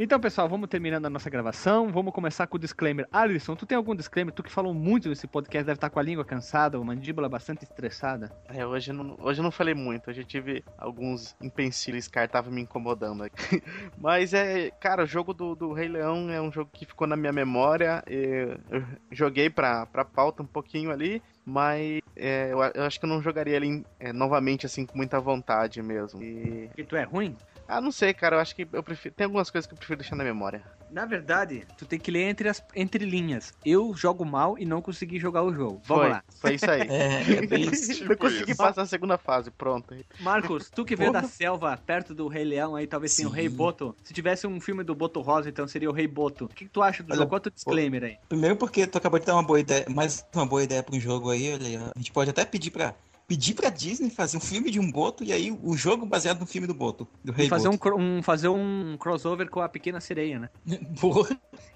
[0.00, 1.90] Então, pessoal, vamos terminando a nossa gravação.
[1.90, 3.08] Vamos começar com o disclaimer.
[3.10, 4.32] Alisson, tu tem algum disclaimer?
[4.32, 7.64] Tu que falou muito nesse podcast, deve estar com a língua cansada, a mandíbula bastante
[7.64, 8.30] estressada.
[8.46, 12.16] É, hoje eu não, hoje eu não falei muito, hoje eu tive alguns empecilhos que
[12.16, 13.60] estavam me incomodando aqui.
[13.98, 17.16] Mas é, cara, o jogo do, do Rei Leão é um jogo que ficou na
[17.16, 18.00] minha memória.
[18.08, 23.06] e Eu joguei pra, pra pauta um pouquinho ali, mas é, eu, eu acho que
[23.06, 26.22] eu não jogaria ele é, novamente assim com muita vontade mesmo.
[26.22, 27.34] E, E tu é ruim?
[27.68, 29.14] Ah, não sei, cara, eu acho que eu prefiro.
[29.14, 30.62] Tem algumas coisas que eu prefiro deixar na memória.
[30.90, 33.52] Na verdade, tu tem que ler entre as entre linhas.
[33.62, 35.82] Eu jogo mal e não consegui jogar o jogo.
[35.84, 36.24] Vamos Foi, lá.
[36.40, 36.78] foi isso aí.
[36.88, 37.70] É, é bem.
[37.70, 38.56] Tipo não consegui isso.
[38.56, 39.94] passar a segunda fase, pronto.
[40.20, 43.32] Marcos, tu que veio da selva, perto do Rei Leão, aí talvez tenha o.
[43.32, 43.94] Rei Boto.
[44.02, 46.46] Se tivesse um filme do Boto Rosa, então seria o Rei Boto.
[46.46, 47.28] O que, que tu acha do Olha, jogo?
[47.28, 48.16] Qual é o disclaimer aí?
[48.28, 51.00] Primeiro porque tu acabou de dar uma boa ideia, mais uma boa ideia para um
[51.00, 52.94] jogo aí, olha, a gente pode até pedir pra
[53.28, 56.46] pedir pra Disney fazer um filme de um Boto e aí o jogo baseado no
[56.46, 57.82] filme do Boto, do Rei fazer um, Boto.
[57.82, 60.48] cro- um- fazer um crossover com a Pequena Sereia, né?
[61.00, 61.28] Boa.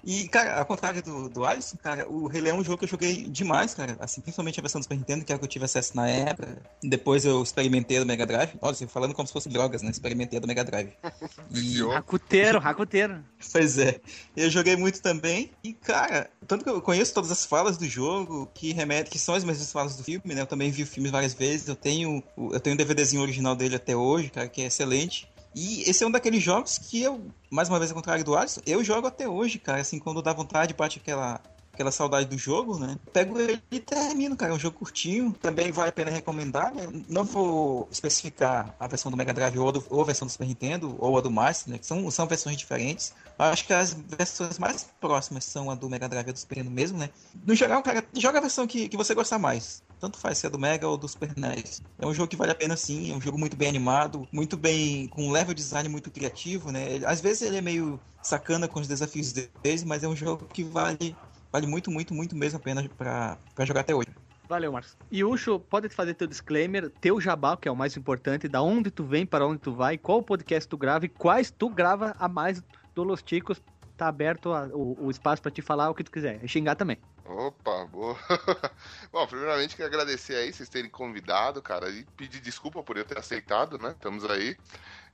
[0.03, 2.85] E, cara, ao contrário do, do Alisson, cara, o Rei Leão é um jogo que
[2.85, 3.95] eu joguei demais, cara.
[3.99, 6.09] Assim, principalmente a versão do Super Nintendo, que é a que eu tive acesso na
[6.09, 6.61] época.
[6.83, 8.51] Depois eu experimentei do Mega Drive.
[8.61, 9.91] Olha, assim, falando como se fosse drogas, né?
[9.91, 10.91] Experimentei do Mega Drive.
[11.53, 11.81] E,
[12.59, 13.23] racuteiro.
[13.51, 13.99] Pois é.
[14.35, 15.51] Eu joguei muito também.
[15.63, 19.35] E, cara, tanto que eu conheço todas as falas do jogo, que remete, que são
[19.35, 20.41] as mesmas falas do filme, né?
[20.41, 21.42] Eu também vi o filme várias vezes.
[21.67, 25.27] Eu tenho, eu tenho um DVDzinho original dele até hoje, cara, que é excelente.
[25.55, 28.61] E esse é um daqueles jogos que eu, mais uma vez ao contrário do Alisson,
[28.65, 29.81] eu jogo até hoje, cara.
[29.81, 31.39] Assim, quando dá vontade, bate aquela,
[31.71, 32.97] aquela saudade do jogo, né?
[33.13, 34.51] Pego ele e termino, cara.
[34.51, 35.31] É um jogo curtinho.
[35.41, 36.87] Também vale a pena recomendar, né?
[37.07, 40.47] Não vou especificar a versão do Mega Drive ou, do- ou a versão do Super
[40.47, 41.77] Nintendo ou a do Master, né?
[41.77, 43.13] Que são, são versões diferentes.
[43.37, 46.57] Acho que as versões mais próximas são a do Mega Drive e a do Super
[46.57, 47.11] Nintendo mesmo, né?
[47.45, 49.83] No geral, cara, joga a versão que, que você gostar mais.
[50.03, 51.81] Tanto faz se é do Mega ou do Super NES.
[51.97, 54.57] É um jogo que vale a pena sim, é um jogo muito bem animado, muito
[54.57, 56.99] bem, com um level design muito criativo, né?
[57.05, 60.61] Às vezes ele é meio sacana com os desafios deles, mas é um jogo que
[60.61, 61.15] vale,
[61.49, 64.09] vale muito, muito, muito mesmo a pena pra jogar até hoje.
[64.49, 64.97] Valeu, Marcos.
[65.09, 68.91] E Ucho, pode fazer teu disclaimer, teu jabá, que é o mais importante, da onde
[68.91, 72.27] tu vem, para onde tu vai, qual podcast tu grava e quais tu grava a
[72.27, 72.61] mais
[72.93, 73.61] do Los Ticos.
[73.95, 76.43] Tá aberto a- o, o espaço pra te falar o que tu quiser.
[76.43, 76.97] E xingar também.
[77.25, 78.17] Opa, boa.
[79.11, 83.17] Bom, primeiramente quero agradecer aí vocês terem convidado, cara, e pedir desculpa por eu ter
[83.17, 83.91] aceitado, né?
[83.91, 84.57] Estamos aí.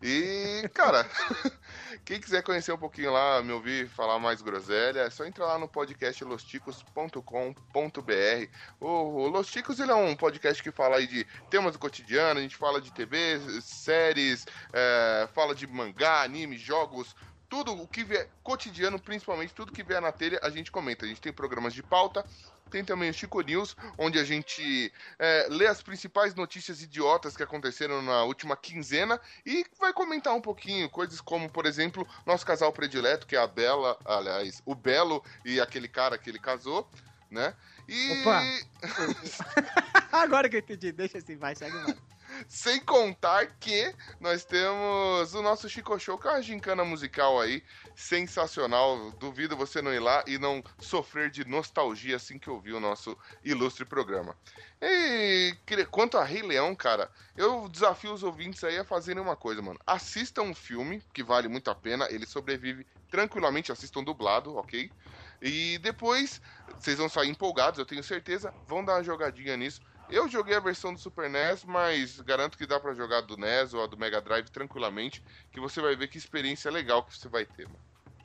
[0.01, 1.05] E, cara,
[2.05, 5.59] quem quiser conhecer um pouquinho lá, me ouvir falar mais groselha, é só entrar lá
[5.59, 8.49] no podcast losticos.com.br.
[8.79, 12.39] O, o Los Ticos, ele é um podcast que fala aí de temas do cotidiano,
[12.39, 17.15] a gente fala de TV, séries, é, fala de mangá, anime, jogos,
[17.49, 21.05] tudo o que vier cotidiano, principalmente tudo que vier na telha, a gente comenta.
[21.05, 22.23] A gente tem programas de pauta,
[22.69, 27.43] tem também o Chico News, onde a gente é, lê as principais notícias idiotas que
[27.43, 32.71] aconteceram na última quinzena e vai comentar um pouquinho, coisas como, por exemplo, nosso casal
[32.71, 36.87] predileto, que é a Bela, aliás, o Belo e aquele cara que ele casou,
[37.31, 37.55] né?
[37.87, 38.21] E.
[38.21, 38.41] Opa!
[40.11, 41.97] Agora que eu entendi, deixa assim, vai, segue mais.
[42.47, 47.63] Sem contar que nós temos o nosso Chico Show, que é uma gincana musical aí,
[47.95, 49.11] sensacional.
[49.11, 53.17] Duvido você não ir lá e não sofrer de nostalgia assim que ouvir o nosso
[53.43, 54.35] ilustre programa.
[54.81, 55.55] E
[55.91, 59.79] quanto a Rei Leão, cara, eu desafio os ouvintes aí a fazerem uma coisa, mano.
[59.85, 64.89] Assistam um filme, que vale muito a pena, ele sobrevive tranquilamente, assistam dublado, ok?
[65.41, 66.41] E depois,
[66.79, 69.81] vocês vão sair empolgados, eu tenho certeza, vão dar uma jogadinha nisso.
[70.11, 73.73] Eu joguei a versão do Super NES, mas garanto que dá para jogar do NES
[73.73, 77.29] ou a do Mega Drive tranquilamente, que você vai ver que experiência legal que você
[77.29, 77.79] vai ter, mano.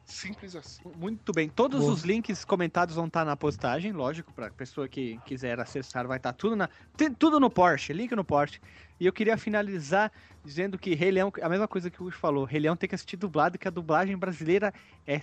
[0.06, 0.82] Simples assim.
[0.96, 1.48] Muito bem.
[1.48, 1.92] Todos Boa.
[1.92, 6.34] os links comentados vão estar na postagem, lógico, para pessoa que quiser acessar, vai estar
[6.34, 8.60] tudo na tem tudo no Porsche, link no Porsche.
[9.00, 10.12] E eu queria finalizar
[10.44, 12.94] dizendo que Rei Leão, a mesma coisa que o Ucho falou, Rei Leão tem que
[12.94, 14.74] assistir dublado, que a dublagem brasileira
[15.06, 15.20] é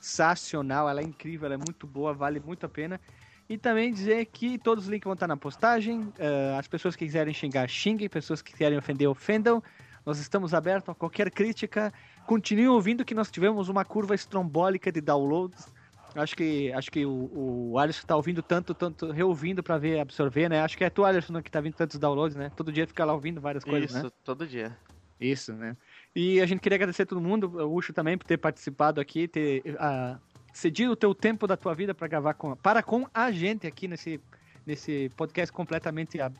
[0.00, 3.00] sensacional, ela é incrível, ela é muito boa, vale muito a pena.
[3.48, 6.00] E também dizer que todos os links vão estar na postagem.
[6.00, 8.08] Uh, as pessoas que quiserem xingar, xinguem.
[8.08, 9.62] Pessoas que quiserem ofender, ofendam.
[10.04, 11.92] Nós estamos abertos a qualquer crítica.
[12.26, 15.72] Continuem ouvindo que nós tivemos uma curva estrombólica de downloads.
[16.14, 20.48] Acho que, acho que o, o Alisson está ouvindo tanto, tanto reouvindo para ver, absorver,
[20.48, 20.60] né?
[20.60, 22.50] Acho que é tu, Alisson, que está vindo tantos downloads, né?
[22.56, 24.10] Todo dia fica lá ouvindo várias coisas, Isso, né?
[24.24, 24.76] todo dia.
[25.20, 25.76] Isso, né?
[26.14, 29.26] E a gente queria agradecer a todo mundo, o Ucho também, por ter participado aqui,
[29.28, 30.18] ter uh,
[30.58, 33.86] cedido o teu tempo da tua vida para gravar com, para com a gente aqui
[33.86, 34.20] nesse,
[34.66, 36.30] nesse podcast completamente a,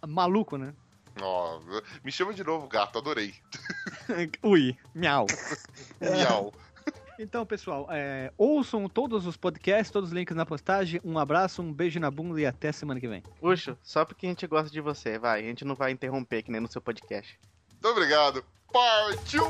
[0.00, 0.72] a, maluco, né?
[1.20, 1.60] Oh,
[2.04, 3.34] me chama de novo, gato, adorei.
[4.42, 5.26] Ui, miau.
[6.00, 6.52] miau.
[7.18, 11.00] Então, pessoal, é, ouçam todos os podcasts, todos os links na postagem.
[11.04, 13.22] Um abraço, um beijo na bunda e até semana que vem.
[13.40, 15.40] Puxa, só porque a gente gosta de você, vai.
[15.40, 17.38] A gente não vai interromper que nem no seu podcast.
[17.70, 18.44] Muito obrigado.
[18.72, 19.48] Partiu!